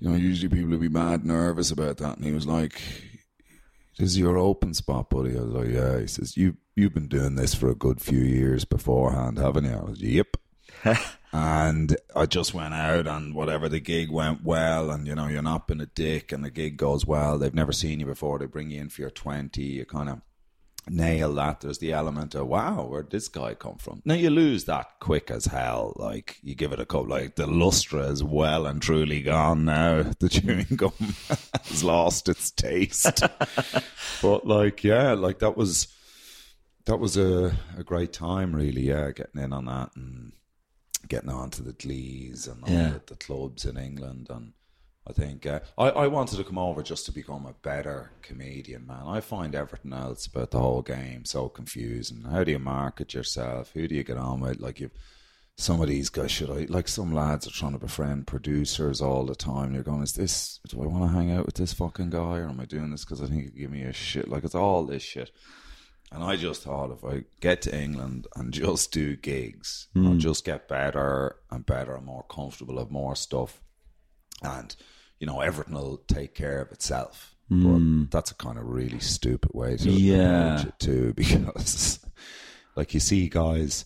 you 0.00 0.08
know, 0.10 0.16
usually 0.16 0.48
people 0.48 0.70
would 0.70 0.80
be 0.80 0.88
mad 0.88 1.24
nervous 1.24 1.70
about 1.70 1.98
that. 1.98 2.16
And 2.16 2.24
he 2.24 2.32
was 2.32 2.46
like, 2.46 2.80
This 3.98 4.10
is 4.10 4.18
your 4.18 4.36
open 4.36 4.74
spot, 4.74 5.10
buddy. 5.10 5.36
I 5.36 5.42
was 5.42 5.52
like, 5.52 5.68
Yeah. 5.68 6.00
He 6.00 6.06
says, 6.08 6.36
you, 6.36 6.56
You've 6.74 6.94
been 6.94 7.08
doing 7.08 7.36
this 7.36 7.54
for 7.54 7.70
a 7.70 7.74
good 7.74 8.00
few 8.00 8.18
years 8.18 8.64
beforehand, 8.64 9.38
haven't 9.38 9.64
you? 9.64 9.72
I 9.72 9.84
was, 9.84 10.00
Yep. 10.02 10.36
and 11.36 11.94
I 12.14 12.24
just 12.24 12.54
went 12.54 12.72
out 12.72 13.06
and 13.06 13.34
whatever 13.34 13.68
the 13.68 13.78
gig 13.78 14.10
went 14.10 14.42
well 14.42 14.90
and 14.90 15.06
you 15.06 15.14
know 15.14 15.26
you're 15.26 15.42
not 15.42 15.68
being 15.68 15.82
a 15.82 15.86
dick 15.86 16.32
and 16.32 16.42
the 16.42 16.50
gig 16.50 16.78
goes 16.78 17.04
well. 17.04 17.38
They've 17.38 17.52
never 17.52 17.72
seen 17.72 18.00
you 18.00 18.06
before. 18.06 18.38
They 18.38 18.46
bring 18.46 18.70
you 18.70 18.80
in 18.80 18.88
for 18.88 19.02
your 19.02 19.10
20 19.10 19.62
you 19.62 19.84
kind 19.84 20.08
of 20.08 20.22
nail 20.88 21.34
that. 21.34 21.60
There's 21.60 21.76
the 21.76 21.92
element 21.92 22.34
of 22.34 22.46
wow 22.46 22.86
where'd 22.86 23.10
this 23.10 23.28
guy 23.28 23.52
come 23.52 23.76
from? 23.76 24.00
Now 24.06 24.14
you 24.14 24.30
lose 24.30 24.64
that 24.64 24.98
quick 24.98 25.30
as 25.30 25.44
hell. 25.44 25.92
Like 25.96 26.38
you 26.42 26.54
give 26.54 26.72
it 26.72 26.80
a 26.80 26.86
couple 26.86 27.08
like 27.08 27.36
the 27.36 27.46
lustre 27.46 28.00
is 28.00 28.24
well 28.24 28.64
and 28.64 28.80
truly 28.80 29.20
gone 29.20 29.66
now. 29.66 30.04
The 30.18 30.30
chewing 30.30 30.76
gum 30.76 30.92
has 31.66 31.84
lost 31.84 32.30
its 32.30 32.50
taste. 32.50 33.22
But 34.22 34.46
like 34.46 34.82
yeah 34.84 35.12
like 35.12 35.40
that 35.40 35.54
was 35.58 35.88
that 36.86 36.96
was 36.96 37.18
a, 37.18 37.54
a 37.76 37.84
great 37.84 38.14
time 38.14 38.56
really 38.56 38.88
yeah 38.88 39.10
getting 39.10 39.42
in 39.42 39.52
on 39.52 39.66
that 39.66 39.90
and 39.96 40.32
getting 41.08 41.30
on 41.30 41.50
to 41.50 41.62
the 41.62 41.72
Glees 41.72 42.46
and 42.46 42.62
all 42.62 42.70
yeah. 42.70 42.90
the, 42.90 43.02
the, 43.06 43.16
clubs 43.16 43.64
in 43.64 43.76
England. 43.76 44.28
And 44.30 44.52
I 45.06 45.12
think 45.12 45.46
uh, 45.46 45.60
I, 45.78 45.88
I 45.88 46.06
wanted 46.06 46.36
to 46.36 46.44
come 46.44 46.58
over 46.58 46.82
just 46.82 47.06
to 47.06 47.12
become 47.12 47.46
a 47.46 47.54
better 47.62 48.10
comedian, 48.22 48.86
man. 48.86 49.04
I 49.06 49.20
find 49.20 49.54
everything 49.54 49.92
else 49.92 50.26
about 50.26 50.50
the 50.50 50.60
whole 50.60 50.82
game 50.82 51.24
so 51.24 51.48
confusing. 51.48 52.22
How 52.22 52.44
do 52.44 52.52
you 52.52 52.58
market 52.58 53.14
yourself? 53.14 53.70
Who 53.74 53.88
do 53.88 53.94
you 53.94 54.04
get 54.04 54.16
on 54.16 54.40
with? 54.40 54.60
Like, 54.60 54.80
you've 54.80 54.92
some 55.58 55.80
of 55.80 55.88
these 55.88 56.10
guys 56.10 56.30
should 56.30 56.50
I 56.50 56.66
like 56.68 56.86
some 56.86 57.14
lads 57.14 57.46
are 57.46 57.50
trying 57.50 57.72
to 57.72 57.78
befriend 57.78 58.26
producers 58.26 59.00
all 59.00 59.24
the 59.24 59.34
time. 59.34 59.72
You're 59.72 59.82
going, 59.82 60.02
is 60.02 60.12
this? 60.12 60.60
Do 60.68 60.82
I 60.82 60.86
want 60.86 61.04
to 61.04 61.16
hang 61.16 61.32
out 61.32 61.46
with 61.46 61.54
this 61.54 61.72
fucking 61.72 62.10
guy, 62.10 62.38
or 62.38 62.48
am 62.48 62.60
I 62.60 62.66
doing 62.66 62.90
this 62.90 63.04
because 63.04 63.22
I 63.22 63.26
think 63.26 63.44
he 63.44 63.60
give 63.60 63.70
me 63.70 63.82
a 63.82 63.92
shit? 63.92 64.28
Like 64.28 64.44
it's 64.44 64.54
all 64.54 64.84
this 64.84 65.02
shit. 65.02 65.30
And 66.12 66.22
I 66.22 66.36
just 66.36 66.62
thought 66.62 66.92
if 66.92 67.04
I 67.04 67.24
get 67.40 67.62
to 67.62 67.76
England 67.76 68.26
and 68.36 68.52
just 68.64 68.92
do 68.92 69.16
gigs, 69.16 69.88
hmm. 69.92 70.06
I'll 70.06 70.14
just 70.14 70.44
get 70.44 70.68
better 70.68 71.36
and 71.50 71.66
better 71.66 71.96
and 71.96 72.06
more 72.06 72.24
comfortable, 72.30 72.78
have 72.78 72.90
more 72.90 73.16
stuff, 73.16 73.60
and 74.42 74.74
you 75.18 75.26
know 75.26 75.40
everything 75.40 75.74
will 75.74 75.98
take 76.08 76.34
care 76.34 76.60
of 76.60 76.72
itself. 76.72 77.34
But 77.48 77.56
hmm. 77.78 78.04
that's 78.10 78.32
a 78.32 78.34
kind 78.34 78.58
of 78.58 78.66
really 78.66 78.98
stupid 78.98 79.52
way 79.54 79.76
to 79.76 79.90
Yeah. 79.90 80.54
approach 80.54 80.66
it 80.68 80.78
too, 80.80 81.12
because 81.16 82.00
like 82.76 82.92
you 82.94 83.00
see 83.00 83.28
guys 83.28 83.84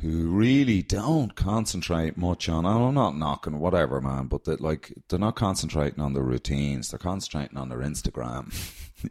who 0.00 0.28
really 0.28 0.82
don't 0.82 1.34
concentrate 1.34 2.16
much 2.16 2.48
on. 2.48 2.66
I'm 2.66 2.94
not 2.94 3.16
knocking 3.16 3.58
whatever, 3.58 4.00
man, 4.00 4.26
but 4.26 4.44
that 4.44 4.60
like 4.60 4.92
they're 5.08 5.18
not 5.18 5.36
concentrating 5.36 6.00
on 6.00 6.12
their 6.12 6.22
routines. 6.22 6.90
They're 6.90 6.98
concentrating 6.98 7.56
on 7.56 7.68
their 7.68 7.78
Instagram. 7.78 8.52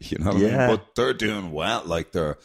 you 0.10 0.18
know 0.18 0.32
what 0.32 0.36
I 0.36 0.46
Yeah. 0.46 0.66
mean? 0.68 0.76
But 0.76 0.94
they're 0.94 1.14
doing 1.14 1.52
well. 1.52 1.82
Like 1.84 2.12
they're 2.12 2.38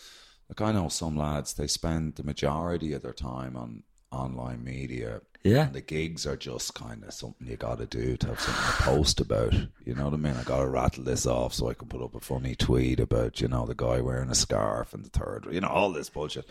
like 0.48 0.62
I 0.62 0.72
know 0.72 0.90
some 0.90 1.16
lads. 1.18 1.54
They 1.54 1.68
spend 1.68 2.16
the 2.16 2.24
majority 2.24 2.94
of 2.94 3.02
their 3.02 3.14
time 3.14 3.56
on 3.56 3.84
online 4.12 4.64
media. 4.64 5.22
Yeah. 5.44 5.68
And 5.68 5.74
the 5.76 5.82
gigs 5.82 6.26
are 6.26 6.36
just 6.36 6.74
kind 6.74 7.04
of 7.04 7.14
something 7.14 7.48
you 7.48 7.56
got 7.56 7.78
to 7.78 7.86
do 7.86 8.18
to 8.18 8.28
have 8.28 8.40
something 8.42 8.64
to 8.66 8.82
post 8.84 9.22
about. 9.22 9.54
You 9.86 9.96
know 9.96 10.06
what 10.06 10.14
I 10.14 10.18
mean? 10.18 10.34
I 10.36 10.44
got 10.44 10.60
to 10.60 10.68
rattle 10.68 11.04
this 11.06 11.26
off 11.26 11.54
so 11.54 11.70
I 11.70 11.76
can 11.76 11.88
put 11.88 12.02
up 12.02 12.14
a 12.16 12.20
funny 12.20 12.56
tweet 12.56 13.00
about, 13.00 13.40
you 13.40 13.48
know, 13.48 13.66
the 13.66 13.76
guy 13.76 14.02
wearing 14.02 14.30
a 14.30 14.36
scarf 14.36 14.94
and 14.94 15.06
the 15.06 15.10
third, 15.10 15.48
you 15.52 15.62
know, 15.62 15.70
all 15.70 15.92
this 15.94 16.10
bullshit. 16.10 16.46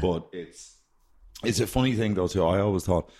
But 0.00 0.28
it's 0.32 0.77
it's 1.44 1.60
a 1.60 1.66
funny 1.66 1.94
thing 1.94 2.14
though 2.14 2.28
too. 2.28 2.44
I 2.44 2.60
always 2.60 2.84
thought 2.84 3.10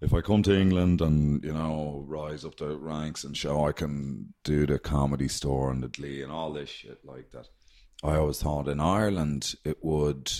if 0.00 0.12
I 0.12 0.20
come 0.20 0.42
to 0.44 0.58
England 0.58 1.00
and 1.00 1.42
you 1.42 1.52
know 1.52 2.04
rise 2.06 2.44
up 2.44 2.56
the 2.56 2.76
ranks 2.76 3.24
and 3.24 3.36
show 3.36 3.66
I 3.66 3.72
can 3.72 4.34
do 4.44 4.66
the 4.66 4.78
comedy 4.78 5.28
store 5.28 5.70
and 5.70 5.82
the 5.82 5.88
Glee 5.88 6.22
and 6.22 6.32
all 6.32 6.52
this 6.52 6.68
shit 6.68 7.04
like 7.04 7.30
that, 7.30 7.48
I 8.04 8.16
always 8.16 8.40
thought 8.40 8.68
in 8.68 8.80
Ireland 8.80 9.54
it 9.64 9.78
would 9.82 10.32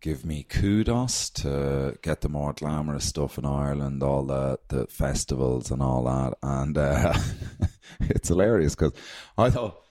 give 0.00 0.24
me 0.24 0.42
kudos 0.42 1.30
to 1.30 1.96
get 2.02 2.20
the 2.20 2.28
more 2.28 2.52
glamorous 2.52 3.06
stuff 3.06 3.38
in 3.38 3.46
Ireland, 3.46 4.02
all 4.02 4.24
the 4.24 4.58
the 4.68 4.86
festivals 4.86 5.70
and 5.70 5.82
all 5.82 6.04
that, 6.04 6.36
and 6.42 6.76
uh, 6.76 7.14
it's 8.00 8.28
hilarious 8.28 8.74
because 8.74 8.92
I 9.36 9.50
thought. 9.50 9.81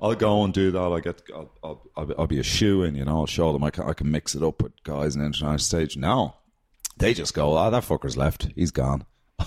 I'll 0.00 0.14
go 0.14 0.44
and 0.44 0.54
do 0.54 0.70
that. 0.70 0.80
I 0.80 1.00
get, 1.00 1.22
I'll, 1.34 1.50
I'll, 1.62 1.90
I'll, 1.96 2.12
I'll 2.20 2.26
be 2.26 2.38
a 2.38 2.44
shoe 2.44 2.82
in, 2.84 2.94
you 2.94 3.04
know. 3.04 3.18
I'll 3.20 3.26
show 3.26 3.52
them 3.52 3.64
I 3.64 3.70
can, 3.70 3.84
I 3.84 3.92
can 3.94 4.10
mix 4.10 4.34
it 4.34 4.42
up 4.42 4.62
with 4.62 4.72
guys 4.84 5.14
in 5.16 5.20
the 5.20 5.26
international 5.26 5.58
stage. 5.58 5.96
No, 5.96 6.34
they 6.98 7.14
just 7.14 7.34
go, 7.34 7.54
"Ah, 7.56 7.70
that 7.70 7.82
fucker's 7.82 8.16
left. 8.16 8.48
He's 8.54 8.70
gone." 8.70 9.04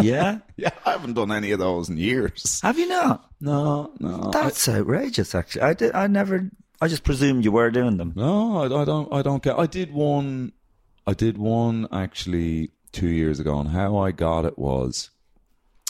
Yeah. 0.00 0.38
Yeah, 0.56 0.70
I 0.84 0.92
haven't 0.92 1.14
done 1.14 1.30
any 1.30 1.52
of 1.52 1.58
those 1.58 1.88
in 1.88 1.96
years. 1.96 2.60
Have 2.62 2.78
you 2.78 2.88
not? 2.88 3.28
No, 3.40 3.92
no, 4.00 4.30
That's 4.32 4.68
outrageous. 4.68 5.34
Actually, 5.34 5.62
I 5.62 5.74
did. 5.74 5.94
I 5.94 6.06
never. 6.08 6.50
I 6.80 6.88
just 6.88 7.04
presumed 7.04 7.44
you 7.44 7.52
were 7.52 7.70
doing 7.70 7.96
them. 7.96 8.12
no. 8.16 8.56
I, 8.58 8.82
I 8.82 8.84
don't. 8.84 9.12
I 9.12 9.22
don't 9.22 9.42
get. 9.42 9.56
I 9.58 9.66
did 9.66 9.92
one. 9.92 10.52
I 11.06 11.14
did 11.14 11.38
one 11.38 11.86
actually 11.92 12.70
two 12.92 13.08
years 13.08 13.38
ago, 13.40 13.58
and 13.60 13.70
how 13.70 13.96
I 13.98 14.10
got 14.12 14.44
it 14.44 14.58
was, 14.58 15.10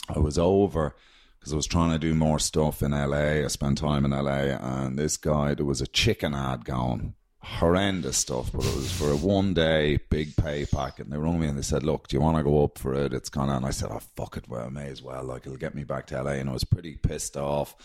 I 0.09 0.19
was 0.19 0.37
over 0.37 0.95
because 1.43 1.51
I 1.51 1.57
was 1.57 1.67
trying 1.67 1.91
to 1.91 1.99
do 1.99 2.15
more 2.15 2.39
stuff 2.39 2.81
in 2.81 2.91
LA. 2.91 3.43
I 3.43 3.47
spent 3.47 3.77
time 3.77 4.05
in 4.05 4.11
LA, 4.11 4.55
and 4.61 4.97
this 4.97 5.17
guy 5.17 5.53
there 5.53 5.65
was 5.65 5.81
a 5.81 5.87
chicken 5.87 6.33
ad 6.33 6.63
going. 6.63 7.15
Horrendous 7.41 8.15
stuff, 8.15 8.49
but 8.53 8.63
it 8.63 8.73
was 8.73 8.89
for 8.89 9.09
a 9.11 9.17
one 9.17 9.53
day 9.53 9.99
big 10.09 10.37
pay 10.37 10.65
packet. 10.65 11.03
And 11.03 11.11
they 11.11 11.17
rang 11.17 11.41
me 11.41 11.47
and 11.47 11.57
they 11.57 11.61
said, 11.63 11.83
Look, 11.83 12.07
do 12.07 12.15
you 12.15 12.21
want 12.21 12.37
to 12.37 12.43
go 12.43 12.63
up 12.63 12.77
for 12.77 12.93
it? 12.93 13.13
It's 13.13 13.27
kind 13.27 13.51
of, 13.51 13.57
and 13.57 13.65
I 13.65 13.71
said, 13.71 13.89
Oh, 13.91 13.99
fuck 14.15 14.37
it, 14.37 14.47
well, 14.47 14.67
I 14.67 14.69
may 14.69 14.87
as 14.87 15.01
well. 15.01 15.25
Like, 15.25 15.45
it'll 15.45 15.57
get 15.57 15.75
me 15.75 15.83
back 15.83 16.07
to 16.07 16.23
LA. 16.23 16.31
And 16.31 16.49
I 16.49 16.53
was 16.53 16.63
pretty 16.63 16.95
pissed 16.95 17.35
off. 17.35 17.75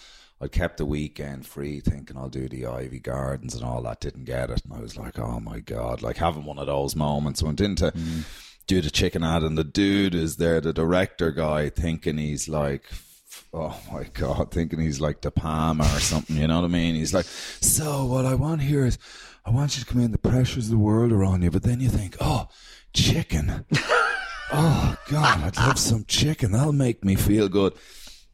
I 0.41 0.47
kept 0.47 0.77
the 0.77 0.87
weekend 0.87 1.45
free 1.45 1.81
thinking 1.81 2.17
I'll 2.17 2.29
do 2.29 2.49
the 2.49 2.63
Iveagh 2.63 3.03
Gardens 3.03 3.57
and 3.57 3.65
all 3.65 3.83
that. 3.83 3.99
Didn't 3.99 4.27
get 4.27 4.51
it. 4.51 4.63
And 4.65 4.73
I 4.73 4.79
was 4.79 4.97
like, 4.97 5.19
Oh 5.19 5.41
my 5.41 5.59
God, 5.59 6.01
like 6.01 6.19
having 6.19 6.45
one 6.45 6.61
of 6.61 6.69
those 6.69 6.95
moments. 6.95 7.43
Went 7.43 7.61
into 7.61 7.89
uh, 7.89 7.91
mm. 7.91 8.23
do 8.69 8.81
the 8.81 8.91
chicken 8.91 9.25
ad, 9.25 9.43
and 9.43 9.59
the 9.59 9.65
dude 9.65 10.15
is 10.15 10.37
there, 10.37 10.61
the 10.61 10.73
director 10.73 11.33
guy, 11.33 11.69
thinking 11.69 12.19
he's 12.19 12.49
like, 12.49 12.85
oh 13.53 13.81
my 13.93 14.05
god, 14.15 14.51
thinking 14.51 14.81
he's 14.81 15.01
like 15.01 15.21
De 15.21 15.31
Palma 15.31 15.85
or 15.85 16.01
something. 16.01 16.37
You 16.37 16.47
know 16.47 16.57
what 16.61 16.65
I 16.65 16.69
mean? 16.69 16.95
He's 16.95 17.15
like, 17.15 17.27
so 17.27 18.05
what 18.05 18.27
I 18.27 18.35
want 18.35 18.63
here 18.63 18.85
is, 18.85 18.99
I 19.45 19.51
want 19.51 19.77
you 19.77 19.85
to 19.85 19.91
come 19.91 20.03
in. 20.03 20.13
The 20.13 20.19
pressures 20.19 20.67
of 20.67 20.71
the 20.73 20.79
world 20.79 21.13
are 21.13 21.25
on 21.25 21.43
you, 21.43 21.51
but 21.51 21.63
then 21.63 21.81
you 21.81 21.89
think, 21.89 22.17
oh, 22.21 22.49
chicken. 22.93 23.65
oh 24.53 24.97
god, 25.09 25.43
I'd 25.43 25.57
love 25.57 25.79
some 25.79 26.05
chicken. 26.07 26.53
That'll 26.53 26.73
make 26.73 27.05
me 27.05 27.15
feel 27.15 27.49
good. 27.49 27.75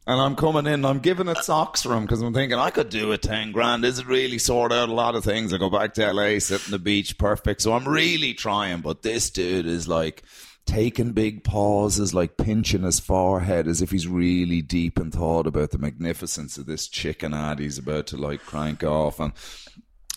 And 0.07 0.21
I'm 0.21 0.35
coming 0.35 0.67
in, 0.71 0.85
I'm 0.85 0.99
giving 0.99 1.27
it 1.27 1.37
socks 1.37 1.81
for 1.81 1.95
him 1.95 2.03
because 2.03 2.21
I'm 2.21 2.33
thinking 2.33 2.59
I 2.59 2.69
could 2.69 2.89
do 2.89 3.11
a 3.11 3.17
10 3.17 3.51
grand. 3.51 3.83
This 3.83 3.97
it 3.97 4.05
really 4.05 4.37
sort 4.37 4.71
out 4.71 4.89
a 4.89 4.93
lot 4.93 5.15
of 5.15 5.23
things. 5.23 5.51
I 5.51 5.57
go 5.57 5.69
back 5.69 5.95
to 5.95 6.13
LA, 6.13 6.37
sit 6.37 6.63
on 6.65 6.71
the 6.71 6.77
beach, 6.77 7.17
perfect. 7.17 7.63
So 7.63 7.73
I'm 7.73 7.87
really 7.87 8.35
trying, 8.35 8.81
but 8.81 9.01
this 9.01 9.31
dude 9.31 9.65
is 9.65 9.87
like 9.87 10.21
taking 10.65 11.11
big 11.11 11.43
pauses, 11.43 12.13
like 12.13 12.37
pinching 12.37 12.83
his 12.83 12.99
forehead 12.99 13.67
as 13.67 13.81
if 13.81 13.91
he's 13.91 14.07
really 14.07 14.61
deep 14.61 14.99
in 14.99 15.11
thought 15.11 15.47
about 15.47 15.71
the 15.71 15.77
magnificence 15.77 16.57
of 16.57 16.65
this 16.65 16.87
chicken 16.87 17.33
ad 17.33 17.59
he's 17.59 17.77
about 17.77 18.07
to 18.07 18.17
like 18.17 18.41
crank 18.41 18.83
off. 18.83 19.19
And 19.19 19.33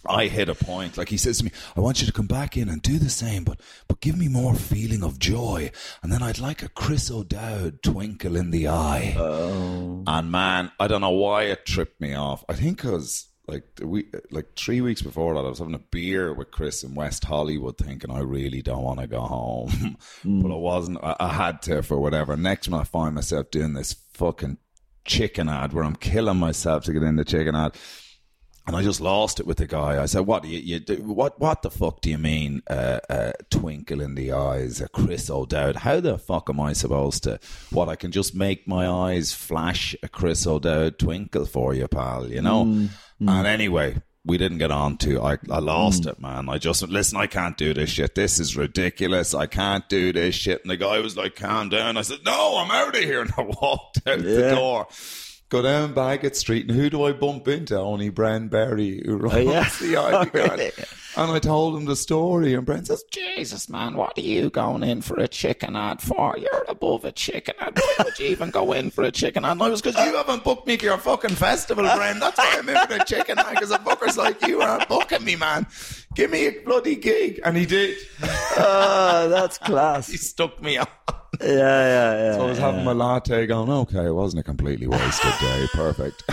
I 0.07 0.27
hit 0.27 0.49
a 0.49 0.55
point. 0.55 0.97
Like 0.97 1.09
he 1.09 1.17
says 1.17 1.39
to 1.39 1.45
me, 1.45 1.51
I 1.77 1.81
want 1.81 2.01
you 2.01 2.07
to 2.07 2.13
come 2.13 2.27
back 2.27 2.57
in 2.57 2.69
and 2.69 2.81
do 2.81 2.99
the 2.99 3.11
same, 3.11 3.45
but 3.45 3.61
but 3.89 4.01
give 4.01 4.17
me 4.17 4.29
more 4.29 4.55
feeling 4.55 5.03
of 5.03 5.19
joy. 5.19 5.71
And 6.03 6.13
then 6.13 6.23
I'd 6.23 6.39
like 6.39 6.63
a 6.63 6.69
Chris 6.69 7.11
O'Dowd 7.11 7.83
twinkle 7.83 8.37
in 8.37 8.51
the 8.51 8.69
eye. 8.69 9.15
Oh. 9.19 10.03
And 10.07 10.31
man, 10.31 10.71
I 10.79 10.89
don't 10.89 11.01
know 11.01 11.11
why 11.11 11.45
it 11.45 11.67
tripped 11.67 12.01
me 12.01 12.15
off. 12.15 12.45
I 12.49 12.55
think 12.55 12.79
because 12.79 13.28
like 13.49 13.65
week, 13.83 14.15
like 14.31 14.55
three 14.57 14.81
weeks 14.81 15.01
before 15.01 15.35
that, 15.35 15.41
I 15.41 15.49
was 15.49 15.59
having 15.59 15.75
a 15.75 15.79
beer 15.79 16.33
with 16.35 16.51
Chris 16.51 16.85
in 16.85 16.95
West 16.95 17.25
Hollywood, 17.25 17.79
thinking 17.79 18.11
I 18.11 18.21
really 18.21 18.61
don't 18.61 18.83
want 18.83 19.01
to 19.01 19.07
go 19.07 19.21
home, 19.21 19.97
but 20.25 20.53
I 20.53 20.57
wasn't. 20.57 20.99
I, 21.03 21.17
I 21.19 21.33
had 21.33 21.63
to 21.63 21.83
for 21.83 21.99
whatever. 21.99 22.37
Next 22.37 22.69
month, 22.69 22.83
I 22.83 22.85
find 22.85 23.15
myself 23.15 23.51
doing 23.51 23.73
this 23.73 23.95
fucking 24.13 24.59
chicken 25.05 25.49
ad 25.49 25.73
where 25.73 25.85
I'm 25.85 25.97
killing 25.97 26.37
myself 26.37 26.85
to 26.85 26.93
get 26.93 27.03
in 27.03 27.17
the 27.17 27.25
chicken 27.25 27.57
ad. 27.57 27.75
And 28.67 28.77
I 28.77 28.83
just 28.83 29.01
lost 29.01 29.41
it 29.41 29.47
with 29.47 29.57
the 29.57 29.67
guy. 29.67 30.03
I 30.03 30.05
said, 30.05 30.27
"What 30.27 30.45
you, 30.45 30.59
you 30.59 30.79
do? 30.79 30.97
What 30.97 31.41
what 31.41 31.63
the 31.63 31.71
fuck 31.71 32.03
do 32.03 32.11
you 32.11 32.19
mean? 32.19 32.63
Uh, 32.69 33.01
uh, 33.09 33.33
twinkle 33.49 34.03
in 34.03 34.15
the 34.15 34.33
eyes, 34.33 34.83
a 34.83 34.89
Chris 34.91 35.31
O'Dowd? 35.31 35.77
How 35.77 36.01
the 36.01 36.19
fuck 36.19 36.51
am 36.51 36.61
I 36.61 36.75
supposed 36.75 37.23
to? 37.23 37.41
What 37.71 37.89
I 37.89 37.97
can 37.97 38.13
just 38.13 38.35
make 38.35 38.69
my 38.69 38.87
eyes 38.87 39.33
flash 39.33 39.97
a 40.03 40.09
Chris 40.09 40.47
O'Dowd 40.47 40.99
twinkle 40.99 41.47
for 41.47 41.73
you, 41.73 41.89
pal? 41.89 42.31
You 42.31 42.43
know? 42.43 42.89
Mm. 43.21 43.31
And 43.31 43.47
anyway, 43.47 44.01
we 44.25 44.39
didn't 44.39 44.59
get 44.59 44.71
on 44.71 44.97
to. 44.99 45.23
I 45.23 45.39
I 45.51 45.59
lost 45.59 46.05
mm. 46.05 46.11
it, 46.11 46.21
man. 46.21 46.49
I 46.49 46.59
just 46.59 46.87
listen. 46.87 47.19
I 47.19 47.27
can't 47.27 47.57
do 47.57 47.75
this 47.75 47.91
shit. 47.91 48.15
This 48.15 48.39
is 48.39 48.57
ridiculous. 48.57 49.35
I 49.35 49.47
can't 49.47 49.89
do 49.89 50.13
this 50.13 50.35
shit. 50.35 50.63
And 50.63 50.71
the 50.71 50.77
guy 50.77 51.01
was 51.01 51.17
like, 51.17 51.35
"Calm 51.37 51.69
down." 51.69 51.97
I 51.97 52.03
said, 52.03 52.19
"No, 52.25 52.59
I'm 52.59 52.71
out 52.71 52.97
of 52.97 53.03
here." 53.03 53.21
And 53.29 53.33
I 53.37 53.43
walked 53.43 54.03
out 54.07 54.19
the 54.21 54.51
door. 54.51 54.87
Go 55.51 55.63
down 55.63 55.95
Bagot 55.95 56.35
Street, 56.35 56.69
and 56.69 56.77
who 56.79 56.91
do 56.91 57.05
I 57.05 57.13
bump 57.13 57.49
into? 57.49 57.75
Oh, 57.75 57.85
Only 57.85 58.11
Bren 58.11 58.51
Berry, 58.51 59.03
who 59.07 59.15
oh, 59.15 59.17
runs 59.17 59.47
yeah? 59.47 59.69
the 59.81 59.97
Oh, 59.97 60.25
Iveagh 60.25 60.33
Garden. 60.33 60.59
really? 60.59 60.73
And 61.17 61.33
I 61.33 61.39
told 61.39 61.75
him 61.75 61.87
the 61.87 61.97
story, 61.97 62.53
and 62.53 62.67
Bren 62.67 62.87
says, 62.87 63.03
Jesus, 63.11 63.71
man, 63.71 63.95
what 63.97 64.17
are 64.19 64.21
you 64.21 64.51
going 64.51 64.83
in 64.83 65.01
for 65.01 65.19
a 65.19 65.27
chicken 65.27 65.75
ad 65.75 66.03
for? 66.03 66.37
You're 66.39 66.67
above 66.69 67.07
a 67.07 67.13
chicken 67.13 67.55
ad. 67.61 67.77
Why 67.79 68.05
would 68.05 68.19
you 68.19 68.27
even 68.27 68.51
go 68.51 68.73
in 68.73 68.91
for 68.91 69.05
a 69.05 69.11
chicken 69.11 69.45
ad? 69.47 69.53
And 69.53 69.63
I 69.63 69.71
was, 69.71 69.81
because 69.81 69.97
you 70.05 70.15
haven't 70.15 70.45
booked 70.45 70.67
me 70.67 70.77
for 70.77 70.85
your 70.85 70.99
fucking 70.99 71.31
festival, 71.35 71.85
Bren. 71.85 72.21
That's 72.21 72.37
why 72.37 72.57
I'm 72.59 72.69
in 72.69 72.87
for 72.87 72.99
the 72.99 73.05
chicken 73.05 73.39
ad, 73.39 73.55
because 73.55 73.71
a 73.71 73.79
fuckers 73.79 74.19
like 74.19 74.47
you 74.47 74.61
aren't 74.61 74.87
booking 74.87 75.25
me, 75.25 75.35
man. 75.35 75.67
Give 76.19 76.33
me 76.33 76.47
a 76.49 76.51
bloody 76.51 76.97
gig. 76.97 77.39
And 77.45 77.57
he 77.57 77.65
did. 77.65 77.97
Oh, 78.57 79.29
that's 79.31 79.57
class. 79.57 80.09
He 80.11 80.17
stuck 80.17 80.61
me 80.61 80.77
up. 80.77 80.91
Yeah, 81.41 81.47
yeah, 81.49 82.13
yeah. 82.13 82.33
So 82.33 82.43
I 82.43 82.49
was 82.49 82.59
having 82.59 82.85
my 82.85 82.91
latte 82.91 83.47
going, 83.47 83.71
okay, 83.71 84.07
it 84.07 84.13
wasn't 84.13 84.41
a 84.41 84.43
completely 84.43 84.89
wasted 84.89 85.33
day. 85.41 85.67
Perfect. 85.73 86.25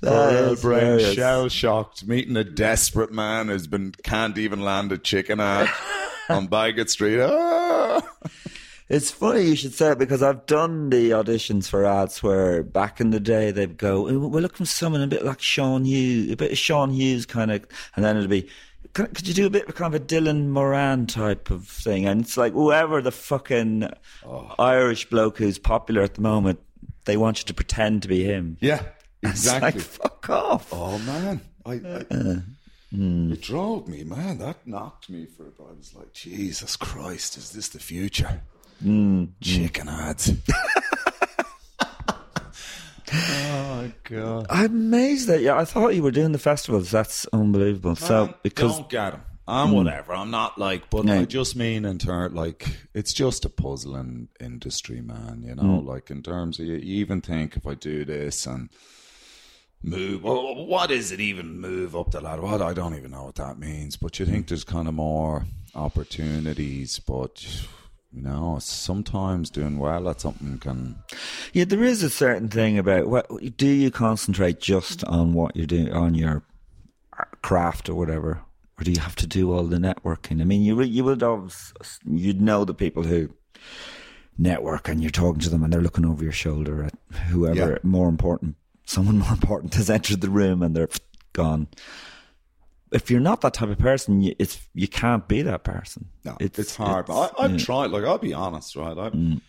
Poor 0.00 0.10
old 0.10 0.58
That's 0.58 0.64
Bren 0.64 1.14
shell 1.14 1.48
shocked, 1.48 2.04
meeting 2.04 2.36
a 2.36 2.42
desperate 2.42 3.12
man 3.12 3.46
who's 3.46 3.68
been 3.68 3.92
can't 4.02 4.36
even 4.38 4.64
land 4.64 4.90
a 4.90 4.98
chicken 4.98 5.38
ad 5.38 5.68
on 6.28 6.48
Bagot 6.48 6.90
Street. 6.90 7.20
Ah! 7.20 8.02
It's 8.92 9.10
funny 9.10 9.40
you 9.40 9.56
should 9.56 9.72
say 9.72 9.92
it 9.92 9.98
because 9.98 10.22
I've 10.22 10.44
done 10.44 10.90
the 10.90 11.12
auditions 11.12 11.66
for 11.66 11.86
ads 11.86 12.22
where 12.22 12.62
back 12.62 13.00
in 13.00 13.08
the 13.08 13.20
day 13.20 13.50
they'd 13.50 13.78
go, 13.78 14.06
"Oh, 14.06 14.28
"We're 14.28 14.42
looking 14.42 14.66
for 14.66 14.70
someone 14.70 15.00
a 15.00 15.06
bit 15.06 15.24
like 15.24 15.40
Sean 15.40 15.86
Hughes, 15.86 16.30
a 16.30 16.36
bit 16.36 16.52
of 16.52 16.58
Sean 16.58 16.90
Hughes 16.90 17.24
kind 17.24 17.50
of," 17.50 17.64
and 17.96 18.04
then 18.04 18.18
it'd 18.18 18.28
be, 18.28 18.50
"Could 18.92 19.26
you 19.26 19.32
do 19.32 19.46
a 19.46 19.50
bit 19.50 19.66
of 19.66 19.76
kind 19.76 19.94
of 19.94 20.02
a 20.02 20.04
Dylan 20.04 20.48
Moran 20.48 21.06
type 21.06 21.50
of 21.50 21.66
thing?" 21.66 22.04
And 22.04 22.20
it's 22.20 22.36
like 22.36 22.52
whoever 22.52 23.00
the 23.00 23.12
fucking 23.12 23.88
oh. 24.26 24.54
Irish 24.58 25.08
bloke 25.08 25.38
who's 25.38 25.58
popular 25.58 26.02
at 26.02 26.16
the 26.16 26.20
moment, 26.20 26.60
they 27.06 27.16
want 27.16 27.38
you 27.38 27.46
to 27.46 27.54
pretend 27.54 28.02
to 28.02 28.08
be 28.08 28.24
him. 28.24 28.58
Yeah, 28.60 28.82
It's 29.22 29.46
exactly. 29.46 29.72
like 29.72 29.80
fuck 29.80 30.28
off. 30.28 30.68
oh 30.70 30.98
man, 30.98 31.40
I, 31.64 31.72
I 31.72 32.42
hmm. 32.94 33.32
it 33.32 33.40
drove 33.40 33.88
me, 33.88 34.04
man. 34.04 34.36
That 34.36 34.66
knocked 34.66 35.08
me 35.08 35.24
for. 35.24 35.44
A 35.44 35.50
bit. 35.50 35.66
I 35.66 35.72
was 35.78 35.94
like, 35.94 36.12
Jesus 36.12 36.76
Christ, 36.76 37.38
is 37.38 37.52
this 37.52 37.70
the 37.70 37.78
future? 37.78 38.42
Mm-hmm. 38.82 39.24
Chicken 39.40 39.86
hearts. 39.86 40.32
oh 43.12 43.82
my 43.82 43.92
God. 44.04 44.46
I'm 44.50 44.66
amazed 44.66 45.28
that 45.28 45.40
yeah. 45.40 45.56
I 45.56 45.64
thought 45.64 45.94
you 45.94 46.02
were 46.02 46.10
doing 46.10 46.32
the 46.32 46.38
festivals. 46.38 46.90
That's 46.90 47.26
unbelievable. 47.32 47.96
So 47.96 48.34
because 48.42 48.76
don't 48.76 48.90
get 48.90 49.14
him. 49.14 49.22
I'm 49.46 49.70
mm. 49.70 49.74
whatever. 49.74 50.14
I'm 50.14 50.30
not 50.30 50.58
like, 50.58 50.88
but. 50.88 51.08
I 51.08 51.24
just 51.24 51.56
mean 51.56 51.84
in 51.84 51.98
turn, 51.98 52.34
like 52.34 52.76
it's 52.94 53.12
just 53.12 53.44
a 53.44 53.48
puzzling 53.48 54.28
industry, 54.40 55.00
man. 55.00 55.42
You 55.44 55.54
know, 55.54 55.62
mm. 55.62 55.86
like 55.86 56.10
in 56.10 56.22
terms 56.22 56.58
of 56.58 56.66
you, 56.66 56.74
you 56.74 57.00
even 57.00 57.20
think 57.20 57.56
if 57.56 57.66
I 57.66 57.74
do 57.74 58.04
this 58.04 58.46
and 58.46 58.70
move, 59.82 60.22
well, 60.22 60.66
what 60.66 60.90
is 60.90 61.10
it 61.10 61.20
even? 61.20 61.60
Move 61.60 61.96
up 61.96 62.12
the 62.12 62.20
ladder? 62.20 62.42
What 62.42 62.62
I 62.62 62.72
don't 62.72 62.96
even 62.96 63.10
know 63.10 63.24
what 63.24 63.34
that 63.36 63.58
means. 63.58 63.96
But 63.96 64.18
you 64.18 64.26
think 64.26 64.46
mm. 64.46 64.48
there's 64.50 64.64
kind 64.64 64.88
of 64.88 64.94
more 64.94 65.44
opportunities, 65.74 66.98
but. 66.98 67.44
You 68.14 68.22
know, 68.22 68.58
sometimes 68.60 69.48
doing 69.48 69.78
well 69.78 70.08
at 70.08 70.20
something 70.20 70.58
can. 70.58 70.96
yeah, 71.54 71.64
there 71.64 71.82
is 71.82 72.02
a 72.02 72.10
certain 72.10 72.48
thing 72.48 72.76
about 72.78 73.06
what 73.08 73.26
do 73.56 73.66
you 73.66 73.90
concentrate 73.90 74.60
just 74.60 75.02
on 75.04 75.32
what 75.32 75.56
you're 75.56 75.66
doing 75.66 75.90
on 75.92 76.14
your 76.14 76.42
craft 77.40 77.88
or 77.88 77.94
whatever, 77.94 78.42
or 78.78 78.84
do 78.84 78.92
you 78.92 79.00
have 79.00 79.16
to 79.16 79.26
do 79.26 79.50
all 79.52 79.64
the 79.64 79.78
networking? 79.78 80.42
I 80.42 80.44
mean, 80.44 80.60
you 80.62 80.80
you 80.82 81.04
would 81.04 81.22
always 81.22 81.72
you'd 82.04 82.42
know 82.42 82.64
the 82.66 82.74
people 82.74 83.04
who 83.04 83.30
network 84.38 84.88
and 84.88 85.00
you're 85.00 85.10
talking 85.10 85.40
to 85.40 85.48
them 85.50 85.62
and 85.62 85.72
they're 85.72 85.80
looking 85.80 86.06
over 86.06 86.22
your 86.22 86.32
shoulder 86.32 86.84
at 86.84 86.94
whoever 87.28 87.72
Yeah. 87.72 87.78
more 87.82 88.08
important, 88.08 88.56
someone 88.84 89.18
more 89.24 89.32
important 89.32 89.74
has 89.74 89.88
entered 89.90 90.20
the 90.20 90.30
room 90.30 90.62
and 90.62 90.74
they're 90.74 90.88
gone. 91.32 91.68
If 92.92 93.10
you're 93.10 93.20
not 93.20 93.40
that 93.40 93.54
type 93.54 93.70
of 93.70 93.78
person, 93.78 94.20
you, 94.22 94.34
it's 94.38 94.60
you 94.74 94.86
can't 94.88 95.26
be 95.26 95.42
that 95.42 95.64
person. 95.64 96.06
No, 96.24 96.36
it's, 96.40 96.76
hard. 96.76 97.06
but 97.06 97.32
I, 97.38 97.44
I've 97.44 97.58
tried. 97.58 97.90
Like 97.90 98.04
I'll 98.04 98.18
be 98.18 98.34
honest, 98.34 98.76
right? 98.76 98.96
I, 98.96 99.10
Mm. 99.10 99.40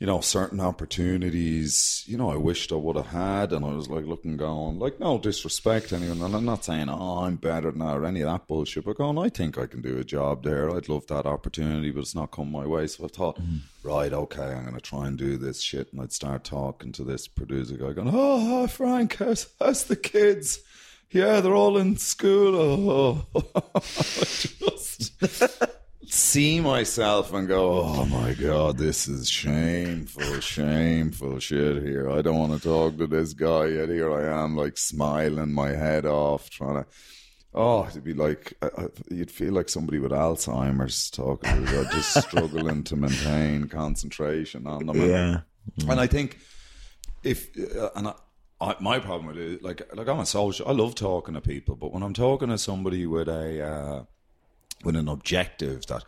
you 0.00 0.06
know, 0.06 0.20
certain 0.20 0.60
opportunities. 0.60 2.04
You 2.06 2.16
know, 2.16 2.30
I 2.30 2.36
wished 2.36 2.72
I 2.72 2.76
would 2.76 2.96
have 2.96 3.06
had, 3.08 3.52
and 3.52 3.64
I 3.64 3.68
was 3.74 3.88
like 3.88 4.06
looking, 4.06 4.36
going, 4.36 4.78
like, 4.78 4.98
no 4.98 5.18
disrespect 5.18 5.90
to 5.90 5.96
anyone, 5.96 6.22
and 6.22 6.34
I'm 6.34 6.44
not 6.44 6.64
saying, 6.64 6.88
oh, 6.88 7.18
I'm 7.24 7.36
better 7.36 7.70
than 7.70 7.80
that 7.80 7.96
or 7.96 8.06
any 8.06 8.22
of 8.22 8.30
that 8.30 8.46
bullshit. 8.48 8.84
But 8.84 8.96
going, 8.96 9.18
I 9.18 9.28
think 9.28 9.58
I 9.58 9.66
can 9.66 9.82
do 9.82 9.98
a 9.98 10.04
job 10.04 10.42
there. 10.42 10.74
I'd 10.74 10.88
love 10.88 11.06
that 11.08 11.26
opportunity, 11.26 11.90
but 11.90 12.00
it's 12.00 12.14
not 12.14 12.30
come 12.30 12.50
my 12.50 12.66
way. 12.66 12.86
So 12.86 13.04
I 13.04 13.08
thought, 13.08 13.38
Mm. 13.40 13.60
right, 13.82 14.12
okay, 14.12 14.42
I'm 14.42 14.62
going 14.64 14.74
to 14.74 14.80
try 14.80 15.06
and 15.06 15.18
do 15.18 15.36
this 15.36 15.60
shit, 15.60 15.92
and 15.92 16.00
I'd 16.00 16.12
start 16.12 16.44
talking 16.44 16.92
to 16.92 17.04
this 17.04 17.28
producer 17.28 17.76
guy, 17.76 17.92
going, 17.92 18.10
oh, 18.12 18.66
Frank, 18.66 19.16
how's, 19.18 19.48
how's 19.60 19.84
the 19.84 19.96
kids? 19.96 20.60
Yeah, 21.12 21.40
they're 21.40 21.54
all 21.54 21.76
in 21.78 21.96
school. 21.96 22.56
Oh, 22.56 23.26
I 23.74 23.80
just 23.80 25.12
see 26.06 26.60
myself 26.60 27.32
and 27.32 27.48
go, 27.48 27.80
oh 27.82 28.04
my 28.06 28.34
God, 28.34 28.78
this 28.78 29.08
is 29.08 29.28
shameful, 29.28 30.40
shameful 30.40 31.38
shit 31.40 31.82
here. 31.82 32.10
I 32.10 32.22
don't 32.22 32.38
want 32.38 32.52
to 32.52 32.68
talk 32.68 32.96
to 32.98 33.06
this 33.06 33.32
guy 33.32 33.66
yet. 33.66 33.88
Here 33.88 34.12
I 34.12 34.42
am, 34.44 34.56
like 34.56 34.78
smiling 34.78 35.52
my 35.52 35.70
head 35.70 36.06
off, 36.06 36.48
trying 36.50 36.84
to. 36.84 36.86
Oh, 37.52 37.84
it'd 37.88 38.04
be 38.04 38.14
like 38.14 38.52
I- 38.62 38.70
I- 38.82 38.86
you'd 39.10 39.30
feel 39.32 39.52
like 39.52 39.68
somebody 39.68 39.98
with 39.98 40.12
Alzheimer's 40.12 41.10
talking 41.10 41.66
to 41.66 41.72
you, 41.72 41.84
just 41.90 42.22
struggling 42.28 42.84
to 42.84 42.94
maintain 42.94 43.66
concentration 43.66 44.68
on 44.68 44.86
them. 44.86 44.96
Yeah. 45.10 45.40
and 45.88 45.98
I 45.98 46.06
think 46.06 46.38
if 47.24 47.48
uh, 47.76 47.90
and 47.96 48.06
I, 48.08 48.14
I, 48.60 48.76
my 48.78 48.98
problem 48.98 49.26
with 49.26 49.38
it, 49.38 49.62
like 49.62 49.82
like 49.94 50.08
I'm 50.08 50.20
a 50.20 50.26
social, 50.26 50.68
I 50.68 50.72
love 50.72 50.94
talking 50.94 51.34
to 51.34 51.40
people, 51.40 51.76
but 51.76 51.92
when 51.92 52.02
I'm 52.02 52.12
talking 52.12 52.48
to 52.48 52.58
somebody 52.58 53.06
with 53.06 53.28
a 53.28 53.62
uh, 53.62 54.04
with 54.84 54.96
an 54.96 55.08
objective 55.08 55.86
that 55.86 56.04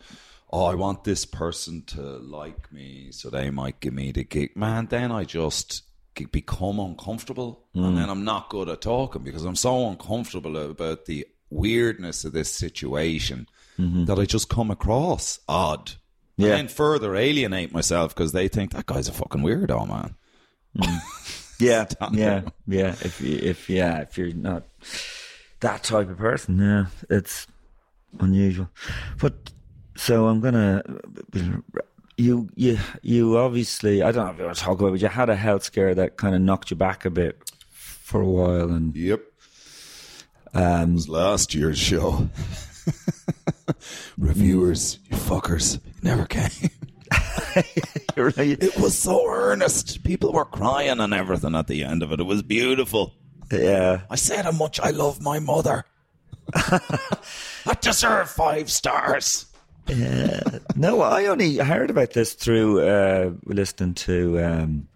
oh 0.51 0.65
I 0.65 0.75
want 0.75 1.03
this 1.03 1.25
person 1.25 1.83
to 1.87 2.01
like 2.01 2.71
me 2.71 3.11
so 3.11 3.29
they 3.29 3.49
might 3.49 3.79
give 3.79 3.93
me 3.93 4.11
the 4.11 4.23
gig, 4.23 4.55
man, 4.55 4.87
then 4.87 5.11
I 5.11 5.23
just 5.23 5.83
become 6.31 6.79
uncomfortable, 6.79 7.65
and 7.73 7.85
hmm. 7.85 7.95
then 7.95 8.09
I'm 8.09 8.23
not 8.23 8.49
good 8.49 8.69
at 8.69 8.81
talking 8.81 9.23
because 9.23 9.45
I'm 9.45 9.55
so 9.55 9.89
uncomfortable 9.89 10.55
about 10.57 11.05
the 11.05 11.27
weirdness 11.49 12.23
of 12.23 12.33
this 12.33 12.51
situation 12.51 13.47
mm-hmm. 13.79 14.05
that 14.05 14.19
I 14.19 14.25
just 14.25 14.49
come 14.49 14.69
across 14.69 15.39
odd. 15.47 15.93
Yeah. 16.37 16.49
And 16.49 16.57
then 16.57 16.67
further 16.67 17.15
alienate 17.15 17.73
myself 17.73 18.15
because 18.15 18.31
they 18.31 18.47
think 18.47 18.73
that 18.73 18.87
guy's 18.87 19.07
a 19.07 19.11
fucking 19.11 19.41
weirdo, 19.41 19.87
man. 19.87 20.15
Hmm. 20.79 20.97
Yeah, 21.63 21.85
yeah, 22.11 22.41
yeah. 22.67 22.95
If 23.01 23.21
you, 23.21 23.37
if 23.41 23.69
yeah, 23.69 24.01
if 24.01 24.17
you're 24.17 24.33
not 24.33 24.63
that 25.61 25.83
type 25.83 26.09
of 26.09 26.17
person, 26.17 26.59
yeah, 26.59 26.85
it's 27.09 27.47
unusual. 28.19 28.69
But 29.19 29.51
so 29.95 30.27
I'm 30.27 30.39
gonna 30.41 30.83
you 32.17 32.49
you 32.55 32.77
you 33.01 33.37
obviously 33.37 34.01
I 34.03 34.11
don't 34.11 34.25
know 34.25 34.31
if 34.31 34.37
you 34.37 34.45
want 34.45 34.57
to 34.57 34.63
talk 34.63 34.79
about, 34.79 34.87
it, 34.87 34.91
but 34.91 35.01
you 35.01 35.07
had 35.07 35.29
a 35.29 35.35
health 35.35 35.63
scare 35.63 35.95
that 35.95 36.17
kind 36.17 36.35
of 36.35 36.41
knocked 36.41 36.71
you 36.71 36.77
back 36.77 37.05
a 37.05 37.09
bit 37.09 37.51
for 37.71 38.21
a 38.21 38.25
while, 38.25 38.69
and 38.69 38.95
Yep. 38.95 39.21
Um, 40.55 40.91
it 40.91 40.93
was 40.93 41.09
last 41.09 41.55
year's 41.55 41.79
show. 41.79 42.29
Reviewers, 44.17 44.99
you 45.09 45.17
fuckers, 45.17 45.79
you 45.83 46.01
never 46.03 46.25
came. 46.25 46.69
you're 48.15 48.29
right. 48.37 48.61
It 48.63 48.77
was 48.77 48.97
so 48.97 49.25
earnest. 49.27 50.03
People 50.03 50.33
were 50.33 50.45
crying 50.45 50.99
and 50.99 51.13
everything 51.13 51.55
at 51.55 51.67
the 51.67 51.83
end 51.83 52.03
of 52.03 52.11
it. 52.11 52.19
It 52.19 52.23
was 52.23 52.41
beautiful. 52.43 53.13
yeah, 53.51 54.01
I 54.09 54.15
said 54.15 54.45
how 54.45 54.51
much 54.51 54.79
I 54.79 54.89
love 54.91 55.21
my 55.21 55.39
mother. 55.39 55.85
I 56.55 57.77
deserve 57.81 58.29
five 58.29 58.69
stars. 58.71 59.45
Yeah. 59.87 60.41
no, 60.75 61.01
I 61.01 61.25
only 61.25 61.57
heard 61.57 61.89
about 61.89 62.11
this 62.13 62.33
through 62.33 62.87
uh, 62.87 63.31
listening 63.45 63.93
to 63.95 64.39
um, 64.39 64.87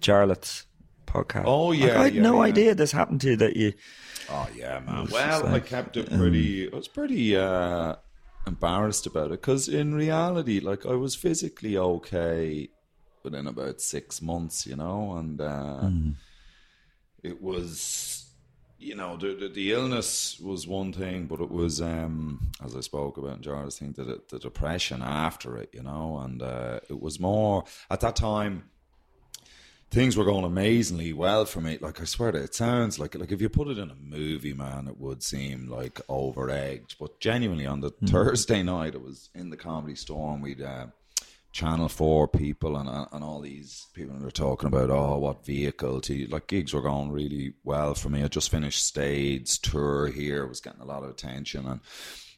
Charlotte's 0.00 0.66
podcast. 1.06 1.44
Oh, 1.46 1.68
Like, 1.68 1.80
yeah, 1.80 2.00
I 2.00 2.04
had 2.04 2.14
yeah, 2.14 2.22
no 2.22 2.34
yeah. 2.36 2.48
idea 2.48 2.74
this 2.74 2.92
happened 2.92 3.20
to 3.22 3.30
you. 3.30 3.36
That 3.36 3.56
you. 3.56 3.72
Oh 4.30 4.48
yeah, 4.54 4.80
man. 4.80 5.06
just 5.06 5.12
Well, 5.12 5.46
I 5.54 5.60
kept 5.60 5.96
it 5.96 6.10
pretty. 6.10 6.64
It 6.64 6.72
was 6.72 6.86
pretty 6.88 7.36
uh, 7.36 7.96
embarrassed 8.46 9.06
about 9.06 9.26
it 9.32 9.40
because 9.40 9.68
in 9.68 9.94
reality, 9.94 10.60
like 10.60 10.86
I 10.86 10.94
was 10.94 11.14
physically 11.14 11.76
okay 11.76 12.68
within 13.22 13.46
about 13.46 13.80
six 13.80 14.22
months, 14.22 14.66
you 14.66 14.76
know, 14.76 15.16
and 15.16 15.40
uh, 15.40 15.80
it 17.22 17.42
was, 17.42 18.30
you 18.78 18.94
know, 18.94 19.16
the, 19.16 19.34
the 19.34 19.48
the 19.48 19.72
illness 19.72 20.40
was 20.40 20.66
one 20.66 20.92
thing, 20.92 21.26
but 21.26 21.40
it 21.40 21.50
was, 21.50 21.80
um, 21.82 22.50
as 22.64 22.74
I 22.74 22.80
spoke 22.80 23.18
about 23.18 23.36
in 23.36 23.42
Jarlath's, 23.42 23.78
thing, 23.78 23.92
the 23.92 24.22
the 24.30 24.38
depression 24.38 25.02
after 25.02 25.56
it, 25.58 25.70
you 25.72 25.82
know, 25.82 26.20
and 26.24 26.42
uh, 26.42 26.80
it 26.88 27.00
was 27.00 27.20
more 27.20 27.64
at 27.90 28.00
that 28.00 28.16
time 28.16 28.70
things 29.90 30.16
were 30.16 30.24
going 30.24 30.44
amazingly 30.44 31.12
well 31.12 31.44
for 31.44 31.60
me. 31.60 31.78
Like 31.80 32.00
I 32.00 32.04
swear 32.04 32.32
to 32.32 32.38
it 32.38 32.54
sounds 32.54 32.98
like 32.98 33.14
like 33.14 33.32
if 33.32 33.40
you 33.40 33.48
put 33.48 33.68
it 33.68 33.78
in 33.78 33.90
a 33.90 33.96
movie, 33.96 34.54
man, 34.54 34.88
it 34.88 34.98
would 34.98 35.22
seem 35.22 35.68
like 35.68 36.00
over 36.08 36.50
egged. 36.50 36.96
But 36.98 37.20
genuinely, 37.20 37.66
on 37.66 37.80
the 37.80 37.90
Thursday 38.06 38.62
night, 38.62 38.94
it 38.94 39.02
was 39.02 39.30
in 39.34 39.50
the 39.50 39.56
comedy 39.56 39.96
store, 39.96 40.32
and 40.32 40.42
we'd 40.42 40.62
uh, 40.62 40.86
Channel 41.52 41.88
Four 41.88 42.28
people 42.28 42.76
and 42.76 42.88
and 43.10 43.24
all 43.24 43.40
these 43.40 43.88
people 43.92 44.16
were 44.16 44.30
talking 44.30 44.68
about 44.68 44.90
oh 44.90 45.18
what 45.18 45.44
vehicle 45.44 46.00
to 46.02 46.26
like 46.28 46.46
gigs 46.46 46.72
were 46.72 46.82
going 46.82 47.10
really 47.10 47.54
well 47.64 47.94
for 47.94 48.08
me. 48.08 48.22
I 48.22 48.28
just 48.28 48.50
finished 48.50 48.84
stage 48.86 49.60
tour 49.60 50.06
here, 50.08 50.46
was 50.46 50.60
getting 50.60 50.82
a 50.82 50.86
lot 50.86 51.02
of 51.02 51.10
attention 51.10 51.66
and. 51.66 51.80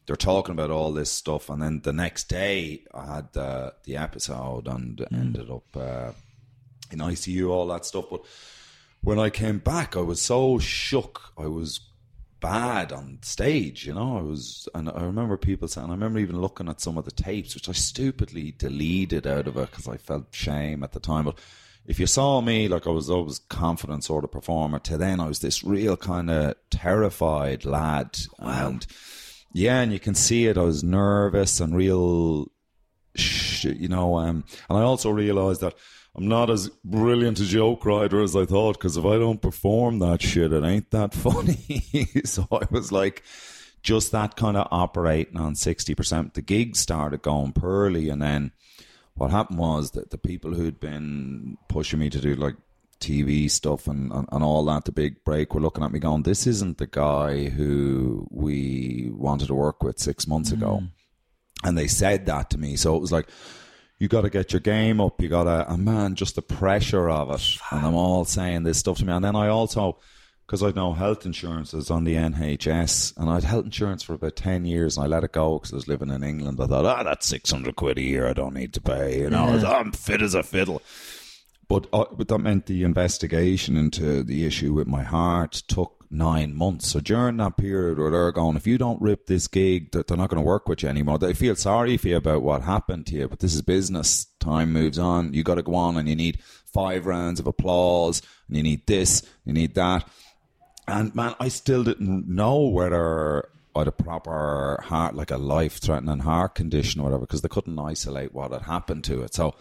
They're 0.05 0.17
talking 0.17 0.51
about 0.51 0.73
all 0.73 0.93
this 0.93 1.13
stuff, 1.13 1.49
and 1.49 1.63
then 1.63 1.83
the 1.85 1.93
next 1.93 2.25
day 2.29 2.83
I 2.93 3.07
had 3.07 3.37
uh, 3.37 3.71
the 3.85 3.97
episode 3.99 4.67
and 4.67 5.01
ended 5.13 5.49
up 5.49 5.77
uh, 5.77 6.11
in 6.93 6.99
ICU, 6.99 7.49
all 7.49 7.67
that 7.69 7.85
stuff. 7.85 8.07
But 8.11 8.23
when 9.03 9.19
I 9.19 9.31
came 9.31 9.59
back, 9.59 9.97
I 9.97 10.01
was 10.01 10.21
so 10.21 10.59
shook. 10.59 11.33
I 11.37 11.47
was 11.47 11.81
bad 12.41 12.93
on 12.93 13.19
stage, 13.23 13.87
you 13.87 13.95
know. 13.95 14.19
I 14.19 14.23
was, 14.23 14.69
and 14.75 14.89
I 14.89 15.03
remember 15.03 15.37
people 15.37 15.69
saying, 15.69 15.89
I 15.89 15.93
remember 15.93 16.19
even 16.19 16.41
looking 16.41 16.69
at 16.69 16.81
some 16.81 16.99
of 16.99 17.05
the 17.05 17.11
tapes, 17.11 17.55
which 17.55 17.69
I 17.69 17.73
stupidly 17.73 18.55
deleted 18.59 19.27
out 19.27 19.47
of 19.47 19.57
it 19.57 19.71
because 19.71 19.89
I 19.89 19.97
felt 19.97 20.35
shame 20.35 20.83
at 20.83 20.93
the 20.93 21.01
time. 21.01 21.25
But 21.25 21.39
if 21.87 21.99
you 21.99 22.07
saw 22.07 22.41
me, 22.41 22.69
like 22.69 22.87
I 22.87 22.91
was 22.91 23.11
always 23.11 23.39
confident 23.39 24.05
sort 24.05 24.25
of 24.25 24.33
performer, 24.33 24.79
to 24.81 24.97
then 24.97 25.21
I 25.21 25.29
was 25.29 25.41
this 25.41 25.65
real 25.65 25.97
kind 25.97 26.31
of 26.31 26.55
terrified 26.71 27.65
lad. 27.65 28.19
And 28.39 28.87
yeah, 29.53 29.81
and 29.81 29.93
you 29.93 30.01
can 30.01 30.15
see 30.15 30.47
it. 30.47 30.59
I 30.59 30.63
was 30.63 30.85
nervous 30.85 31.61
and 31.61 31.75
real 31.75 32.49
sh- 33.15 33.65
you 33.65 33.89
know, 33.89 34.17
um, 34.19 34.45
and 34.69 34.79
I 34.79 34.83
also 34.83 35.11
realised 35.11 35.61
that 35.61 35.75
I'm 36.15 36.29
not 36.29 36.51
as 36.51 36.69
brilliant 36.85 37.41
a 37.41 37.45
joke 37.45 37.87
writer 37.87 38.21
as 38.21 38.37
I 38.37 38.45
thought 38.45 38.75
because 38.75 38.97
if 38.97 39.05
I 39.05 39.19
don't 39.19 39.41
perform 39.41 39.99
that 40.01 40.21
shit, 40.21 40.53
it 40.53 40.63
ain't 40.63 40.91
that 40.91 41.15
funny. 41.15 42.07
so 42.25 42.47
I 42.53 42.67
was 42.71 42.93
like, 42.93 43.23
just 43.83 44.13
that 44.13 44.37
kind 44.37 44.57
of 44.57 44.69
operating 44.71 45.39
on 45.39 45.55
60%. 45.55 46.35
The 46.35 46.43
gigs 46.43 46.81
started 46.81 47.23
going 47.23 47.53
poorly, 47.53 48.11
and 48.11 48.23
then 48.23 48.53
what 49.15 49.31
happened 49.31 49.59
was 49.59 49.93
that 49.93 50.11
the 50.11 50.19
people 50.19 50.55
who'd 50.55 50.81
been 50.81 51.57
pushing 51.69 51.99
me 51.99 52.11
to 52.11 52.21
do 52.21 52.35
like 52.35 52.57
TV 53.01 53.51
stuff 53.51 53.89
and, 53.89 54.13
and, 54.13 54.29
and 54.31 54.45
all 54.45 54.65
that, 54.67 54.85
the 54.85 54.93
big 54.93 55.25
break, 55.25 55.55
were 55.55 55.61
looking 55.61 55.83
at 55.83 55.93
me 55.93 55.99
going, 55.99 56.23
this 56.23 56.47
isn't 56.47 56.79
the 56.79 56.87
guy 56.87 57.49
who 57.49 58.27
we 58.31 59.11
wanted 59.13 59.49
to 59.49 59.55
work 59.55 59.83
with 59.83 59.99
six 59.99 60.27
months 60.27 60.53
ago. 60.53 60.81
Mm. 60.83 60.91
And 61.65 61.79
they 61.79 61.89
said 61.89 62.27
that 62.27 62.51
to 62.51 62.59
me. 62.59 62.77
So 62.77 62.95
it 62.97 63.01
was 63.01 63.13
like, 63.13 63.29
you 64.03 64.09
got 64.09 64.23
to 64.23 64.31
get 64.31 64.53
your 64.53 64.59
game 64.59 65.01
up. 65.01 65.23
You 65.23 65.29
got 65.29 65.45
to, 65.45 65.73
and 65.73 65.85
man, 65.85 66.17
just 66.17 66.35
the 66.35 66.43
pressure 66.43 67.09
of 67.09 67.31
it. 67.31 67.59
And 67.71 67.87
I'm 67.87 67.95
all 67.95 68.25
saying 68.25 68.65
this 68.65 68.79
stuff 68.79 68.99
to 68.99 69.05
me. 69.05 69.13
And 69.13 69.25
then 69.25 69.37
I 69.37 69.47
also, 69.47 69.97
because 70.45 70.61
I'd 70.61 70.75
no 70.75 70.93
health 70.93 71.25
insurance 71.25 71.73
is 71.73 71.89
on 71.89 72.03
the 72.03 72.17
NHS, 72.17 73.17
and 73.17 73.31
I'd 73.31 73.45
health 73.45 73.67
insurance 73.67 74.03
for 74.03 74.15
about 74.15 74.35
10 74.35 74.65
years, 74.65 74.97
and 74.97 75.05
I 75.05 75.07
let 75.07 75.23
it 75.23 75.31
go 75.31 75.57
because 75.57 75.73
I 75.73 75.77
was 75.77 75.87
living 75.87 76.11
in 76.11 76.25
England. 76.25 76.59
I 76.61 76.67
thought, 76.67 76.85
ah, 76.85 77.05
that's 77.05 77.29
600 77.29 77.77
quid 77.77 77.97
a 77.97 78.03
year 78.03 78.27
I 78.27 78.33
don't 78.33 78.55
need 78.55 78.73
to 78.73 78.81
pay. 78.81 79.21
You 79.21 79.31
know, 79.31 79.45
I'm 79.45 79.93
fit 79.93 80.21
as 80.21 80.35
a 80.35 80.43
fiddle. 80.43 80.83
But, 81.69 81.87
uh, 81.93 82.07
but 82.11 82.27
that 82.27 82.39
meant 82.39 82.67
the 82.67 82.83
investigation 82.83 83.77
into 83.77 84.25
the 84.25 84.45
issue 84.45 84.73
with 84.73 84.89
my 84.89 85.05
heart 85.05 85.53
took 85.69 86.02
nine 86.13 86.55
months. 86.55 86.89
So 86.89 87.01
during 87.01 87.39
that 87.39 87.57
period 87.57 87.99
where 87.99 88.11
they're 88.11 88.33
going, 88.33 88.57
if 88.57 88.67
you 88.67 88.79
don't 88.79 89.01
rip 89.01 89.27
this 89.27 89.49
gig, 89.49 89.91
they're 89.93 90.17
not 90.17 90.29
going 90.29 90.43
to 90.43 90.47
work 90.47 90.69
with 90.69 90.83
you 90.83 90.89
anymore. 90.89 91.19
They 91.19 91.33
feel 91.33 91.57
sorry 91.57 91.97
for 91.97 92.09
you 92.09 92.17
about 92.17 92.43
what 92.43 92.63
happened 92.63 93.07
to 93.07 93.15
you, 93.15 93.29
but 93.29 93.41
this 93.41 93.55
is 93.55 93.63
business. 93.63 94.27
Time 94.39 94.73
moves 94.73 94.99
on. 94.99 95.33
You 95.33 95.43
got 95.43 95.55
to 95.57 95.63
go 95.63 95.75
on 95.75 95.97
and 95.97 96.09
you 96.09 96.15
need 96.15 96.41
five 96.67 97.07
rounds 97.07 97.41
of 97.41 97.47
applause 97.47 98.23
and 98.49 98.57
you 98.57 98.63
need 98.63 98.87
this, 98.87 99.23
you 99.45 99.53
need 99.53 99.75
that. 99.75 100.09
And 100.87 101.15
man, 101.15 101.35
I 101.41 101.49
still 101.49 101.85
didn't 101.85 102.29
know 102.29 102.61
whether 102.61 103.49
I 103.75 103.81
had 103.81 103.89
a 103.89 103.93
proper 103.93 104.83
heart, 104.85 105.15
like 105.15 105.31
a 105.31 105.39
life 105.39 105.79
threatening 105.79 106.21
heart 106.21 106.55
condition 106.55 107.01
or 107.01 107.05
whatever, 107.05 107.21
because 107.21 107.43
they 107.43 107.49
couldn't 107.49 107.79
isolate 107.79 108.35
what 108.35 108.53
had 108.53 108.63
happened 108.63 109.05
to 109.05 109.23
it. 109.23 109.33
So 109.33 109.55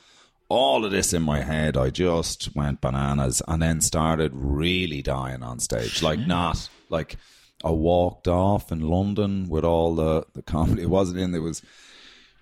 all 0.52 0.86
of 0.86 0.92
this 0.92 1.14
in 1.14 1.22
my 1.22 1.42
head, 1.42 1.78
I 1.78 1.90
just 1.90 2.56
went 2.56 2.82
bananas 2.82 3.42
and 3.48 3.62
then 3.62 3.82
started 3.82 4.32
really 4.34 5.02
dying 5.02 5.44
on 5.44 5.60
stage. 5.60 6.02
Like 6.02 6.20
not 6.20 6.70
like 6.90 7.18
I 7.64 7.72
walked 7.72 8.28
off 8.28 8.72
in 8.72 8.82
London 8.82 9.48
with 9.50 9.64
all 9.64 9.96
the, 9.96 10.26
the 10.34 10.42
comedy. 10.42 10.82
It 10.84 10.90
wasn't 10.90 11.20
in, 11.20 11.34
it 11.34 11.40
was 11.40 11.62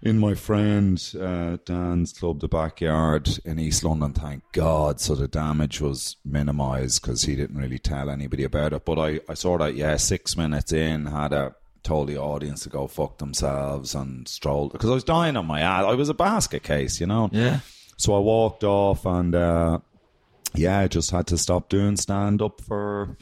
in 0.02 0.18
my 0.18 0.34
friend 0.34 1.02
uh, 1.20 1.58
Dan's 1.66 2.14
club, 2.14 2.40
the 2.40 2.48
backyard 2.48 3.30
in 3.44 3.60
East 3.60 3.84
London. 3.84 4.14
Thank 4.14 4.44
God, 4.54 5.00
so 5.00 5.16
the 5.16 5.28
damage 5.28 5.82
was 5.82 6.16
minimised 6.24 7.02
because 7.02 7.24
he 7.24 7.36
didn't 7.36 7.58
really 7.58 7.80
tell 7.80 8.10
anybody 8.10 8.44
about 8.44 8.74
it. 8.74 8.86
But 8.86 8.98
I, 8.98 9.20
I 9.28 9.34
saw 9.34 9.58
that 9.58 9.76
yeah, 9.76 9.98
six 9.98 10.38
minutes 10.38 10.72
in, 10.72 11.06
had 11.08 11.34
a 11.34 11.56
told 11.84 12.10
the 12.10 12.18
audience 12.18 12.64
to 12.64 12.70
go 12.70 12.88
fuck 12.88 13.18
themselves 13.20 13.96
and 13.96 14.28
strolled 14.28 14.74
because 14.74 14.90
I 14.90 14.94
was 14.94 15.04
dying 15.04 15.38
on 15.38 15.46
my 15.46 15.62
ass. 15.62 15.86
I 15.86 15.96
was 15.96 16.10
a 16.10 16.14
basket 16.14 16.64
case, 16.64 17.00
you 17.00 17.08
know. 17.08 17.30
Yeah. 17.32 17.60
So 18.00 18.16
I 18.16 18.20
walked 18.20 18.64
off 18.64 19.06
and 19.06 19.36
uh, 19.36 19.80
yeah, 20.56 20.80
I 20.80 20.88
just 20.88 21.12
had 21.12 21.28
to 21.28 21.38
stop 21.38 21.68
doing 21.68 21.98
stand 21.98 22.42
up 22.42 22.62
for 22.62 23.18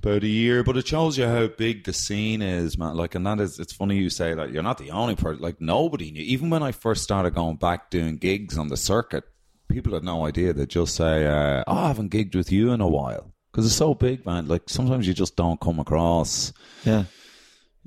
about 0.00 0.22
a 0.22 0.28
year. 0.28 0.62
But 0.62 0.76
it 0.76 0.86
shows 0.86 1.18
you 1.18 1.26
how 1.26 1.48
big 1.48 1.82
the 1.82 1.92
scene 1.92 2.40
is, 2.40 2.78
man. 2.78 2.94
Like, 2.94 3.16
and 3.16 3.26
that 3.26 3.40
is, 3.40 3.58
it's 3.58 3.72
funny 3.72 3.96
you 3.96 4.08
say 4.08 4.34
that 4.34 4.52
you're 4.52 4.62
not 4.62 4.78
the 4.78 4.92
only 4.92 5.16
person. 5.16 5.42
Like, 5.42 5.60
nobody 5.60 6.12
knew. 6.12 6.22
Even 6.22 6.48
when 6.48 6.62
I 6.62 6.70
first 6.70 7.02
started 7.02 7.34
going 7.34 7.56
back 7.56 7.90
doing 7.90 8.18
gigs 8.18 8.56
on 8.56 8.68
the 8.68 8.76
circuit, 8.76 9.24
people 9.68 9.92
had 9.92 10.04
no 10.04 10.24
idea. 10.24 10.52
They'd 10.52 10.68
just 10.68 10.94
say, 10.94 11.26
uh, 11.26 11.64
"Oh, 11.66 11.76
I 11.76 11.88
haven't 11.88 12.12
gigged 12.12 12.36
with 12.36 12.52
you 12.52 12.70
in 12.70 12.80
a 12.80 12.88
while." 12.88 13.32
Because 13.50 13.66
it's 13.66 13.74
so 13.74 13.94
big, 13.94 14.24
man. 14.24 14.46
Like 14.46 14.68
sometimes 14.70 15.08
you 15.08 15.14
just 15.14 15.34
don't 15.34 15.60
come 15.60 15.80
across 15.80 16.52
Yeah. 16.84 17.04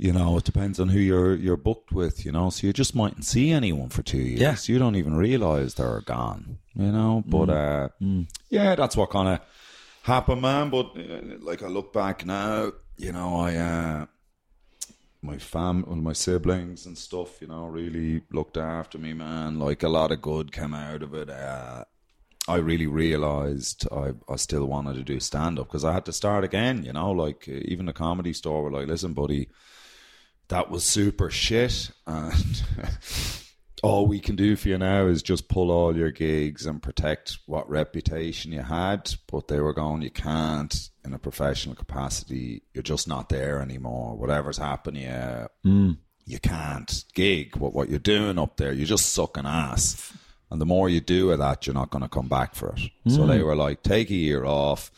You 0.01 0.11
know, 0.11 0.35
it 0.35 0.43
depends 0.43 0.79
on 0.79 0.89
who 0.89 0.97
you're 0.97 1.35
you're 1.35 1.55
booked 1.55 1.91
with, 1.91 2.25
you 2.25 2.31
know. 2.31 2.49
So 2.49 2.65
you 2.65 2.73
just 2.73 2.95
mightn't 2.95 3.23
see 3.23 3.51
anyone 3.51 3.89
for 3.89 4.01
two 4.01 4.17
years. 4.17 4.67
Yeah. 4.67 4.73
You 4.73 4.79
don't 4.79 4.95
even 4.95 5.15
realise 5.15 5.75
they're 5.75 6.01
gone, 6.01 6.57
you 6.73 6.91
know. 6.91 7.23
But 7.27 7.49
uh, 7.51 7.89
yeah, 8.49 8.73
that's 8.73 8.97
what 8.97 9.11
kind 9.11 9.29
of 9.29 9.41
happened, 10.01 10.41
man. 10.41 10.71
But 10.71 10.97
uh, 10.97 11.37
like 11.41 11.61
I 11.61 11.67
look 11.67 11.93
back 11.93 12.25
now, 12.25 12.71
you 12.97 13.11
know, 13.11 13.41
I 13.41 13.55
uh, 13.55 14.05
my 15.21 15.37
fam, 15.37 15.85
well, 15.85 15.97
my 15.97 16.13
siblings 16.13 16.87
and 16.87 16.97
stuff, 16.97 17.39
you 17.39 17.47
know, 17.47 17.67
really 17.67 18.23
looked 18.31 18.57
after 18.57 18.97
me, 18.97 19.13
man. 19.13 19.59
Like 19.59 19.83
a 19.83 19.89
lot 19.89 20.11
of 20.11 20.19
good 20.19 20.51
came 20.51 20.73
out 20.73 21.03
of 21.03 21.13
it. 21.13 21.29
Uh, 21.29 21.83
I 22.47 22.55
really 22.55 22.87
realised 22.87 23.87
I, 23.91 24.13
I 24.27 24.37
still 24.37 24.65
wanted 24.65 24.95
to 24.95 25.03
do 25.03 25.19
stand 25.19 25.59
up 25.59 25.67
because 25.67 25.85
I 25.85 25.93
had 25.93 26.05
to 26.05 26.11
start 26.11 26.43
again, 26.43 26.83
you 26.83 26.93
know, 26.93 27.11
like 27.11 27.47
even 27.47 27.85
the 27.85 27.93
comedy 27.93 28.33
store 28.33 28.63
were 28.63 28.71
like, 28.71 28.87
listen, 28.87 29.13
buddy, 29.13 29.47
that 30.51 30.69
was 30.69 30.83
super 30.83 31.29
shit. 31.29 31.91
And 32.05 32.63
all 33.83 34.05
we 34.05 34.19
can 34.19 34.35
do 34.35 34.55
for 34.55 34.69
you 34.69 34.77
now 34.77 35.07
is 35.07 35.23
just 35.23 35.47
pull 35.47 35.71
all 35.71 35.95
your 35.95 36.11
gigs 36.11 36.65
and 36.65 36.83
protect 36.83 37.39
what 37.45 37.69
reputation 37.69 38.51
you 38.51 38.61
had. 38.61 39.13
But 39.31 39.47
they 39.47 39.59
were 39.59 39.73
going, 39.73 40.01
you 40.01 40.11
can't 40.11 40.89
in 41.03 41.13
a 41.13 41.19
professional 41.19 41.73
capacity. 41.75 42.63
You're 42.73 42.83
just 42.83 43.07
not 43.07 43.29
there 43.29 43.61
anymore. 43.61 44.15
Whatever's 44.17 44.57
happening, 44.57 45.03
yeah, 45.03 45.47
you 46.25 46.37
can't 46.39 47.05
gig. 47.13 47.55
What 47.55 47.73
what 47.73 47.89
you're 47.89 47.99
doing 47.99 48.37
up 48.37 48.57
there, 48.57 48.73
you're 48.73 48.85
just 48.85 49.13
sucking 49.13 49.45
ass. 49.45 50.13
And 50.51 50.59
the 50.59 50.65
more 50.65 50.89
you 50.89 50.99
do 50.99 51.31
of 51.31 51.39
that, 51.39 51.65
you're 51.65 51.73
not 51.73 51.91
going 51.91 52.03
to 52.03 52.09
come 52.09 52.27
back 52.27 52.55
for 52.55 52.73
it. 52.75 52.81
So 53.07 53.21
they 53.25 53.41
were 53.41 53.55
like, 53.55 53.83
take 53.83 54.09
a 54.09 54.15
year 54.15 54.43
off. 54.43 54.91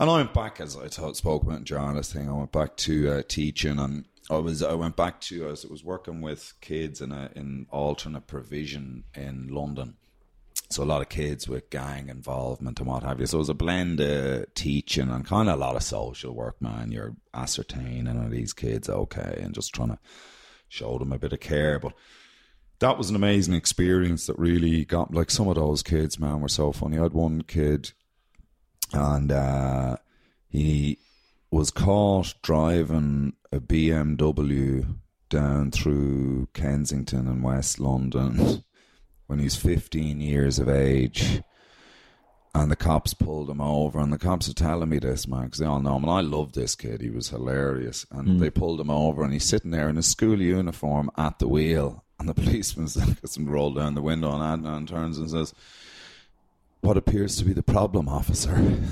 And 0.00 0.10
I 0.10 0.16
went 0.16 0.34
back, 0.34 0.60
as 0.60 0.76
I 0.76 0.88
spoke 0.88 1.44
about 1.44 1.58
in 1.58 1.64
journalist 1.64 2.12
thing, 2.12 2.28
I 2.28 2.32
went 2.32 2.50
back 2.50 2.76
to 2.78 3.08
uh, 3.12 3.22
teaching 3.28 3.78
and 3.78 4.04
I 4.32 4.38
was 4.38 4.62
I 4.62 4.74
went 4.74 4.96
back 4.96 5.20
to 5.22 5.46
I 5.46 5.50
was, 5.50 5.66
was 5.66 5.84
working 5.84 6.20
with 6.20 6.54
kids 6.60 7.00
in 7.00 7.12
a 7.12 7.30
in 7.34 7.66
alternate 7.70 8.26
provision 8.26 9.04
in 9.14 9.48
London. 9.48 9.96
So 10.70 10.82
a 10.82 10.84
lot 10.84 11.02
of 11.02 11.10
kids 11.10 11.46
with 11.46 11.68
gang 11.68 12.08
involvement 12.08 12.78
and 12.80 12.88
what 12.88 13.02
have 13.02 13.20
you. 13.20 13.26
So 13.26 13.36
it 13.36 13.40
was 13.40 13.48
a 13.50 13.54
blend 13.54 14.00
of 14.00 14.54
teaching 14.54 15.10
and 15.10 15.26
kind 15.26 15.50
of 15.50 15.56
a 15.56 15.58
lot 15.58 15.76
of 15.76 15.82
social 15.82 16.34
work, 16.34 16.62
man. 16.62 16.90
You're 16.90 17.14
ascertaining 17.34 18.08
are 18.08 18.30
these 18.30 18.54
kids 18.54 18.88
okay 18.88 19.38
and 19.42 19.54
just 19.54 19.74
trying 19.74 19.90
to 19.90 19.98
show 20.68 20.98
them 20.98 21.12
a 21.12 21.18
bit 21.18 21.34
of 21.34 21.40
care. 21.40 21.78
But 21.78 21.92
that 22.78 22.96
was 22.96 23.10
an 23.10 23.16
amazing 23.16 23.52
experience 23.52 24.26
that 24.26 24.38
really 24.38 24.86
got 24.86 25.12
like 25.12 25.30
some 25.30 25.46
of 25.46 25.56
those 25.56 25.82
kids, 25.82 26.18
man, 26.18 26.40
were 26.40 26.48
so 26.48 26.72
funny. 26.72 26.98
I 26.98 27.02
had 27.02 27.12
one 27.12 27.42
kid 27.42 27.92
and 28.94 29.30
uh, 29.30 29.96
he 30.48 30.98
was 31.52 31.70
caught 31.70 32.34
driving 32.42 33.34
a 33.52 33.60
BMW 33.60 34.96
down 35.28 35.70
through 35.70 36.48
Kensington 36.54 37.28
and 37.28 37.44
West 37.44 37.78
London 37.78 38.64
when 39.26 39.38
he 39.38 39.44
was 39.44 39.56
15 39.56 40.20
years 40.20 40.58
of 40.58 40.68
age. 40.68 41.42
And 42.54 42.70
the 42.70 42.76
cops 42.76 43.14
pulled 43.14 43.48
him 43.48 43.60
over, 43.62 43.98
and 43.98 44.12
the 44.12 44.18
cops 44.18 44.46
are 44.48 44.54
telling 44.54 44.90
me 44.90 44.98
this, 44.98 45.26
man, 45.26 45.44
because 45.44 45.58
they 45.58 45.64
all 45.64 45.80
know 45.80 45.96
him. 45.96 46.04
And 46.04 46.12
I 46.12 46.20
love 46.20 46.52
this 46.52 46.74
kid; 46.74 47.00
he 47.00 47.08
was 47.08 47.30
hilarious. 47.30 48.04
And 48.10 48.28
hmm. 48.28 48.38
they 48.38 48.50
pulled 48.50 48.78
him 48.78 48.90
over, 48.90 49.24
and 49.24 49.32
he's 49.32 49.46
sitting 49.46 49.70
there 49.70 49.88
in 49.88 49.96
a 49.96 50.02
school 50.02 50.38
uniform 50.38 51.10
at 51.16 51.38
the 51.38 51.48
wheel. 51.48 52.04
And 52.18 52.28
the 52.28 52.34
policeman's 52.42 52.96
gets 52.96 53.38
him 53.38 53.48
rolled 53.48 53.76
down 53.76 53.94
the 53.94 54.02
window, 54.02 54.38
and 54.38 54.42
Adnan 54.64 54.86
turns 54.86 55.16
and 55.16 55.30
says, 55.30 55.54
"What 56.82 56.98
appears 56.98 57.36
to 57.36 57.44
be 57.46 57.54
the 57.54 57.62
problem, 57.62 58.06
officer?" 58.06 58.54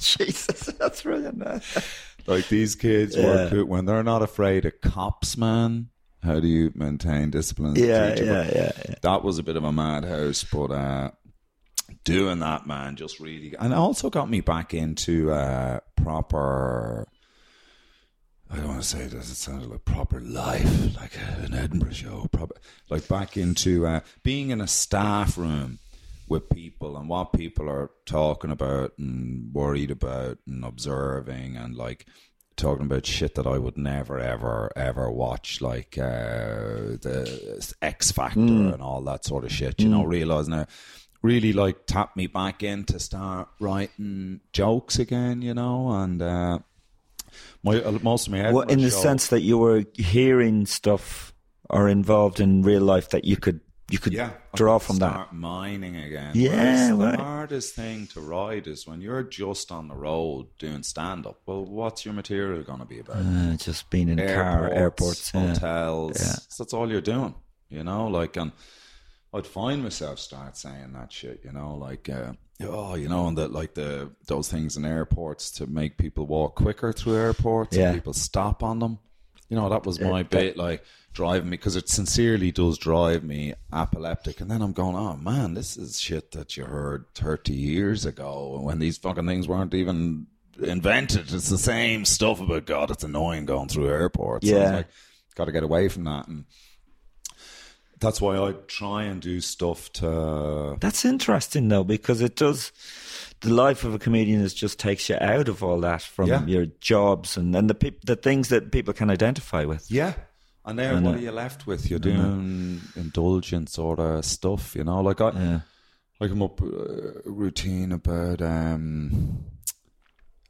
Jesus, 0.00 0.72
that's 0.78 0.89
brilliant. 1.02 1.38
Man. 1.38 1.60
like 2.26 2.48
these 2.48 2.74
kids 2.74 3.16
work 3.16 3.52
out 3.52 3.68
when 3.68 3.86
they're 3.86 4.02
not 4.02 4.22
afraid 4.22 4.64
of 4.64 4.80
cops, 4.80 5.36
man. 5.36 5.88
How 6.22 6.38
do 6.38 6.46
you 6.46 6.70
maintain 6.74 7.30
discipline? 7.30 7.76
Yeah, 7.76 8.14
yeah, 8.14 8.22
yeah, 8.22 8.72
yeah. 8.88 8.94
That 9.02 9.24
was 9.24 9.38
a 9.38 9.42
bit 9.42 9.56
of 9.56 9.64
a 9.64 9.72
madhouse, 9.72 10.44
but 10.44 10.70
uh, 10.70 11.10
doing 12.04 12.40
that, 12.40 12.66
man, 12.66 12.96
just 12.96 13.20
really, 13.20 13.54
and 13.58 13.72
it 13.72 13.76
also 13.76 14.10
got 14.10 14.28
me 14.28 14.40
back 14.40 14.74
into 14.74 15.32
uh, 15.32 15.80
proper. 15.96 17.08
I 18.50 18.56
don't 18.56 18.68
want 18.68 18.82
to 18.82 18.88
say 18.88 19.06
this. 19.06 19.30
It 19.30 19.36
sounded 19.36 19.70
like 19.70 19.84
proper 19.84 20.20
life, 20.20 20.96
like 21.00 21.16
an 21.38 21.54
Edinburgh 21.54 21.92
show. 21.92 22.26
Proper, 22.32 22.56
like 22.90 23.08
back 23.08 23.36
into 23.36 23.86
uh, 23.86 24.00
being 24.22 24.50
in 24.50 24.60
a 24.60 24.66
staff 24.66 25.38
room 25.38 25.78
with 26.30 26.48
people 26.48 26.96
and 26.96 27.08
what 27.08 27.32
people 27.32 27.68
are 27.68 27.90
talking 28.06 28.50
about 28.50 28.92
and 28.98 29.52
worried 29.52 29.90
about 29.90 30.38
and 30.46 30.64
observing 30.64 31.56
and 31.56 31.74
like 31.76 32.06
talking 32.56 32.86
about 32.86 33.04
shit 33.04 33.34
that 33.34 33.46
I 33.46 33.58
would 33.58 33.76
never 33.76 34.18
ever 34.18 34.70
ever 34.76 35.10
watch 35.10 35.60
like 35.60 35.98
uh 35.98 36.96
the 37.02 37.74
X 37.82 38.12
Factor 38.12 38.40
and 38.40 38.80
all 38.80 39.00
that 39.02 39.24
sort 39.24 39.44
of 39.44 39.50
shit 39.52 39.80
you 39.80 39.88
know 39.88 40.04
realizing 40.04 40.54
now 40.54 40.66
really 41.22 41.52
like 41.52 41.84
tapped 41.86 42.16
me 42.16 42.26
back 42.28 42.62
in 42.62 42.84
to 42.84 42.98
start 42.98 43.48
writing 43.60 44.40
jokes 44.52 44.98
again 44.98 45.42
you 45.42 45.52
know 45.54 45.90
and 45.90 46.22
uh 46.22 46.58
my 47.62 47.80
uh, 47.82 47.98
most 48.02 48.26
of 48.26 48.32
my 48.32 48.50
Well, 48.52 48.68
in 48.68 48.80
the 48.80 48.90
show- 48.90 48.96
sense 49.02 49.28
that 49.28 49.40
you 49.40 49.58
were 49.58 49.84
hearing 49.94 50.66
stuff 50.66 51.32
or 51.68 51.88
involved 51.88 52.40
in 52.40 52.62
real 52.62 52.82
life 52.82 53.10
that 53.10 53.24
you 53.24 53.36
could 53.36 53.60
you 53.90 53.98
could 53.98 54.12
yeah, 54.12 54.30
draw 54.54 54.78
from 54.78 54.96
that. 54.98 55.32
mining 55.32 55.96
again. 55.96 56.32
Yeah, 56.34 56.90
right. 56.92 57.16
the 57.16 57.22
hardest 57.22 57.74
thing 57.74 58.06
to 58.08 58.20
write 58.20 58.66
is 58.66 58.86
when 58.86 59.00
you're 59.00 59.22
just 59.22 59.72
on 59.72 59.88
the 59.88 59.94
road 59.96 60.46
doing 60.58 60.82
stand 60.82 61.26
up. 61.26 61.40
Well, 61.46 61.64
what's 61.64 62.04
your 62.04 62.14
material 62.14 62.62
going 62.62 62.78
to 62.80 62.84
be 62.86 63.00
about? 63.00 63.16
Uh, 63.16 63.56
just 63.56 63.90
being 63.90 64.08
in 64.08 64.18
a 64.18 64.34
car, 64.34 64.70
airports. 64.70 65.30
hotels. 65.30 66.20
Yeah. 66.20 66.32
So 66.48 66.62
that's 66.64 66.72
all 66.72 66.90
you're 66.90 67.00
doing, 67.00 67.34
you 67.68 67.82
know. 67.84 68.06
Like, 68.08 68.36
and 68.36 68.52
I'd 69.34 69.46
find 69.46 69.82
myself 69.82 70.18
start 70.18 70.56
saying 70.56 70.92
that 70.94 71.12
shit, 71.12 71.40
you 71.44 71.52
know, 71.52 71.76
like 71.76 72.08
uh, 72.08 72.32
oh, 72.62 72.94
you 72.94 73.08
know, 73.08 73.26
and 73.28 73.38
that 73.38 73.52
like 73.52 73.74
the 73.74 74.10
those 74.26 74.48
things 74.48 74.76
in 74.76 74.84
airports 74.84 75.50
to 75.52 75.66
make 75.66 75.98
people 75.98 76.26
walk 76.26 76.56
quicker 76.56 76.92
through 76.92 77.16
airports, 77.16 77.76
Yeah. 77.76 77.88
and 77.90 77.96
people 77.96 78.12
stop 78.12 78.62
on 78.62 78.78
them. 78.78 78.98
You 79.50 79.56
know, 79.56 79.68
that 79.68 79.84
was 79.84 80.00
my 80.00 80.22
bit, 80.22 80.56
like 80.56 80.82
driving 81.12 81.50
me 81.50 81.56
because 81.56 81.74
it 81.76 81.88
sincerely 81.88 82.52
does 82.52 82.78
drive 82.78 83.24
me 83.24 83.52
epileptic. 83.72 84.40
And 84.40 84.50
then 84.50 84.62
I'm 84.62 84.72
going, 84.72 84.94
oh 84.96 85.16
man, 85.16 85.54
this 85.54 85.76
is 85.76 86.00
shit 86.00 86.30
that 86.32 86.56
you 86.56 86.64
heard 86.64 87.04
30 87.16 87.52
years 87.52 88.06
ago 88.06 88.60
when 88.62 88.78
these 88.78 88.96
fucking 88.96 89.26
things 89.26 89.48
weren't 89.48 89.74
even 89.74 90.28
invented. 90.62 91.32
It's 91.34 91.48
the 91.48 91.58
same 91.58 92.04
stuff 92.04 92.40
about 92.40 92.64
God. 92.66 92.90
It's 92.92 93.02
annoying 93.04 93.44
going 93.44 93.68
through 93.68 93.88
airports. 93.88 94.48
So 94.48 94.54
it's 94.56 94.70
Yeah. 94.70 94.76
like, 94.76 94.88
got 95.34 95.46
to 95.46 95.52
get 95.52 95.62
away 95.64 95.88
from 95.88 96.04
that. 96.04 96.28
And 96.28 96.44
that's 98.00 98.20
why 98.20 98.36
I 98.38 98.52
try 98.66 99.04
and 99.04 99.20
do 99.22 99.40
stuff 99.40 99.92
to. 99.94 100.76
That's 100.80 101.04
interesting 101.04 101.68
though, 101.68 101.84
because 101.84 102.20
it 102.20 102.36
does. 102.36 102.72
The 103.40 103.52
life 103.54 103.84
of 103.84 103.94
a 103.94 103.98
comedian 103.98 104.40
is 104.42 104.52
just 104.52 104.78
takes 104.78 105.08
you 105.08 105.16
out 105.20 105.48
of 105.48 105.62
all 105.62 105.80
that 105.80 106.02
from 106.02 106.28
Yeah. 106.28 106.44
your 106.46 106.66
jobs 106.80 107.36
and 107.36 107.54
then 107.54 107.68
the 107.68 107.74
peop 107.74 108.04
the 108.04 108.16
things 108.16 108.48
that 108.48 108.70
people 108.72 108.92
can 108.92 109.10
identify 109.10 109.64
with. 109.64 109.90
Yeah. 109.90 110.14
And 110.64 110.78
then 110.78 110.96
And, 110.96 111.06
what 111.06 111.14
uh, 111.14 111.18
are 111.18 111.22
you 111.22 111.30
left 111.32 111.66
with? 111.66 111.88
You're 111.90 111.98
doing 111.98 112.82
indulgent 112.96 113.70
sort 113.70 113.98
of 113.98 114.24
stuff, 114.26 114.74
you 114.76 114.84
know. 114.84 115.00
Like 115.00 115.20
I, 115.22 115.30
Yeah. 115.32 115.60
I 116.20 116.28
come 116.28 116.42
up 116.42 116.60
a 116.60 117.22
routine 117.24 117.92
about 117.92 118.42
um, 118.42 119.38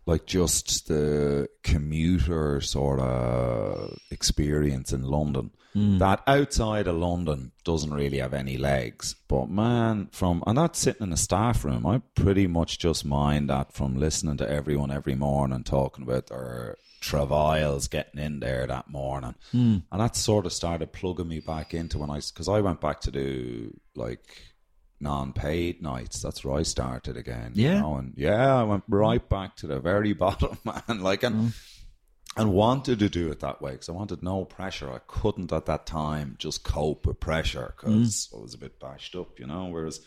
like 0.07 0.26
just 0.26 0.88
the 0.88 1.48
commuter 1.62 2.61
sort 2.61 3.01
of 3.01 3.98
experience 4.11 4.92
in 4.92 5.03
London. 5.03 5.51
Hmm. 5.72 5.98
That 5.98 6.22
outside 6.26 6.88
of 6.88 6.96
London 6.96 7.53
doesn't 7.64 7.94
really 7.94 8.18
have 8.18 8.34
any 8.34 8.57
legs. 8.57 9.14
But 9.28 9.48
man, 9.48 10.09
from 10.12 10.42
and 10.46 10.59
that's 10.59 10.80
sitting 10.80 11.07
in 11.07 11.12
a 11.12 11.16
staff 11.16 11.64
room. 11.64 11.86
I 11.86 12.03
pretty 12.14 12.46
much 12.46 12.78
just 12.78 13.05
mind 13.05 13.51
that 13.51 13.72
from 13.72 13.96
listening 13.96 14.36
to 14.38 14.51
everyone 14.51 14.90
every 14.90 15.14
morning 15.14 15.62
talking 15.62 16.05
about 16.05 16.26
their 16.26 16.76
travails 17.01 17.88
getting 17.88 18.20
in 18.20 18.40
there 18.40 18.66
that 18.66 18.90
morning, 18.90 19.34
hmm. 19.53 19.78
and 19.92 20.01
that 20.01 20.16
sort 20.16 20.46
of 20.46 20.53
started 20.53 20.92
plugging 20.92 21.28
me 21.28 21.40
back 21.40 21.72
into 21.72 21.98
when 21.98 22.11
I 22.11 22.20
because 22.20 22.48
I 22.48 22.61
went 22.61 22.80
back 22.80 23.01
to 23.03 23.12
do 23.12 23.78
like 23.94 24.49
non-paid 25.01 25.82
nights. 25.82 26.20
That's 26.22 26.44
where 26.44 26.59
I 26.59 26.62
started 26.62 27.16
again. 27.16 27.53
you 27.55 27.68
Yeah. 27.68 27.80
know, 27.80 27.96
and 27.96 28.14
yeah, 28.16 28.55
I 28.57 28.62
went 28.64 28.84
right 28.88 29.26
back 29.28 29.57
to 29.57 29.66
the 29.66 29.80
very 29.80 30.12
bottom, 30.24 30.59
man. 30.64 31.01
Like 31.01 31.22
and 31.22 31.36
mm. 31.51 31.53
and 32.36 32.53
wanted 32.53 32.98
to 33.01 33.09
do 33.09 33.30
it 33.30 33.40
that 33.40 33.61
way 33.62 33.72
because 33.72 33.88
I 33.88 33.92
wanted 33.92 34.22
no 34.22 34.44
pressure. 34.44 34.90
I 34.92 35.01
couldn't 35.07 35.53
at 35.53 35.66
that 35.66 35.86
time 35.86 36.36
just 36.38 36.64
cope 36.64 37.07
with 37.07 37.20
pressure 37.20 37.74
because 37.76 38.28
mm. 38.32 38.38
I 38.38 38.42
was 38.42 38.55
a 38.55 38.59
bit 38.59 38.78
bashed 38.78 39.16
up, 39.16 39.40
you 39.40 39.46
know. 39.46 39.66
Whereas, 39.66 40.01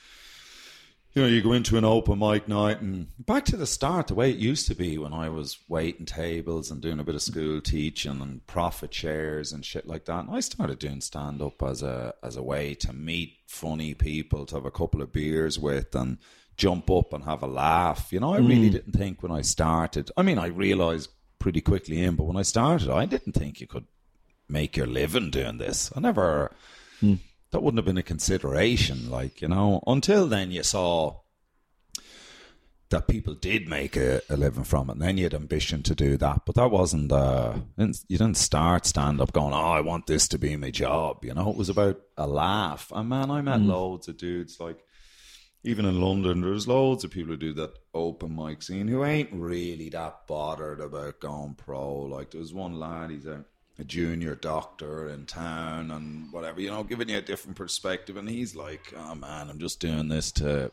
you 1.13 1.21
know, 1.21 1.27
you 1.27 1.41
go 1.43 1.53
into 1.53 1.77
an 1.77 1.85
open 1.85 2.17
mic 2.17 2.47
night 2.47 2.81
and 2.81 3.07
back 3.19 3.45
to 3.45 3.57
the 3.57 3.67
start, 3.67 4.07
the 4.07 4.15
way 4.15 4.31
it 4.31 4.37
used 4.37 4.67
to 4.67 4.75
be 4.75 4.97
when 4.97 5.13
I 5.13 5.29
was 5.29 5.59
waiting 5.67 6.07
tables 6.07 6.71
and 6.71 6.81
doing 6.81 6.99
a 6.99 7.03
bit 7.03 7.13
of 7.13 7.21
school 7.21 7.61
teaching 7.61 8.19
and 8.19 8.45
profit 8.47 8.91
shares 8.91 9.51
and 9.51 9.63
shit 9.63 9.85
like 9.85 10.05
that. 10.05 10.25
And 10.25 10.31
I 10.31 10.39
started 10.39 10.79
doing 10.79 11.01
stand 11.01 11.41
up 11.41 11.61
as 11.61 11.83
a 11.83 12.15
as 12.23 12.35
a 12.35 12.41
way 12.41 12.73
to 12.75 12.93
meet 12.93 13.37
funny 13.45 13.93
people, 13.93 14.47
to 14.47 14.55
have 14.55 14.65
a 14.65 14.71
couple 14.71 15.03
of 15.03 15.11
beers 15.11 15.59
with, 15.59 15.93
and 15.93 16.17
jump 16.57 16.89
up 16.89 17.13
and 17.13 17.23
have 17.25 17.43
a 17.43 17.47
laugh. 17.47 18.11
You 18.11 18.19
know, 18.19 18.33
I 18.33 18.37
really 18.37 18.67
hmm. 18.67 18.73
didn't 18.73 18.93
think 18.93 19.21
when 19.21 19.31
I 19.31 19.41
started. 19.41 20.09
I 20.17 20.23
mean, 20.23 20.39
I 20.39 20.47
realized 20.47 21.11
pretty 21.37 21.61
quickly 21.61 22.01
in, 22.01 22.15
but 22.15 22.23
when 22.23 22.37
I 22.37 22.41
started, 22.41 22.89
I 22.89 23.05
didn't 23.05 23.33
think 23.33 23.61
you 23.61 23.67
could 23.67 23.85
make 24.49 24.75
your 24.75 24.87
living 24.87 25.29
doing 25.29 25.59
this. 25.59 25.91
I 25.95 25.99
never. 25.99 26.55
Hmm. 26.99 27.15
That 27.53 27.61
wouldn't 27.61 27.77
have 27.77 27.85
been 27.85 27.97
a 27.99 28.03
consideration, 28.03 29.09
like 29.11 29.41
you 29.41 29.47
know. 29.47 29.81
Until 29.87 30.27
then, 30.27 30.51
you 30.51 30.63
saw 30.63 31.19
that 32.89 33.07
people 33.07 33.33
did 33.33 33.67
make 33.67 33.95
a, 33.95 34.21
a 34.29 34.35
living 34.35 34.63
from 34.63 34.89
it, 34.89 34.93
and 34.93 35.01
then 35.01 35.17
you 35.17 35.23
had 35.25 35.33
ambition 35.35 35.81
to 35.83 35.95
do 35.95 36.17
that. 36.17 36.41
But 36.45 36.55
that 36.55 36.71
wasn't. 36.71 37.11
Uh, 37.11 37.59
didn't- 37.77 38.03
you 38.07 38.17
didn't 38.17 38.37
start 38.37 38.85
stand 38.87 39.21
up 39.21 39.33
going, 39.33 39.53
"Oh, 39.53 39.57
I 39.57 39.81
want 39.81 40.07
this 40.07 40.27
to 40.29 40.39
be 40.39 40.55
my 40.57 40.71
job." 40.71 41.23
You 41.23 41.35
know, 41.35 41.49
it 41.51 41.55
was 41.55 41.69
about 41.69 42.01
a 42.17 42.27
laugh. 42.27 42.91
And 42.93 43.07
man, 43.09 43.29
I 43.31 43.41
met 43.41 43.61
loads 43.61 44.07
of 44.07 44.17
dudes 44.17 44.59
like 44.59 44.79
even 45.63 45.85
in 45.85 46.01
London, 46.01 46.41
there's 46.41 46.67
loads 46.67 47.03
of 47.03 47.11
people 47.11 47.31
who 47.33 47.37
do 47.37 47.53
that 47.53 47.77
open 47.93 48.35
mic 48.35 48.61
scene 48.63 48.87
who 48.87 49.05
ain't 49.05 49.29
really 49.31 49.89
that 49.89 50.27
bothered 50.27 50.81
about 50.81 51.21
going 51.21 51.53
pro. 51.53 51.99
Like 52.01 52.31
there's 52.31 52.51
one 52.53 52.79
lad, 52.79 53.11
he's 53.11 53.25
a, 53.25 53.45
a 53.79 53.83
junior 53.83 54.35
doctor 54.35 55.09
in 55.09 55.25
town 55.25 55.89
and 55.91 56.31
whatever, 56.31 56.61
you 56.61 56.69
know, 56.69 56.83
giving 56.83 57.09
you 57.09 57.17
a 57.17 57.21
different 57.21 57.57
perspective. 57.57 58.17
And 58.17 58.29
he's 58.29 58.55
like, 58.55 58.93
oh 58.95 59.15
man, 59.15 59.49
I'm 59.49 59.59
just 59.59 59.79
doing 59.79 60.09
this 60.09 60.31
to 60.33 60.71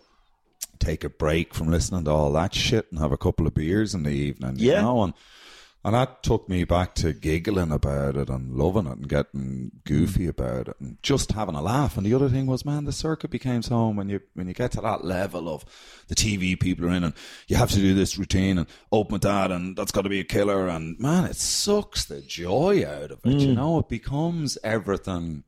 take 0.79 1.05
a 1.05 1.09
break 1.09 1.55
from 1.55 1.71
listening 1.71 2.05
to 2.05 2.11
all 2.11 2.33
that 2.33 2.55
shit 2.55 2.87
and 2.91 3.01
have 3.01 3.13
a 3.13 3.17
couple 3.19 3.47
of 3.47 3.55
beers 3.55 3.95
in 3.95 4.03
the 4.03 4.11
evening. 4.11 4.57
You 4.59 4.73
Yeah. 4.73 4.83
know? 4.83 5.03
And, 5.03 5.15
and 5.83 5.95
that 5.95 6.23
took 6.23 6.47
me 6.47 6.65
back 6.65 6.95
to 6.97 7.15
giggling 7.15 7.73
about 7.73 8.15
it 8.15 8.29
and 8.29 8.55
loving 8.55 8.87
it 8.87 8.99
and 8.99 9.09
getting 9.09 9.71
goofy 9.85 10.27
mm. 10.27 10.29
about 10.29 10.69
it 10.69 10.77
and 10.79 10.99
just 11.03 11.33
having 11.33 11.55
a 11.55 11.63
laugh. 11.63 11.97
And 11.97 12.05
the 12.05 12.13
other 12.13 12.29
thing 12.29 12.47
was, 12.47 12.67
man, 12.67 12.85
the 12.85 12.93
circuit 12.93 13.31
became 13.31 13.63
so 13.63 13.89
when 13.89 14.11
you 14.11 14.21
when 14.35 14.47
you 14.47 14.53
get 14.53 14.73
to 14.73 14.83
that 14.83 15.05
level 15.05 15.49
of 15.49 15.65
the 16.09 16.15
TV 16.15 16.59
people 16.59 16.87
are 16.87 16.91
in 16.91 17.05
and 17.05 17.15
you 17.49 17.57
have 17.57 17.71
to 17.71 17.77
do 17.77 17.95
this 17.95 18.19
routine 18.19 18.59
and 18.59 18.67
open 18.93 19.15
with 19.15 19.23
that 19.23 19.51
and 19.51 19.75
that's 19.75 19.93
got 19.93 20.03
to 20.03 20.11
be 20.11 20.21
a 20.21 20.25
killer. 20.25 20.69
And 20.69 20.99
man, 20.99 21.25
it 21.25 21.37
sucks 21.37 22.05
the 22.05 22.21
joy 22.21 22.85
out 22.87 23.11
of 23.11 23.21
it. 23.25 23.41
You 23.41 23.49
mm. 23.49 23.57
know, 23.57 23.79
it 23.79 23.89
becomes 23.89 24.59
everything 24.63 25.45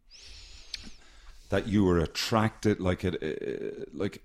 that 1.50 1.68
you 1.68 1.84
were 1.84 1.98
attracted 1.98 2.80
like 2.80 3.04
it, 3.04 3.22
it 3.22 3.94
like 3.94 4.22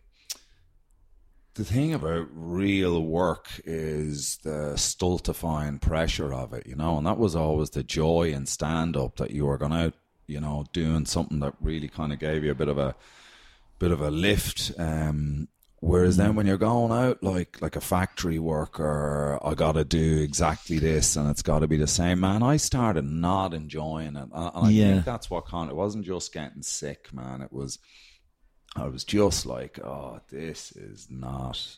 the 1.58 1.66
thing 1.66 1.94
about 1.94 2.28
real 2.32 3.02
work 3.04 3.48
is 3.66 4.38
the 4.44 4.76
stultifying 4.78 5.80
pressure 5.80 6.34
of 6.34 6.54
it, 6.54 6.68
you 6.68 6.76
know, 6.76 6.98
and 6.98 7.08
that 7.08 7.18
was 7.18 7.36
always 7.36 7.72
the 7.72 7.84
joy 7.84 8.32
in 8.32 8.46
stand 8.46 8.96
up 8.96 9.18
that 9.18 9.32
you 9.32 9.46
were 9.46 9.58
going 9.58 9.74
out, 9.74 9.94
you 10.28 10.40
know, 10.40 10.66
doing 10.72 11.06
something 11.06 11.40
that 11.40 11.56
really 11.60 11.88
kind 11.88 12.14
of 12.14 12.20
gave 12.20 12.44
you 12.44 12.52
a 12.52 12.56
bit 12.56 12.68
of 12.68 12.78
a 12.78 12.96
bit 13.80 13.92
of 13.92 14.02
a 14.02 14.12
lift. 14.12 14.72
Um, 14.78 15.48
whereas 15.80 16.18
then 16.18 16.36
when 16.36 16.46
you're 16.48 16.58
going 16.58 16.92
out 16.92 17.24
like 17.24 17.62
like 17.62 17.76
a 17.76 17.82
factory 17.82 18.40
worker, 18.40 19.40
I 19.44 19.56
got 19.56 19.74
to 19.74 19.84
do 19.84 20.22
exactly 20.22 20.78
this 20.80 21.16
and 21.16 21.30
it's 21.30 21.42
got 21.42 21.60
to 21.60 21.68
be 21.68 21.78
the 21.78 21.88
same. 21.88 22.20
Man, 22.20 22.44
I 22.44 22.58
started 22.58 23.06
not 23.06 23.54
enjoying 23.56 24.16
it, 24.16 24.30
and 24.32 24.52
I 24.56 24.70
Yeah. 24.70 24.94
think 24.94 25.06
that's 25.06 25.30
what 25.32 25.48
kind. 25.48 25.70
It 25.72 25.76
wasn't 25.76 26.06
just 26.06 26.34
getting 26.34 26.62
sick, 26.62 27.12
man. 27.14 27.42
It 27.42 27.52
was. 27.52 27.80
I 28.78 28.88
was 28.88 29.04
just 29.04 29.46
like, 29.46 29.80
oh, 29.80 30.20
this 30.30 30.72
is 30.74 31.08
not 31.10 31.78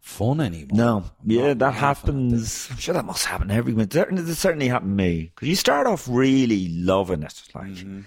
fun 0.00 0.40
anymore. 0.40 0.68
No, 0.76 0.96
I'm 0.98 1.30
yeah, 1.30 1.54
that 1.54 1.74
laughing 1.74 2.26
at 2.26 2.30
this. 2.38 2.66
happens. 2.66 2.68
I'm 2.70 2.76
sure 2.78 2.94
that 2.94 3.04
must 3.04 3.24
happen 3.24 3.48
to 3.48 3.54
everyone. 3.54 3.82
It 3.90 3.92
certainly, 4.34 4.68
happened 4.68 4.96
to 4.98 5.04
me 5.04 5.32
because 5.34 5.48
you 5.48 5.56
start 5.56 5.86
off 5.86 6.06
really 6.08 6.68
loving 6.68 7.22
it, 7.22 7.42
like, 7.54 7.66
Mm-hmm. 7.66 8.00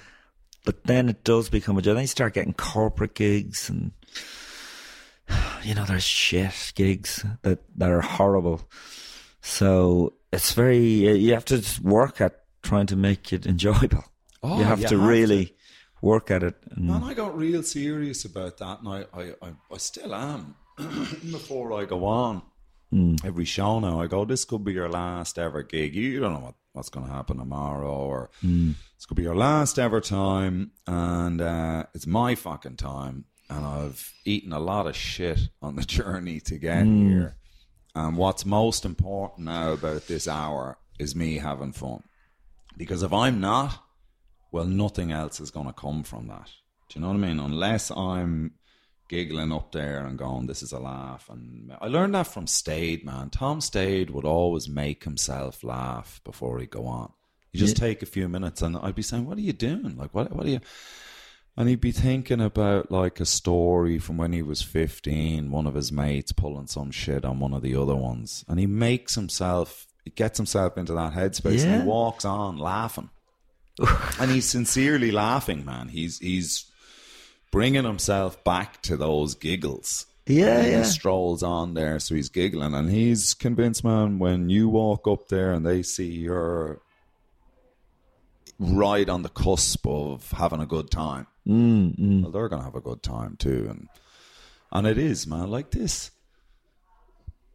but 0.66 0.84
then 0.86 1.10
it 1.10 1.24
does 1.24 1.50
become 1.50 1.78
a 1.78 1.82
job. 1.82 1.96
Then 1.96 2.04
you 2.04 2.08
start 2.08 2.34
getting 2.34 2.54
corporate 2.54 3.16
gigs, 3.16 3.70
and 3.70 3.92
you 5.64 5.76
know, 5.76 5.86
there's 5.86 6.04
shit 6.04 6.72
gigs 6.76 7.26
that 7.42 7.60
that 7.78 7.90
are 7.90 8.02
horrible. 8.02 8.62
So 9.42 10.14
it's 10.32 10.54
very 10.54 10.78
you 11.18 11.34
have 11.34 11.46
to 11.46 11.58
just 11.58 11.80
work 11.82 12.22
at 12.22 12.44
trying 12.62 12.86
to 12.88 12.96
make 12.96 13.34
it 13.34 13.46
enjoyable. 13.46 14.04
Oh, 14.44 14.58
you 14.60 14.64
have 14.64 14.80
you 14.82 14.88
to 14.90 14.98
have 15.00 15.08
really 15.08 15.56
work 16.02 16.32
at 16.32 16.44
it. 16.44 16.56
And, 16.72 16.88
Man, 16.88 17.04
I 17.04 17.14
got 17.14 17.38
real 17.38 17.64
serious 17.64 18.26
about 18.26 18.58
that, 18.58 18.80
and 18.80 18.88
I, 18.88 19.06
I, 19.14 19.24
I, 19.42 19.54
I 19.72 19.78
still 19.78 20.14
am. 20.14 20.56
Before 20.78 21.74
I 21.74 21.84
go 21.84 22.06
on 22.06 22.42
hmm. 22.90 23.16
every 23.26 23.46
show 23.46 23.80
now, 23.80 24.02
I 24.02 24.08
go, 24.08 24.24
"This 24.24 24.46
could 24.46 24.64
be 24.64 24.74
your 24.74 24.90
last 24.90 25.38
ever 25.38 25.62
gig. 25.62 25.94
You, 25.94 26.22
don't 26.22 26.34
know 26.34 26.40
what, 26.40 26.56
what's 26.72 26.90
going 26.90 27.06
to 27.06 27.12
happen 27.12 27.38
tomorrow, 27.38 27.92
or 27.92 28.30
hmm. 28.42 28.72
this 28.96 29.06
could 29.06 29.18
be 29.18 29.24
your 29.24 29.36
last 29.36 29.78
ever 29.78 30.00
time, 30.00 30.72
and 30.88 31.42
uh, 31.42 31.84
it's 31.94 32.08
my 32.08 32.36
fucking 32.36 32.78
time." 32.78 33.26
And 33.50 33.66
I've 33.66 34.14
eaten 34.26 34.54
a 34.54 34.60
lot 34.60 34.86
of 34.86 34.96
shit 34.96 35.40
on 35.62 35.76
the 35.76 35.82
journey 35.86 36.40
to 36.42 36.58
get 36.58 36.84
hmm. 36.84 37.10
here. 37.10 37.36
And 37.96 38.16
what's 38.16 38.46
most 38.46 38.86
important 38.86 39.48
now 39.48 39.72
about 39.72 40.08
this 40.08 40.28
hour 40.28 40.78
is 41.00 41.16
me 41.16 41.38
having 41.38 41.72
fun. 41.72 42.04
Because 42.78 43.04
if 43.04 43.12
I'm 43.12 43.42
not, 43.42 43.84
well, 44.52 44.66
nothing 44.66 45.12
else 45.12 45.40
is 45.40 45.52
going 45.52 45.68
to 45.68 45.74
come 45.74 46.04
from 46.04 46.28
that. 46.28 46.50
Do 46.90 47.00
you 47.00 47.02
know 47.02 47.10
what 47.10 47.18
I 47.18 47.28
mean? 47.28 47.40
Unless 47.40 47.92
I'm 47.92 48.54
giggling 49.10 49.52
up 49.52 49.72
there 49.72 50.06
and 50.06 50.18
going, 50.18 50.48
this 50.48 50.64
is 50.64 50.72
a 50.72 50.80
laugh. 50.80 51.30
And 51.30 51.72
I 51.82 51.88
learned 51.88 52.16
that 52.16 52.28
from 52.28 52.48
Stade, 52.48 53.06
man. 53.06 53.30
Tom 53.30 53.62
Stade 53.62 54.10
would 54.12 54.26
always 54.26 54.70
make 54.70 55.04
himself 55.04 55.64
laugh 55.64 56.22
before 56.24 56.60
he'd 56.60 56.70
go 56.70 56.86
on. 56.86 57.12
You 57.52 57.60
just 57.60 57.78
take 57.78 58.04
a 58.04 58.08
few 58.08 58.30
minutes 58.30 58.62
and 58.62 58.78
I'd 58.78 58.96
be 58.96 59.02
saying, 59.02 59.26
what 59.26 59.38
are 59.38 59.42
you 59.42 59.54
doing? 59.54 59.98
Like, 59.98 60.14
what, 60.14 60.32
what 60.32 60.46
are 60.46 60.50
you... 60.50 60.62
And 61.58 61.68
he'd 61.68 61.82
be 61.82 61.92
thinking 61.92 62.40
about 62.40 62.90
like 62.90 63.20
a 63.20 63.26
story 63.26 64.00
from 64.00 64.16
when 64.16 64.32
he 64.32 64.42
was 64.42 64.62
15, 64.62 65.52
one 65.52 65.68
of 65.68 65.74
his 65.74 65.92
mates 65.92 66.32
pulling 66.32 66.68
some 66.68 66.90
shit 66.90 67.26
on 67.26 67.40
one 67.40 67.54
of 67.54 67.64
the 67.64 67.76
other 67.76 67.96
ones. 67.96 68.46
And 68.48 68.60
he 68.60 68.68
makes 68.68 69.16
himself, 69.16 69.88
he 70.06 70.12
gets 70.12 70.38
himself 70.38 70.78
into 70.78 70.94
that 70.94 71.14
headspace 71.14 71.66
and 71.66 71.82
he 71.82 71.88
walks 71.88 72.24
on 72.24 72.58
laughing. 72.58 73.10
And 74.20 74.32
he's 74.32 74.46
sincerely 74.46 75.12
laughing, 75.12 75.66
man. 75.66 75.90
He's, 75.90 76.20
he's 76.20 76.66
bringing 77.52 77.84
himself 77.84 78.44
back 78.44 78.82
to 78.84 78.98
those 78.98 79.36
giggles. 79.36 80.06
Yeah, 80.28 80.60
And 80.60 80.72
yeah. 80.72 80.78
He 80.80 80.84
strolls 80.86 81.42
on 81.42 81.74
there, 81.74 82.00
so 82.00 82.14
he's 82.14 82.30
giggling, 82.30 82.74
and 82.76 82.90
he's 82.92 83.34
convinced, 83.34 83.84
man. 83.84 84.20
When 84.20 84.50
you 84.50 84.70
walk 84.70 85.08
up 85.08 85.28
there 85.30 85.52
and 85.54 85.66
they 85.66 85.82
see 85.82 86.06
you're 86.12 86.82
right 88.60 89.08
on 89.10 89.24
the 89.24 89.30
cusp 89.30 89.88
of 89.88 90.32
having 90.32 90.62
a 90.62 90.66
good 90.66 90.92
time, 90.92 91.28
Mm, 91.48 92.22
well, 92.22 92.32
they're 92.32 92.48
gonna 92.50 92.64
have 92.64 92.76
a 92.76 92.82
good 92.82 93.02
time 93.02 93.36
too, 93.38 93.66
and 93.72 93.88
and 94.72 94.86
it 94.86 95.00
is, 95.00 95.26
man. 95.26 95.50
Like 95.50 95.72
this, 95.72 96.12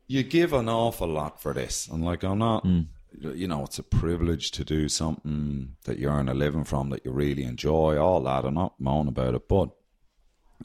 you 0.09 0.25
give 0.25 0.53
an 0.53 0.69
awful 0.69 1.07
lot 1.07 1.41
for 1.41 1.53
this, 1.55 1.87
and 1.87 2.05
like 2.05 2.25
I'm 2.25 2.39
not, 2.39 2.65
you 3.21 3.49
know, 3.49 3.65
it's 3.65 3.79
a 3.79 3.83
privilege 3.83 4.51
to 4.53 4.65
do 4.65 4.89
something 4.89 5.77
that 5.85 5.99
you 5.99 6.09
earn 6.09 6.29
a 6.29 6.35
living 6.35 6.65
from 6.65 6.91
that 6.91 7.05
you 7.05 7.13
really 7.13 7.45
enjoy. 7.45 7.99
All 7.99 8.21
that, 8.23 8.45
I'm 8.45 8.55
not 8.55 8.81
moaning 8.81 9.09
about 9.09 9.35
it, 9.35 9.49
but 9.49 9.71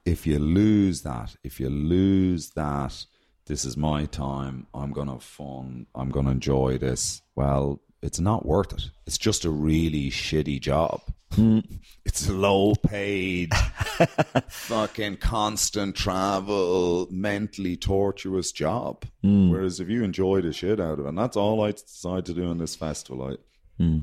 if 0.06 0.26
you 0.26 0.40
lose 0.40 1.02
that, 1.04 1.36
if 1.44 1.60
you 1.60 1.70
lose 1.70 2.52
that, 2.52 3.06
this 3.46 3.66
is 3.66 3.76
my 3.76 4.06
time. 4.06 4.68
I'm 4.74 4.92
gonna 4.92 5.14
have 5.14 5.24
fun. 5.24 5.88
I'm 5.96 6.10
gonna 6.10 6.32
enjoy 6.32 6.78
this. 6.78 7.22
Well, 7.36 7.82
it's 8.02 8.20
not 8.20 8.46
worth 8.46 8.74
it. 8.74 8.92
It's 9.08 9.18
just 9.18 9.44
a 9.46 9.50
really 9.50 10.10
shitty 10.10 10.62
job. 10.62 11.02
It's 12.06 12.28
low 12.28 12.74
paid, 12.74 13.54
fucking 14.48 15.18
constant 15.18 15.96
travel, 15.96 17.08
mentally 17.12 17.78
torturous 17.78 18.52
job. 18.52 19.06
Hmm. 19.22 19.52
Whereas 19.52 19.80
if 19.80 19.90
you 19.90 20.04
enjoy 20.04 20.42
the 20.42 20.52
shit 20.52 20.80
out 20.80 20.94
of 20.94 21.06
it, 21.06 21.10
and 21.10 21.18
that's 21.18 21.38
all 21.38 21.64
I 21.64 21.72
decided 21.72 22.26
to 22.26 22.34
do 22.34 22.50
in 22.50 22.58
this 22.58 22.76
festival, 22.76 23.28
I, 23.28 23.84
hmm. 23.84 24.00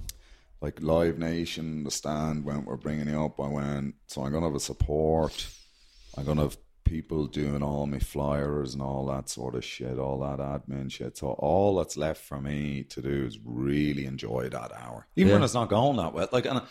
like 0.61 0.81
Live 0.81 1.19
Nation, 1.19 1.83
the 1.83 1.91
stand, 1.91 2.45
when 2.45 2.65
we're 2.65 2.77
bringing 2.77 3.09
it 3.09 3.17
up, 3.17 3.41
I 3.41 3.49
went, 3.49 3.97
so 4.07 4.23
I'm 4.23 4.31
going 4.31 4.43
to 4.43 4.49
have 4.49 4.55
a 4.55 4.61
support. 4.61 5.49
I'm 6.17 6.25
going 6.25 6.37
to 6.37 6.45
have 6.45 6.59
people 6.85 7.27
doing 7.27 7.63
all 7.63 7.87
my 7.87 7.99
flyers 7.99 8.73
and 8.73 8.83
all 8.83 9.07
that 9.07 9.29
sort 9.29 9.57
of 9.57 9.65
shit, 9.65 9.99
all 9.99 10.21
that 10.21 10.39
admin 10.39 10.93
shit. 10.93 11.19
So 11.19 11.29
all 11.29 11.77
that's 11.77 11.97
left 11.97 12.23
for 12.23 12.41
me 12.41 12.85
to 12.85 13.03
do 13.03 13.27
is 13.27 13.39
really 13.45 14.07
enjoy 14.07 14.49
that 14.51 14.71
hour. 14.73 15.09
Even 15.17 15.33
when 15.33 15.43
it's 15.43 15.55
not 15.55 15.69
going 15.69 15.97
that 15.97 16.15
well. 16.15 16.29
Like, 16.31 16.47
and, 16.47 16.63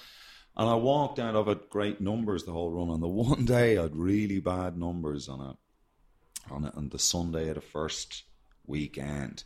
and 0.57 0.69
I 0.69 0.75
walked 0.75 1.19
out 1.19 1.35
of 1.35 1.47
it 1.47 1.69
great 1.69 1.99
numbers 1.99 2.43
the 2.43 2.53
whole 2.53 2.71
run. 2.71 2.89
And 2.89 3.03
the 3.03 3.07
one 3.07 3.45
day 3.45 3.77
I 3.77 3.83
had 3.83 3.95
really 3.95 4.39
bad 4.39 4.77
numbers 4.77 5.27
on 5.27 5.41
it, 5.41 6.51
on 6.51 6.65
it, 6.65 6.73
on 6.75 6.89
the 6.89 6.99
Sunday 6.99 7.49
of 7.49 7.55
the 7.55 7.61
first 7.61 8.23
weekend. 8.65 9.43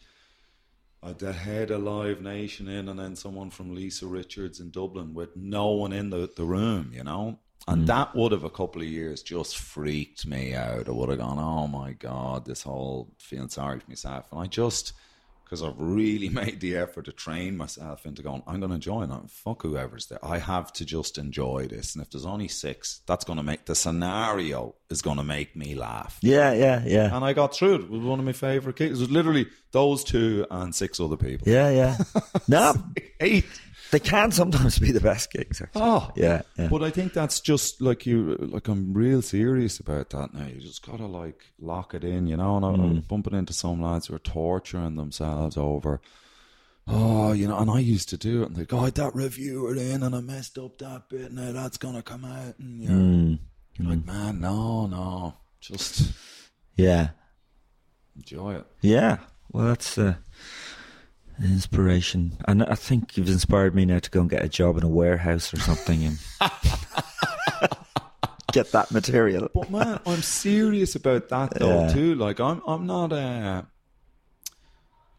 I 1.02 1.10
had 1.10 1.22
head 1.22 1.72
of 1.72 1.84
Live 1.84 2.22
Nation 2.22 2.68
in, 2.68 2.90
and 2.90 3.00
then 3.00 3.16
someone 3.16 3.50
from 3.50 3.74
Lisa 3.74 4.06
Richards 4.06 4.60
in 4.60 4.70
Dublin 4.70 5.14
with 5.14 5.36
no 5.36 5.70
one 5.70 5.94
in 5.94 6.10
the, 6.10 6.30
the 6.36 6.44
room, 6.44 6.92
you 6.94 7.04
know? 7.04 7.40
And 7.68 7.84
mm. 7.84 7.88
that 7.88 8.16
would 8.16 8.34
have 8.34 8.44
a 8.44 8.50
couple 8.50 8.82
of 8.82 8.88
years 8.88 9.24
just 9.24 9.58
freaked 9.58 10.26
me 10.26 10.54
out. 10.54 10.90
I 10.90 10.92
would 10.92 11.10
have 11.10 11.20
gone, 11.20 11.40
oh 11.40 11.68
my 11.68 11.94
God, 11.94 12.46
this 12.46 12.64
whole 12.64 13.14
feeling 13.18 13.50
sorry 13.50 13.80
for 13.80 13.90
myself. 13.90 14.28
And 14.32 14.42
I 14.42 14.48
just, 14.48 14.94
because 15.50 15.64
I've 15.64 15.80
really 15.80 16.30
made 16.44 16.60
the 16.60 16.78
effort 16.78 17.06
to 17.06 17.12
train 17.12 17.58
myself 17.58 18.06
into 18.06 18.22
going, 18.22 18.44
I'm 18.46 18.60
going 18.60 18.72
to 18.72 18.78
join 18.78 19.12
it. 19.12 19.32
Fuck 19.32 19.64
whoever's 19.64 20.06
there. 20.06 20.24
I 20.24 20.38
have 20.38 20.72
to 20.74 20.86
just 20.86 21.18
enjoy 21.18 21.68
this. 21.68 21.96
And 21.96 22.04
if 22.04 22.12
there's 22.12 22.26
only 22.26 22.48
six, 22.48 23.02
that's 23.08 23.26
going 23.26 23.38
to 23.38 23.44
make 23.44 23.66
the 23.66 23.74
scenario 23.76 24.76
is 24.90 25.02
going 25.02 25.18
to 25.18 25.24
make 25.24 25.56
me 25.56 25.74
laugh. 25.74 26.20
Yeah, 26.22 26.54
yeah, 26.54 26.84
yeah. 26.86 27.16
And 27.16 27.26
I 27.26 27.34
got 27.34 27.56
through 27.56 27.76
it. 27.76 27.82
It 27.82 27.90
was 27.90 28.02
one 28.02 28.20
of 28.20 28.26
my 28.26 28.34
favourite 28.34 28.76
gigs. 28.76 29.00
It 29.00 29.04
was 29.04 29.12
literally 29.12 29.48
those 29.72 30.04
two 30.04 30.46
and 30.52 30.74
six 30.76 31.00
other 31.00 31.18
people. 31.18 31.48
Yeah, 31.48 31.70
yeah. 31.70 31.98
No, 32.48 32.74
Eight. 33.20 33.46
They 33.92 34.00
can 34.00 34.32
sometimes 34.32 34.78
be 34.80 34.92
the 34.92 35.00
best 35.00 35.32
gigs. 35.32 35.62
Actually. 35.62 35.82
Oh, 35.84 36.12
Yeah, 36.16 36.42
yeah. 36.58 36.68
But 36.68 36.84
I 36.84 36.90
think 36.92 37.14
that's 37.14 37.40
just 37.40 37.82
like 37.82 38.06
you, 38.06 38.36
like 38.40 38.68
I'm 38.68 38.94
real 38.94 39.22
serious 39.22 39.80
about 39.80 40.10
that 40.12 40.34
now. 40.34 40.46
You 40.46 40.60
just 40.62 40.86
gotta 40.86 41.06
like 41.08 41.42
lock 41.60 41.94
it 41.94 42.04
in, 42.04 42.28
you 42.28 42.38
know. 42.38 42.58
And 42.58 42.66
I, 42.66 42.70
Mm. 42.70 42.84
I'm 42.84 43.00
bumping 43.02 43.34
into 43.34 43.54
some 43.54 43.82
lads 43.82 44.08
who 44.08 44.16
are 44.16 44.20
torturing 44.20 44.96
themselves 44.96 45.58
over, 45.58 46.02
oh, 46.88 47.32
you 47.32 47.48
know. 47.48 47.58
And 47.58 47.70
I 47.72 47.80
used 47.80 48.10
to 48.10 48.18
do 48.18 48.44
it, 48.44 48.50
and 48.50 48.56
they 48.56 48.66
go, 48.66 48.80
"Oh, 48.80 48.90
that 48.90 49.16
reviewer 49.16 49.76
in, 49.76 50.04
and 50.04 50.16
I 50.16 50.22
messed 50.22 50.58
up 50.58 50.78
that 50.80 51.10
bit. 51.10 51.32
Now 51.32 51.52
that's 51.52 51.78
gonna 51.78 52.02
come 52.04 52.26
out." 52.26 52.58
And 52.60 52.82
you're, 52.84 52.92
Mm. 52.92 53.40
you're 53.78 53.90
like, 53.90 54.06
man, 54.06 54.40
no, 54.40 54.86
no, 54.88 55.34
just 55.62 56.12
Yeah, 56.76 57.10
enjoy 58.16 58.56
it. 58.56 58.66
yeah. 58.82 59.18
Well, 59.52 59.66
that's 59.68 59.98
uh, 59.98 60.16
inspiration, 61.44 62.38
and 62.48 62.64
I 62.64 62.76
think 62.76 63.16
you've 63.18 63.30
inspired 63.30 63.74
me 63.76 63.86
now 63.86 64.00
to 64.00 64.10
go 64.10 64.22
and 64.22 64.30
get 64.30 64.44
a 64.44 64.50
job 64.50 64.78
in 64.78 64.84
a 64.84 64.88
warehouse 64.90 65.54
or 65.54 65.60
something 65.60 66.04
and 66.04 66.18
get 68.52 68.72
that 68.72 68.92
material. 68.92 69.50
But 69.54 69.72
man, 69.72 70.00
I'm 70.06 70.22
serious 70.22 70.96
about 70.96 71.30
that 71.30 71.54
though 71.60 71.82
Yeah. 71.88 71.94
too. 71.94 72.16
Like 72.16 72.40
I'm 72.40 72.62
I'm 72.68 72.86
not 72.86 73.14
uh 73.14 73.64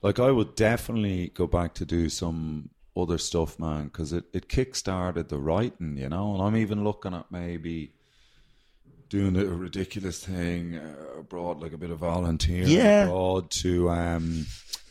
like 0.02 0.18
I 0.18 0.30
would 0.30 0.54
definitely 0.54 1.28
go 1.34 1.46
back 1.46 1.74
to 1.74 1.84
do 1.84 2.08
some 2.08 2.70
other 2.96 3.18
stuff, 3.18 3.58
man, 3.58 3.84
because 3.84 4.12
it 4.12 4.24
it 4.32 4.48
kick-started 4.48 5.28
the 5.28 5.38
writing, 5.38 5.96
you 5.96 6.08
know. 6.08 6.34
And 6.34 6.42
I'm 6.42 6.56
even 6.56 6.82
looking 6.84 7.14
at 7.14 7.30
maybe 7.30 7.92
doing 9.08 9.36
a 9.36 9.44
ridiculous 9.44 10.24
thing 10.24 10.76
uh, 10.76 11.18
abroad, 11.18 11.60
like 11.60 11.72
a 11.72 11.78
bit 11.78 11.90
of 11.90 11.98
volunteering 11.98 12.68
Yeah. 12.70 13.04
abroad 13.04 13.50
to 13.62 13.90
um 13.90 14.46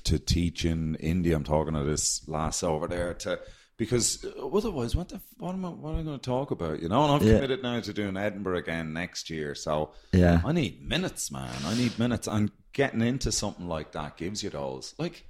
to 0.10 0.20
teach 0.20 0.66
in 0.66 0.96
India. 0.96 1.36
I'm 1.36 1.44
talking 1.44 1.74
to 1.74 1.84
this 1.84 2.28
lass 2.28 2.64
over 2.64 2.88
there 2.88 3.14
to. 3.16 3.40
Because 3.78 4.26
uh, 4.26 4.46
otherwise, 4.50 4.94
what 4.94 5.08
the 5.08 5.22
what 5.38 5.54
am 5.54 5.64
I 5.64 5.70
what 5.70 5.92
am 5.94 6.00
I 6.02 6.04
going 6.04 6.20
to 6.20 6.26
talk 6.30 6.52
about? 6.52 6.82
You 6.82 6.90
know, 6.90 7.02
and 7.06 7.14
I'm 7.14 7.26
Yeah. 7.26 7.36
committed 7.36 7.64
now 7.64 7.80
to 7.80 7.94
doing 7.94 8.18
Edinburgh 8.18 8.58
again 8.58 8.92
next 8.92 9.30
year. 9.30 9.56
So 9.56 9.92
Yeah. 10.12 10.42
I 10.44 10.52
need 10.52 10.86
minutes, 10.86 11.32
man. 11.32 11.50
I 11.64 11.76
need 11.76 11.98
minutes. 11.98 12.28
And 12.28 12.52
getting 12.74 13.00
into 13.02 13.32
something 13.32 13.70
like 13.70 13.94
that 13.94 14.18
gives 14.18 14.44
you 14.44 14.50
those. 14.50 14.96
Like, 15.00 15.26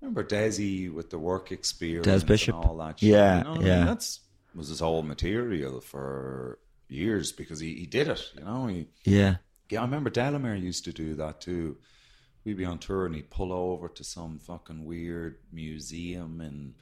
remember 0.00 0.24
Desi 0.24 0.90
with 0.90 1.10
the 1.10 1.18
work 1.18 1.52
experience, 1.52 2.06
Des 2.06 2.24
Bishop. 2.26 2.54
and 2.56 2.64
all 2.64 2.76
that. 2.78 3.00
Shit, 3.00 3.10
Yeah, 3.10 3.38
you 3.38 3.44
know 3.44 3.50
what 3.50 3.60
I 3.64 3.66
yeah. 3.66 3.76
mean? 3.78 3.86
That's 3.88 4.20
was 4.54 4.68
his 4.68 4.80
whole 4.80 5.02
material 5.02 5.82
for 5.82 6.58
years 6.88 7.32
because 7.32 7.60
he, 7.60 7.74
he 7.74 7.84
did 7.86 8.08
it. 8.08 8.22
You 8.34 8.44
know, 8.46 8.66
he 8.66 8.86
Yeah, 9.04 9.36
yeah. 9.68 9.80
I 9.80 9.84
remember 9.84 10.08
Delamere 10.08 10.56
used 10.56 10.84
to 10.86 10.92
do 10.94 11.16
that 11.16 11.42
too. 11.42 11.76
We'd 12.44 12.56
be 12.56 12.64
on 12.64 12.78
tour 12.78 13.06
and 13.06 13.14
he'd 13.14 13.30
pull 13.30 13.52
over 13.52 13.88
to 13.88 14.02
some 14.04 14.38
fucking 14.38 14.84
weird 14.84 15.36
museum 15.52 16.40
in 16.40 16.74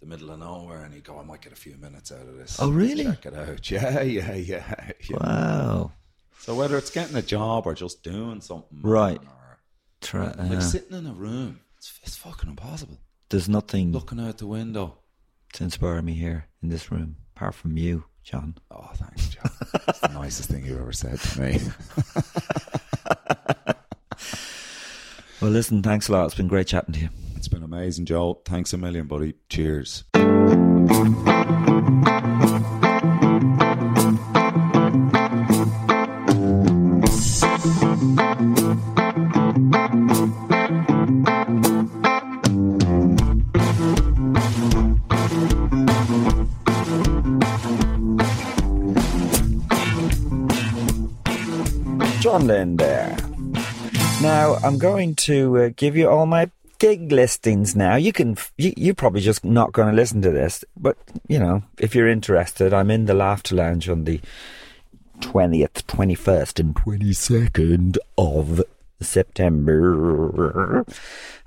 the 0.00 0.06
middle 0.06 0.30
of 0.30 0.38
nowhere 0.40 0.82
and 0.84 0.92
he'd 0.94 1.04
go, 1.04 1.18
I 1.18 1.22
might 1.24 1.40
get 1.40 1.52
a 1.52 1.56
few 1.56 1.76
minutes 1.76 2.12
out 2.12 2.20
of 2.28 2.36
this. 2.36 2.58
Oh, 2.60 2.70
really? 2.70 3.04
Check 3.04 3.26
it 3.26 3.34
out. 3.34 3.70
Yeah, 3.70 4.02
yeah, 4.02 4.34
yeah. 4.34 4.90
yeah. 5.08 5.16
wow. 5.20 5.92
So 6.38 6.54
whether 6.54 6.76
it's 6.78 6.90
getting 6.90 7.16
a 7.16 7.22
job 7.22 7.66
or 7.66 7.74
just 7.74 8.02
doing 8.02 8.40
something, 8.40 8.80
Right. 8.82 9.20
or 9.20 9.58
Try, 10.00 10.26
like 10.32 10.38
uh, 10.58 10.60
sitting 10.60 10.96
in 10.96 11.06
a 11.06 11.12
room, 11.12 11.60
it's, 11.76 11.98
it's 12.02 12.16
fucking 12.16 12.48
impossible. 12.50 12.98
there's 13.28 13.48
nothing 13.48 13.92
Looking 13.92 14.20
out 14.20 14.38
the 14.38 14.46
window. 14.46 14.98
to 15.54 15.64
inspire 15.64 16.00
me 16.02 16.14
here 16.14 16.46
in 16.62 16.68
this 16.70 16.90
room 16.90 17.16
apart 17.36 17.54
from 17.54 17.76
you, 17.76 18.04
John. 18.22 18.56
Oh, 18.70 18.90
thanks, 18.94 19.28
John. 19.30 19.50
It's 19.88 20.00
the 20.00 20.08
nicest 20.14 20.48
thing 20.50 20.64
you've 20.66 20.80
ever 20.80 20.92
said 20.92 21.18
to 21.20 21.40
me. 21.40 21.60
Well, 25.40 25.50
listen, 25.50 25.82
thanks 25.82 26.08
a 26.08 26.12
lot. 26.12 26.26
It's 26.26 26.34
been 26.34 26.48
great 26.48 26.66
chatting 26.66 26.92
to 26.94 27.00
you. 27.00 27.08
It's 27.34 27.48
been 27.48 27.62
amazing, 27.62 28.04
Joel. 28.04 28.42
Thanks 28.44 28.74
a 28.74 28.76
million, 28.76 29.06
buddy. 29.06 29.34
Cheers. 29.48 30.04
John 52.20 52.46
Lynn 52.46 52.76
I'm 54.62 54.78
going 54.78 55.14
to 55.16 55.56
uh, 55.56 55.70
give 55.74 55.96
you 55.96 56.08
all 56.08 56.26
my 56.26 56.50
gig 56.78 57.10
listings 57.10 57.74
now. 57.74 57.96
You 57.96 58.12
can, 58.12 58.36
you, 58.58 58.74
you're 58.76 58.94
probably 58.94 59.22
just 59.22 59.42
not 59.42 59.72
going 59.72 59.88
to 59.88 59.94
listen 59.94 60.20
to 60.22 60.30
this, 60.30 60.64
but, 60.76 60.98
you 61.28 61.38
know, 61.38 61.62
if 61.78 61.94
you're 61.94 62.08
interested, 62.08 62.74
I'm 62.74 62.90
in 62.90 63.06
the 63.06 63.14
Laughter 63.14 63.54
Lounge 63.54 63.88
on 63.88 64.04
the 64.04 64.20
20th, 65.20 65.84
21st, 65.84 66.60
and 66.60 66.74
22nd 66.74 67.96
of 68.18 68.62
September. 69.00 70.84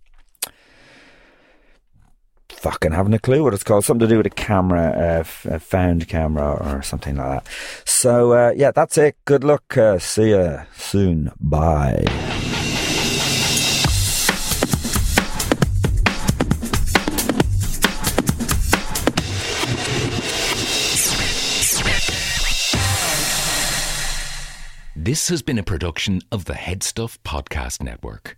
fucking 2.50 2.92
having 2.92 3.14
a 3.14 3.18
clue 3.18 3.42
what 3.42 3.54
it's 3.54 3.62
called. 3.62 3.84
Something 3.84 4.06
to 4.08 4.14
do 4.14 4.18
with 4.18 4.26
a 4.26 4.30
camera, 4.30 4.90
uh, 4.90 5.24
a 5.54 5.58
found 5.58 6.08
camera 6.08 6.52
or 6.52 6.82
something 6.82 7.16
like 7.16 7.44
that. 7.44 7.52
So, 7.84 8.32
uh, 8.32 8.52
yeah, 8.56 8.70
that's 8.70 8.98
it. 8.98 9.16
Good 9.24 9.44
luck. 9.44 9.76
Uh, 9.76 9.98
see 9.98 10.30
you 10.30 10.60
soon. 10.76 11.32
Bye. 11.40 12.04
This 25.02 25.28
has 25.28 25.40
been 25.42 25.58
a 25.58 25.62
production 25.62 26.20
of 26.30 26.44
the 26.44 26.52
Headstuff 26.52 27.18
Podcast 27.24 27.82
Network. 27.82 28.36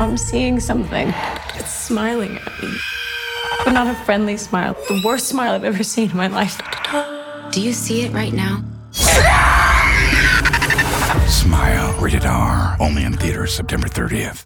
I'm 0.00 0.16
seeing 0.16 0.58
something. 0.58 1.14
It's 1.54 1.72
smiling 1.72 2.36
at 2.36 2.62
me. 2.62 2.76
But 3.64 3.72
not 3.72 3.86
a 3.86 3.94
friendly 4.04 4.36
smile. 4.36 4.74
The 4.88 5.00
worst 5.04 5.28
smile 5.28 5.52
I've 5.52 5.64
ever 5.64 5.84
seen 5.84 6.10
in 6.10 6.16
my 6.16 6.26
life. 6.26 6.60
Do 7.52 7.60
you 7.60 7.72
see 7.72 8.02
it 8.02 8.12
right 8.12 8.32
now? 8.32 8.62
Smile. 11.28 12.00
Rated 12.00 12.26
R. 12.26 12.76
Only 12.80 13.04
in 13.04 13.12
theaters 13.12 13.54
September 13.54 13.88
30th. 13.88 14.42